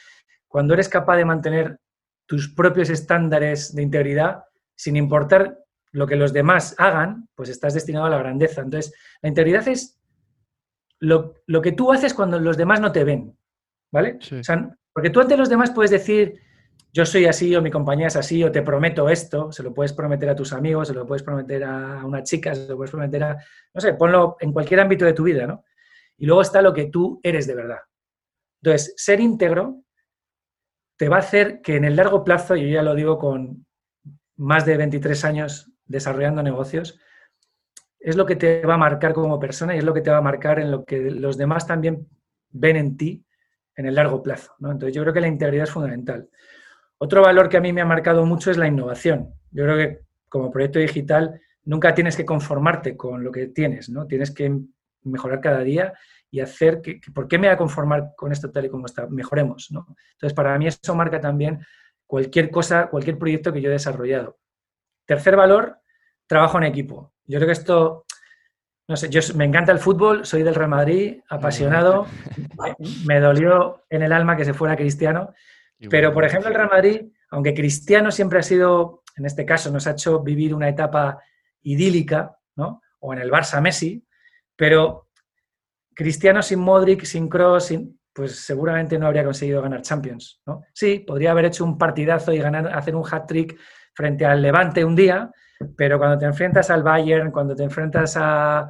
cuando 0.46 0.74
eres 0.74 0.88
capaz 0.88 1.16
de 1.16 1.24
mantener 1.24 1.78
tus 2.26 2.52
propios 2.54 2.90
estándares 2.90 3.74
de 3.74 3.82
integridad, 3.82 4.44
sin 4.74 4.96
importar 4.96 5.58
lo 5.92 6.06
que 6.06 6.16
los 6.16 6.32
demás 6.32 6.74
hagan, 6.78 7.28
pues 7.34 7.48
estás 7.48 7.74
destinado 7.74 8.06
a 8.06 8.10
la 8.10 8.18
grandeza. 8.18 8.62
Entonces, 8.62 8.94
la 9.20 9.28
integridad 9.28 9.66
es 9.68 10.00
lo, 10.98 11.34
que 11.62 11.72
tú 11.72 11.92
haces 11.92 12.14
cuando 12.14 12.38
los 12.38 12.56
demás 12.56 12.80
no 12.80 12.92
te 12.92 13.04
ven, 13.04 13.36
¿vale? 13.90 14.18
porque 14.92 15.10
tú 15.10 15.20
ante 15.20 15.36
los 15.36 15.48
demás 15.48 15.70
puedes 15.70 15.90
decir, 15.90 16.40
yo 16.92 17.06
soy 17.06 17.24
así 17.24 17.56
o 17.56 17.62
mi 17.62 17.70
compañía 17.70 18.08
es 18.08 18.16
así 18.16 18.44
o 18.44 18.52
te 18.52 18.60
prometo 18.62 19.08
esto, 19.08 19.50
se 19.50 19.62
lo 19.62 19.72
puedes 19.72 19.94
prometer 19.94 20.28
a 20.28 20.36
tus 20.36 20.52
amigos, 20.52 20.88
se 20.88 20.94
lo 20.94 21.06
puedes 21.06 21.22
prometer 21.22 21.64
a 21.64 22.04
una 22.04 22.22
chica, 22.22 22.54
se 22.54 22.68
lo 22.68 22.76
puedes 22.76 22.90
prometer 22.90 23.24
a, 23.24 23.38
no 23.72 23.80
sé, 23.80 23.94
ponlo 23.94 24.36
en 24.40 24.52
cualquier 24.52 24.80
ámbito 24.80 25.06
de 25.06 25.14
tu 25.14 25.24
vida, 25.24 25.46
¿no? 25.46 25.64
Y 26.18 26.26
luego 26.26 26.42
está 26.42 26.60
lo 26.60 26.74
que 26.74 26.86
tú 26.86 27.18
eres 27.22 27.46
de 27.46 27.54
verdad. 27.54 27.78
Entonces, 28.62 28.94
ser 28.96 29.20
íntegro 29.20 29.82
te 30.96 31.08
va 31.08 31.16
a 31.16 31.20
hacer 31.20 31.62
que 31.62 31.76
en 31.76 31.84
el 31.84 31.96
largo 31.96 32.22
plazo, 32.22 32.56
yo 32.56 32.68
ya 32.68 32.82
lo 32.82 32.94
digo 32.94 33.18
con 33.18 33.66
más 34.36 34.66
de 34.66 34.76
23 34.76 35.24
años 35.24 35.72
desarrollando 35.86 36.42
negocios, 36.42 37.00
es 37.98 38.16
lo 38.16 38.26
que 38.26 38.36
te 38.36 38.66
va 38.66 38.74
a 38.74 38.78
marcar 38.78 39.14
como 39.14 39.40
persona 39.40 39.74
y 39.74 39.78
es 39.78 39.84
lo 39.84 39.94
que 39.94 40.02
te 40.02 40.10
va 40.10 40.18
a 40.18 40.22
marcar 40.22 40.58
en 40.58 40.70
lo 40.70 40.84
que 40.84 41.10
los 41.10 41.38
demás 41.38 41.66
también 41.66 42.06
ven 42.50 42.76
en 42.76 42.96
ti 42.96 43.24
en 43.76 43.86
el 43.86 43.94
largo 43.94 44.22
plazo. 44.22 44.54
Entonces 44.60 44.94
yo 44.94 45.02
creo 45.02 45.14
que 45.14 45.20
la 45.20 45.28
integridad 45.28 45.64
es 45.64 45.70
fundamental. 45.70 46.28
Otro 47.04 47.20
valor 47.20 47.48
que 47.48 47.56
a 47.56 47.60
mí 47.60 47.72
me 47.72 47.80
ha 47.80 47.84
marcado 47.84 48.24
mucho 48.24 48.52
es 48.52 48.56
la 48.56 48.68
innovación. 48.68 49.34
Yo 49.50 49.64
creo 49.64 49.76
que 49.76 50.02
como 50.28 50.52
proyecto 50.52 50.78
digital 50.78 51.40
nunca 51.64 51.92
tienes 51.96 52.16
que 52.16 52.24
conformarte 52.24 52.96
con 52.96 53.24
lo 53.24 53.32
que 53.32 53.48
tienes, 53.48 53.88
¿no? 53.88 54.06
Tienes 54.06 54.30
que 54.30 54.56
mejorar 55.02 55.40
cada 55.40 55.64
día 55.64 55.94
y 56.30 56.38
hacer 56.38 56.80
que, 56.80 57.00
¿por 57.12 57.26
qué 57.26 57.38
me 57.38 57.48
voy 57.48 57.54
a 57.54 57.56
conformar 57.56 58.12
con 58.16 58.30
esto 58.30 58.52
tal 58.52 58.66
y 58.66 58.68
como 58.68 58.86
está? 58.86 59.08
Mejoremos, 59.08 59.72
¿no? 59.72 59.84
Entonces, 60.12 60.32
para 60.32 60.56
mí 60.56 60.68
eso 60.68 60.94
marca 60.94 61.20
también 61.20 61.66
cualquier 62.06 62.52
cosa, 62.52 62.86
cualquier 62.86 63.18
proyecto 63.18 63.52
que 63.52 63.60
yo 63.60 63.70
he 63.70 63.72
desarrollado. 63.72 64.38
Tercer 65.04 65.34
valor, 65.34 65.80
trabajo 66.28 66.58
en 66.58 66.64
equipo. 66.64 67.14
Yo 67.24 67.40
creo 67.40 67.48
que 67.48 67.52
esto, 67.54 68.04
no 68.86 68.94
sé, 68.94 69.08
yo 69.08 69.20
me 69.34 69.44
encanta 69.44 69.72
el 69.72 69.80
fútbol, 69.80 70.24
soy 70.24 70.44
del 70.44 70.54
Real 70.54 70.70
Madrid, 70.70 71.20
apasionado, 71.28 72.06
me 73.04 73.18
dolió 73.18 73.82
en 73.90 74.02
el 74.02 74.12
alma 74.12 74.36
que 74.36 74.44
se 74.44 74.54
fuera 74.54 74.76
Cristiano, 74.76 75.34
pero 75.90 76.12
por 76.12 76.24
ejemplo 76.24 76.48
el 76.48 76.54
Real 76.54 76.70
Madrid, 76.70 77.02
aunque 77.30 77.54
Cristiano 77.54 78.10
siempre 78.10 78.38
ha 78.38 78.42
sido, 78.42 79.02
en 79.16 79.26
este 79.26 79.44
caso, 79.44 79.70
nos 79.70 79.86
ha 79.86 79.92
hecho 79.92 80.22
vivir 80.22 80.54
una 80.54 80.68
etapa 80.68 81.18
idílica, 81.62 82.36
¿no? 82.56 82.82
O 83.00 83.12
en 83.12 83.20
el 83.20 83.30
Barça 83.30 83.60
Messi, 83.60 84.04
pero 84.56 85.08
Cristiano 85.94 86.42
sin 86.42 86.60
Modric, 86.60 87.04
sin 87.04 87.28
Cross, 87.28 87.74
pues 88.12 88.44
seguramente 88.44 88.98
no 88.98 89.06
habría 89.06 89.24
conseguido 89.24 89.62
ganar 89.62 89.82
Champions, 89.82 90.42
¿no? 90.46 90.62
Sí, 90.72 91.00
podría 91.00 91.30
haber 91.30 91.46
hecho 91.46 91.64
un 91.64 91.78
partidazo 91.78 92.32
y 92.32 92.38
ganar, 92.38 92.68
hacer 92.74 92.94
un 92.94 93.04
hat-trick 93.10 93.58
frente 93.94 94.24
al 94.24 94.42
Levante 94.42 94.84
un 94.84 94.96
día, 94.96 95.30
pero 95.76 95.98
cuando 95.98 96.18
te 96.18 96.26
enfrentas 96.26 96.70
al 96.70 96.82
Bayern, 96.82 97.30
cuando 97.30 97.54
te 97.54 97.62
enfrentas 97.62 98.16
a, 98.16 98.68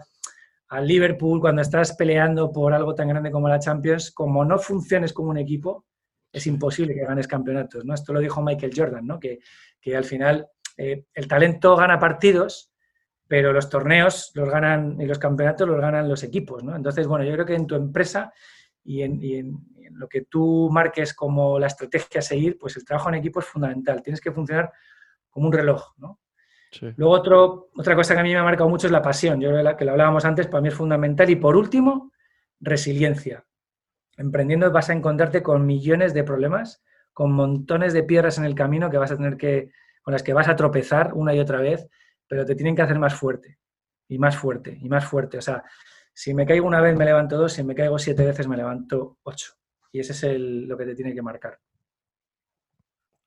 al 0.69 0.87
Liverpool, 0.87 1.41
cuando 1.41 1.63
estás 1.63 1.95
peleando 1.95 2.51
por 2.51 2.73
algo 2.73 2.95
tan 2.95 3.09
grande 3.09 3.31
como 3.31 3.49
la 3.49 3.59
Champions, 3.59 4.11
como 4.11 4.45
no 4.45 4.59
funciones 4.59 5.13
como 5.13 5.31
un 5.31 5.39
equipo, 5.39 5.87
es 6.33 6.47
imposible 6.47 6.95
que 6.95 7.05
ganes 7.05 7.29
campeonatos, 7.29 7.85
¿no? 7.85 7.95
Esto 7.95 8.13
lo 8.13 8.21
dijo 8.21 8.43
Michael 8.43 8.73
Jordan, 8.75 9.07
¿no? 9.07 9.21
Que, 9.21 9.41
al 9.95 10.05
final 10.05 10.49
eh, 10.77 11.05
el 11.13 11.29
talento 11.29 11.77
gana 11.77 11.99
partidos, 11.99 12.73
pero 13.29 13.53
los 13.53 13.69
torneos 13.69 14.31
los 14.35 14.49
ganan 14.49 15.01
y 15.01 15.07
los 15.07 15.19
campeonatos 15.19 15.69
los 15.69 15.81
ganan 15.81 16.09
los 16.09 16.23
equipos, 16.23 16.65
¿no? 16.65 16.75
Entonces, 16.75 17.07
bueno, 17.07 17.25
yo 17.25 17.33
creo 17.33 17.47
que 17.47 17.55
en 17.55 17.67
tu 17.67 17.75
empresa 17.75 18.33
y 18.85 19.03
en, 19.03 19.21
lo 19.93 20.09
que 20.09 20.23
tú 20.23 20.71
marques 20.73 21.13
como 21.13 21.59
la 21.59 21.67
estrategia 21.67 22.21
a 22.21 22.23
seguir, 22.23 22.57
pues 22.59 22.77
el 22.77 22.85
trabajo 22.85 23.11
en 23.11 23.17
equipo 23.17 23.41
es 23.41 23.47
fundamental. 23.47 24.03
Tienes 24.03 24.21
que 24.21 24.33
funcionar 24.33 24.73
como 25.29 25.47
un 25.47 25.53
reloj, 25.53 25.93
¿no? 25.99 26.19
Luego 26.97 27.13
otro, 27.13 27.69
otra 27.77 27.95
cosa 27.95 28.15
que 28.15 28.21
a 28.21 28.23
mí 28.23 28.33
me 28.33 28.39
ha 28.39 28.43
marcado 28.43 28.71
mucho 28.71 28.87
es 28.87 28.93
la 28.93 29.03
pasión. 29.03 29.39
Yo 29.39 29.51
creo 29.51 29.77
que 29.77 29.85
lo 29.85 29.91
hablábamos 29.91 30.25
antes, 30.25 30.47
para 30.47 30.63
mí 30.63 30.69
es 30.69 30.75
fundamental. 30.75 31.29
Y 31.29 31.37
por 31.37 31.55
último, 31.55 32.13
resiliencia. 32.61 33.45
Emprendiendo 34.17 34.71
vas 34.71 34.91
a 34.91 34.93
encontrarte 34.93 35.43
con 35.43 35.67
millones 35.67 36.15
de 36.15 36.25
problemas, 36.25 36.83
con 37.13 37.33
montones 37.33 37.93
de 37.93 38.03
piedras 38.03 38.39
en 38.39 38.45
el 38.45 38.55
camino 38.55 38.91
que 38.91 38.99
vas 38.99 39.11
a 39.11 39.17
tener 39.17 39.37
que, 39.37 39.71
con 40.03 40.13
las 40.13 40.23
que 40.23 40.33
vas 40.33 40.49
a 40.49 40.57
tropezar 40.57 41.13
una 41.15 41.35
y 41.35 41.41
otra 41.41 41.61
vez 41.61 41.89
pero 42.33 42.47
te 42.47 42.55
tienen 42.55 42.75
que 42.75 42.81
hacer 42.81 42.99
más 42.99 43.15
fuerte, 43.15 43.59
y 44.09 44.19
más 44.19 44.39
fuerte, 44.39 44.79
y 44.81 44.89
más 44.89 45.05
fuerte. 45.05 45.37
O 45.37 45.43
sea, 45.43 45.63
si 46.15 46.33
me 46.33 46.47
caigo 46.47 46.67
una 46.67 46.81
vez 46.81 46.97
me 46.97 47.05
levanto 47.05 47.37
dos, 47.37 47.53
si 47.53 47.63
me 47.63 47.75
caigo 47.75 47.99
siete 47.99 48.25
veces 48.25 48.49
me 48.49 48.57
levanto 48.57 49.19
ocho. 49.23 49.53
Y 49.93 50.01
ese 50.01 50.13
es 50.13 50.41
lo 50.41 50.79
que 50.79 50.87
te 50.87 50.95
tiene 50.95 51.15
que 51.15 51.21
marcar. 51.21 51.61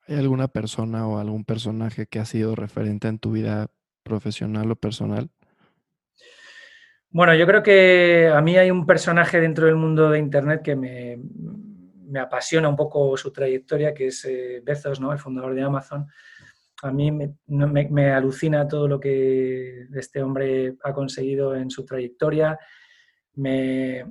¿Hay 0.08 0.16
alguna 0.16 0.48
persona 0.48 1.08
o 1.08 1.20
algún 1.20 1.46
personaje 1.46 2.08
que 2.08 2.18
ha 2.18 2.26
sido 2.26 2.56
referente 2.56 3.08
en 3.08 3.20
tu 3.20 3.34
vida 3.34 3.68
profesional 4.02 4.72
o 4.72 4.76
personal? 4.76 5.30
Bueno, 7.16 7.34
yo 7.34 7.48
creo 7.48 7.64
que 7.64 8.28
a 8.28 8.42
mí 8.42 8.58
hay 8.58 8.70
un 8.70 8.86
personaje 8.86 9.40
dentro 9.40 9.68
del 9.68 9.76
mundo 9.76 10.10
de 10.10 10.20
Internet 10.20 10.62
que 10.62 10.76
me, 10.76 11.18
apasiona 12.20 12.68
un 12.68 12.76
poco 12.76 13.16
su 13.16 13.32
trayectoria, 13.32 13.94
que 13.94 14.08
es 14.08 14.26
eh, 14.26 14.62
Bezos, 14.64 15.00
¿no? 15.00 15.12
el 15.14 15.20
fundador 15.20 15.56
de 15.56 15.64
Amazon 15.64 16.08
a 16.86 16.92
mí 16.92 17.12
me, 17.12 18.12
alucina 18.12 18.68
todo 18.68 18.88
lo 18.88 19.00
que 19.00 19.88
este 19.96 20.22
hombre 20.22 20.76
ha 20.84 20.94
conseguido 20.94 21.56
en 21.56 21.70
su 21.70 21.86
trayectoria. 21.86 22.60
Me, 23.36 24.06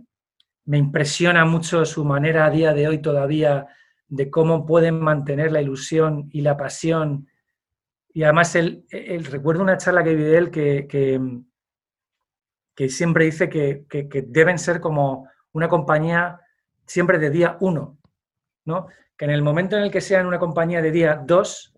impresiona 0.67 1.45
mucho 1.45 1.85
su 1.85 2.05
manera 2.05 2.47
a 2.47 2.51
día 2.51 2.73
de 2.73 2.89
hoy 2.89 2.99
todavía 2.99 3.67
de 4.09 4.31
cómo 4.31 4.67
pueden 4.67 4.99
mantener 4.99 5.53
la 5.53 5.61
ilusión 5.61 6.29
y 6.33 6.41
la 6.41 6.57
pasión. 6.57 7.29
Y 8.13 8.23
además, 8.23 8.55
él, 8.57 8.85
recuerdo 9.31 9.63
una 9.63 9.77
charla 9.77 10.03
que 10.03 10.15
vi 10.15 10.23
de 10.23 10.37
él 10.37 10.51
que, 10.51 11.21
siempre 12.89 13.25
dice 13.25 13.49
que, 13.49 13.85
que, 13.89 14.25
deben 14.27 14.59
ser 14.59 14.81
como 14.81 15.29
una 15.53 15.69
compañía 15.69 16.41
siempre 16.87 17.19
de 17.19 17.31
día 17.31 17.57
uno, 17.61 17.99
¿no? 18.65 18.89
Que 19.17 19.25
en 19.25 19.31
el 19.31 19.43
momento 19.43 19.77
en 19.77 19.85
el 19.85 19.91
que 19.91 20.01
sean 20.01 20.27
una 20.27 20.39
compañía 20.39 20.83
de 20.83 20.91
día 20.91 21.23
dos, 21.25 21.75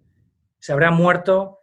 se 0.59 0.72
habrá 0.72 0.90
muerto 0.90 1.61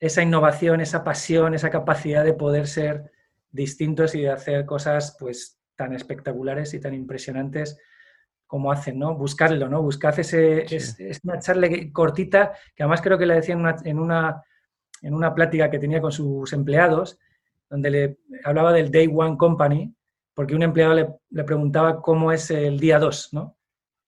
esa 0.00 0.22
innovación, 0.22 0.80
esa 0.80 1.02
pasión, 1.02 1.54
esa 1.54 1.70
capacidad 1.70 2.24
de 2.24 2.34
poder 2.34 2.68
ser 2.68 3.10
distintos 3.50 4.14
y 4.14 4.22
de 4.22 4.30
hacer 4.30 4.64
cosas 4.64 5.16
pues 5.18 5.58
tan 5.74 5.92
espectaculares 5.92 6.74
y 6.74 6.80
tan 6.80 6.94
impresionantes 6.94 7.78
como 8.48 8.72
hacen, 8.72 8.98
¿no? 8.98 9.14
Buscarlo, 9.14 9.68
¿no? 9.68 9.82
Buscad 9.82 10.18
ese, 10.18 10.64
es, 10.74 10.96
una 11.22 11.38
charla 11.38 11.68
cortita, 11.92 12.52
que 12.74 12.82
además 12.82 13.02
creo 13.02 13.18
que 13.18 13.26
le 13.26 13.34
decía 13.34 13.54
en 13.54 13.60
una, 13.60 14.42
en 15.02 15.14
una, 15.14 15.34
plática 15.34 15.70
que 15.70 15.78
tenía 15.78 16.00
con 16.00 16.12
sus 16.12 16.52
empleados, 16.54 17.18
donde 17.68 17.90
le 17.90 18.18
hablaba 18.44 18.72
del 18.72 18.90
Day 18.90 19.08
One 19.12 19.36
Company, 19.36 19.94
porque 20.34 20.54
un 20.54 20.62
empleado 20.62 20.94
le, 20.94 21.08
le 21.30 21.44
preguntaba 21.44 22.00
cómo 22.00 22.32
es 22.32 22.50
el 22.50 22.78
día 22.78 22.98
2, 22.98 23.30
¿no? 23.32 23.58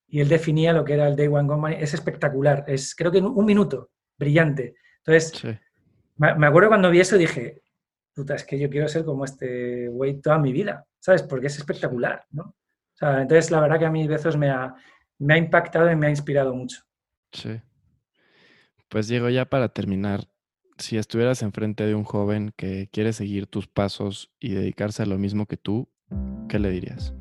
Y 0.08 0.20
él 0.20 0.28
definía 0.28 0.72
lo 0.72 0.84
que 0.84 0.94
era 0.94 1.08
el 1.08 1.16
Day 1.16 1.28
One 1.28 1.48
Company. 1.48 1.76
Es 1.78 1.94
espectacular, 1.94 2.64
es 2.66 2.94
creo 2.94 3.12
que 3.12 3.18
en 3.18 3.26
un 3.26 3.44
minuto 3.44 3.90
brillante. 4.18 4.74
Entonces, 4.98 5.42
me 6.16 6.46
acuerdo 6.46 6.68
cuando 6.68 6.90
vi 6.90 7.00
eso 7.00 7.16
dije, 7.16 7.62
puta, 8.14 8.34
es 8.34 8.44
que 8.44 8.58
yo 8.58 8.68
quiero 8.68 8.88
ser 8.88 9.04
como 9.04 9.24
este 9.24 9.88
güey 9.88 10.20
toda 10.20 10.38
mi 10.38 10.52
vida, 10.52 10.86
¿sabes? 10.98 11.22
Porque 11.22 11.46
es 11.46 11.58
espectacular, 11.58 12.26
¿no? 12.30 12.54
entonces, 13.00 13.50
la 13.50 13.60
verdad 13.60 13.78
que 13.78 13.86
a 13.86 13.90
mí 13.90 14.06
veces 14.06 14.36
me 14.36 14.50
ha, 14.50 14.74
me 15.18 15.32
ha 15.32 15.38
impactado 15.38 15.90
y 15.90 15.96
me 15.96 16.08
ha 16.08 16.10
inspirado 16.10 16.54
mucho. 16.54 16.82
Sí. 17.32 17.58
Pues 18.90 19.08
Diego, 19.08 19.30
ya 19.30 19.46
para 19.46 19.70
terminar, 19.70 20.28
si 20.80 20.98
estuvieras 20.98 21.42
enfrente 21.42 21.86
de 21.86 21.94
un 21.94 22.04
joven 22.04 22.52
que 22.56 22.88
quiere 22.90 23.12
seguir 23.12 23.46
tus 23.46 23.68
pasos 23.68 24.30
y 24.40 24.50
dedicarse 24.50 25.02
a 25.02 25.06
lo 25.06 25.18
mismo 25.18 25.46
que 25.46 25.56
tú, 25.56 25.88
¿qué 26.48 26.58
le 26.58 26.70
dirías? 26.70 27.14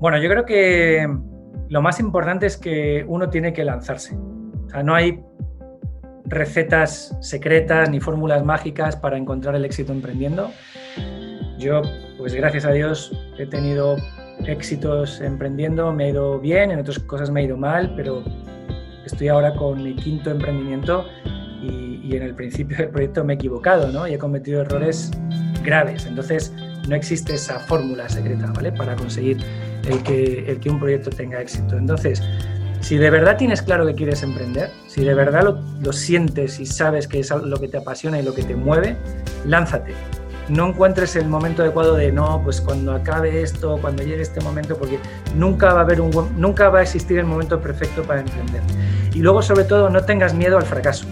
Bueno, 0.00 0.20
yo 0.20 0.28
creo 0.28 0.44
que 0.44 1.08
lo 1.68 1.82
más 1.82 2.00
importante 2.00 2.46
es 2.46 2.56
que 2.56 3.04
uno 3.08 3.30
tiene 3.30 3.52
que 3.52 3.64
lanzarse 3.64 4.16
no 4.82 4.94
hay 4.94 5.22
recetas 6.26 7.16
secretas 7.20 7.90
ni 7.90 8.00
fórmulas 8.00 8.44
mágicas 8.44 8.96
para 8.96 9.16
encontrar 9.16 9.54
el 9.54 9.64
éxito 9.64 9.92
emprendiendo. 9.92 10.50
Yo, 11.58 11.82
pues 12.18 12.34
gracias 12.34 12.64
a 12.64 12.72
Dios, 12.72 13.12
he 13.38 13.46
tenido 13.46 13.96
éxitos 14.46 15.20
emprendiendo, 15.20 15.92
me 15.92 16.04
ha 16.04 16.08
ido 16.08 16.40
bien, 16.40 16.70
en 16.70 16.80
otras 16.80 16.98
cosas 16.98 17.30
me 17.30 17.40
ha 17.40 17.44
ido 17.44 17.56
mal, 17.56 17.92
pero 17.94 18.24
estoy 19.04 19.28
ahora 19.28 19.54
con 19.54 19.82
mi 19.82 19.94
quinto 19.94 20.30
emprendimiento 20.30 21.06
y, 21.64 22.16
en 22.16 22.22
el 22.22 22.34
principio 22.34 22.76
del 22.76 22.88
proyecto 22.88 23.24
me 23.24 23.34
he 23.34 23.36
equivocado, 23.36 23.90
¿no? 23.90 24.06
Y 24.06 24.14
he 24.14 24.18
cometido 24.18 24.62
errores 24.62 25.10
graves. 25.62 26.06
Entonces, 26.06 26.52
no 26.88 26.94
existe 26.94 27.34
esa 27.34 27.58
fórmula 27.60 28.08
secreta, 28.08 28.52
¿vale? 28.54 28.72
Para 28.72 28.94
conseguir 28.94 29.38
el 29.88 30.02
que, 30.02 30.70
un 30.70 30.78
proyecto 30.78 31.10
tenga 31.10 31.40
éxito. 31.40 31.76
Entonces, 31.76 32.22
si 32.80 32.96
de 32.96 33.10
verdad 33.10 33.36
tienes 33.36 33.62
claro 33.62 33.86
que 33.86 33.94
quieres 33.94 34.22
emprender, 34.22 34.70
si 34.86 35.02
de 35.02 35.14
verdad 35.14 35.56
lo, 35.82 35.92
sientes 35.92 36.60
y 36.60 36.66
sabes 36.66 37.08
que 37.08 37.20
es 37.20 37.30
lo 37.30 37.58
que 37.58 37.68
te 37.68 37.78
apasiona 37.78 38.20
y 38.20 38.22
lo 38.22 38.34
que 38.34 38.42
te 38.42 38.54
mueve, 38.54 38.96
lánzate. 39.46 39.94
No 40.50 40.68
encuentres 40.68 41.16
el 41.16 41.26
momento 41.26 41.62
adecuado 41.62 41.96
de 41.96 42.12
no, 42.12 42.42
pues 42.44 42.60
cuando 42.60 42.92
acabe 42.92 43.40
esto, 43.40 43.78
cuando 43.80 44.02
llegue 44.02 44.20
este 44.20 44.42
momento, 44.42 44.76
porque 44.76 44.98
nunca 45.34 45.72
va 45.72 45.80
a 45.80 45.82
haber 45.84 46.02
un 46.02 46.10
nunca 46.36 46.68
va 46.68 46.80
a 46.80 46.82
existir 46.82 47.18
el 47.18 47.24
momento 47.24 47.58
perfecto 47.62 48.02
para 48.02 48.20
emprender. 48.20 48.60
Y 49.14 49.20
luego, 49.20 49.40
sobre 49.40 49.64
todo, 49.64 49.88
no 49.88 50.04
tengas 50.04 50.34
miedo 50.34 50.58
al 50.58 50.64
fracaso. 50.64 51.06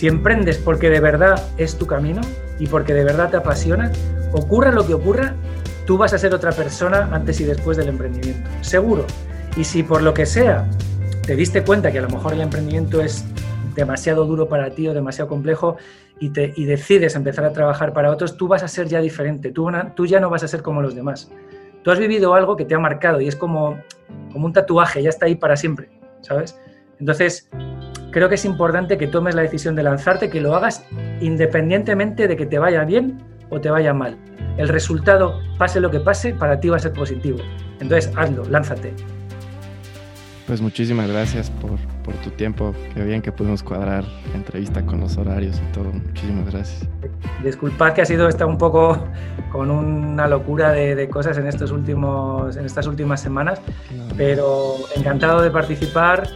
Si 0.00 0.08
emprendes 0.08 0.56
porque 0.56 0.88
de 0.88 0.98
verdad 0.98 1.44
es 1.58 1.76
tu 1.76 1.86
camino 1.86 2.22
y 2.58 2.68
porque 2.68 2.94
de 2.94 3.04
verdad 3.04 3.28
te 3.28 3.36
apasiona, 3.36 3.92
ocurra 4.32 4.72
lo 4.72 4.86
que 4.86 4.94
ocurra, 4.94 5.34
tú 5.84 5.98
vas 5.98 6.14
a 6.14 6.18
ser 6.18 6.32
otra 6.32 6.52
persona 6.52 7.10
antes 7.12 7.38
y 7.42 7.44
después 7.44 7.76
del 7.76 7.88
emprendimiento. 7.88 8.48
Seguro. 8.62 9.04
Y 9.58 9.64
si 9.64 9.82
por 9.82 10.00
lo 10.00 10.14
que 10.14 10.24
sea 10.24 10.66
te 11.26 11.36
diste 11.36 11.62
cuenta 11.62 11.92
que 11.92 11.98
a 11.98 12.00
lo 12.00 12.08
mejor 12.08 12.32
el 12.32 12.40
emprendimiento 12.40 13.02
es 13.02 13.26
demasiado 13.74 14.24
duro 14.24 14.48
para 14.48 14.70
ti 14.70 14.88
o 14.88 14.94
demasiado 14.94 15.28
complejo 15.28 15.76
y, 16.18 16.30
te, 16.30 16.54
decides 16.56 17.14
empezar 17.14 17.44
a 17.44 17.52
trabajar 17.52 17.92
para 17.92 18.10
otros, 18.10 18.38
tú 18.38 18.48
vas 18.48 18.62
a 18.62 18.68
ser 18.68 18.88
ya 18.88 19.02
diferente, 19.02 19.52
tú, 19.52 19.70
tú 19.94 20.06
ya 20.06 20.18
no 20.18 20.30
vas 20.30 20.42
a 20.42 20.48
ser 20.48 20.62
como 20.62 20.80
los 20.80 20.94
demás. 20.94 21.30
Tú 21.82 21.90
has 21.90 21.98
vivido 21.98 22.32
algo 22.32 22.56
que 22.56 22.64
te 22.64 22.74
ha 22.74 22.78
marcado 22.78 23.20
y 23.20 23.28
es 23.28 23.36
como, 23.36 23.78
como 24.32 24.46
un 24.46 24.54
tatuaje, 24.54 25.02
ya 25.02 25.10
está 25.10 25.26
ahí 25.26 25.34
para 25.34 25.58
siempre, 25.58 25.90
¿sabes? 26.22 26.58
Entonces, 26.98 27.50
creo 28.10 28.28
que 28.28 28.34
es 28.34 28.44
importante 28.44 28.98
que 28.98 29.06
tomes 29.06 29.34
la 29.34 29.42
decisión 29.42 29.74
de 29.74 29.82
lanzarte, 29.82 30.30
que 30.30 30.40
lo 30.40 30.54
hagas 30.54 30.84
independientemente 31.20 32.28
de 32.28 32.36
que 32.36 32.46
te 32.46 32.58
vaya 32.58 32.84
bien 32.84 33.18
o 33.50 33.60
te 33.60 33.70
vaya 33.70 33.94
mal. 33.94 34.16
El 34.56 34.68
resultado, 34.68 35.40
pase 35.58 35.80
lo 35.80 35.90
que 35.90 36.00
pase, 36.00 36.34
para 36.34 36.60
ti 36.60 36.68
va 36.68 36.76
a 36.76 36.80
ser 36.80 36.92
positivo. 36.92 37.38
Entonces, 37.80 38.12
hazlo, 38.16 38.44
lánzate. 38.44 38.92
Pues 40.46 40.60
muchísimas 40.60 41.08
gracias 41.08 41.50
por 41.50 41.78
por 42.10 42.14
tu 42.22 42.30
tiempo. 42.30 42.74
Qué 42.94 43.02
bien 43.04 43.22
que 43.22 43.32
pudimos 43.32 43.62
cuadrar 43.62 44.04
la 44.04 44.36
entrevista 44.36 44.84
con 44.84 45.00
los 45.00 45.16
horarios 45.16 45.56
y 45.58 45.72
todo. 45.72 45.92
Muchísimas 45.92 46.50
gracias. 46.50 46.88
Disculpad 47.42 47.92
que 47.92 48.02
ha 48.02 48.04
sido 48.04 48.28
esta 48.28 48.46
un 48.46 48.58
poco 48.58 49.06
con 49.52 49.70
una 49.70 50.26
locura 50.26 50.72
de, 50.72 51.08
cosas 51.08 51.38
en, 51.38 51.46
estos 51.46 51.70
últimos, 51.70 52.56
en 52.56 52.64
estas 52.64 52.86
últimas 52.86 53.20
semanas, 53.20 53.60
pero 54.16 54.76
encantado 54.96 55.42
de 55.42 55.50
participar. 55.50 56.28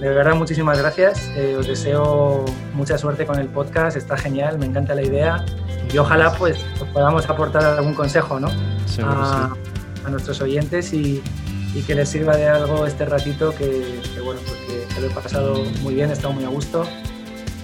De 0.00 0.08
verdad, 0.08 0.34
muchísimas 0.34 0.78
gracias. 0.78 1.28
Eh, 1.36 1.56
os 1.58 1.66
deseo 1.66 2.44
mucha 2.74 2.98
suerte 2.98 3.24
con 3.24 3.38
el 3.38 3.48
podcast. 3.48 3.96
Está 3.96 4.16
genial, 4.16 4.58
me 4.58 4.66
encanta 4.66 4.94
la 4.94 5.02
idea. 5.02 5.44
Y 5.92 5.98
ojalá 5.98 6.32
pues 6.32 6.58
podamos 6.92 7.28
aportar 7.28 7.64
algún 7.64 7.94
consejo 7.94 8.40
¿no? 8.40 8.48
a, 9.04 9.54
a 10.04 10.10
nuestros 10.10 10.40
oyentes 10.40 10.92
y, 10.92 11.22
y 11.74 11.82
que 11.82 11.94
les 11.94 12.08
sirva 12.08 12.36
de 12.36 12.48
algo 12.48 12.86
este 12.86 13.04
ratito 13.06 13.54
que, 13.54 14.00
bueno, 14.22 14.40
porque 14.46 14.84
pues 14.88 15.00
lo 15.00 15.06
he 15.06 15.10
pasado 15.10 15.64
muy 15.82 15.94
bien, 15.94 16.10
he 16.10 16.12
estado 16.12 16.34
muy 16.34 16.44
a 16.44 16.48
gusto 16.48 16.86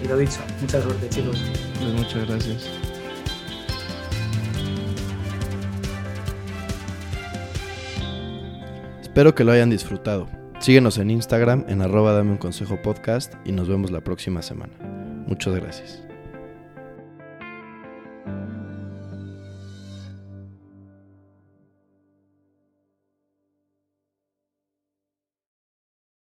y 0.02 0.08
lo 0.08 0.16
dicho, 0.16 0.40
mucha 0.60 0.80
suerte 0.80 1.08
chicos. 1.08 1.42
Pues 1.80 1.92
muchas 1.92 2.26
gracias. 2.26 2.70
Espero 9.02 9.34
que 9.34 9.44
lo 9.44 9.52
hayan 9.52 9.70
disfrutado. 9.70 10.28
Síguenos 10.60 10.98
en 10.98 11.10
Instagram 11.10 11.64
en 11.68 11.82
arroba 11.82 12.12
dame 12.12 12.32
un 12.32 12.36
consejo 12.36 12.82
podcast 12.82 13.34
y 13.44 13.52
nos 13.52 13.68
vemos 13.68 13.90
la 13.90 14.00
próxima 14.00 14.42
semana. 14.42 14.72
Muchas 15.26 15.54
gracias. 15.54 16.07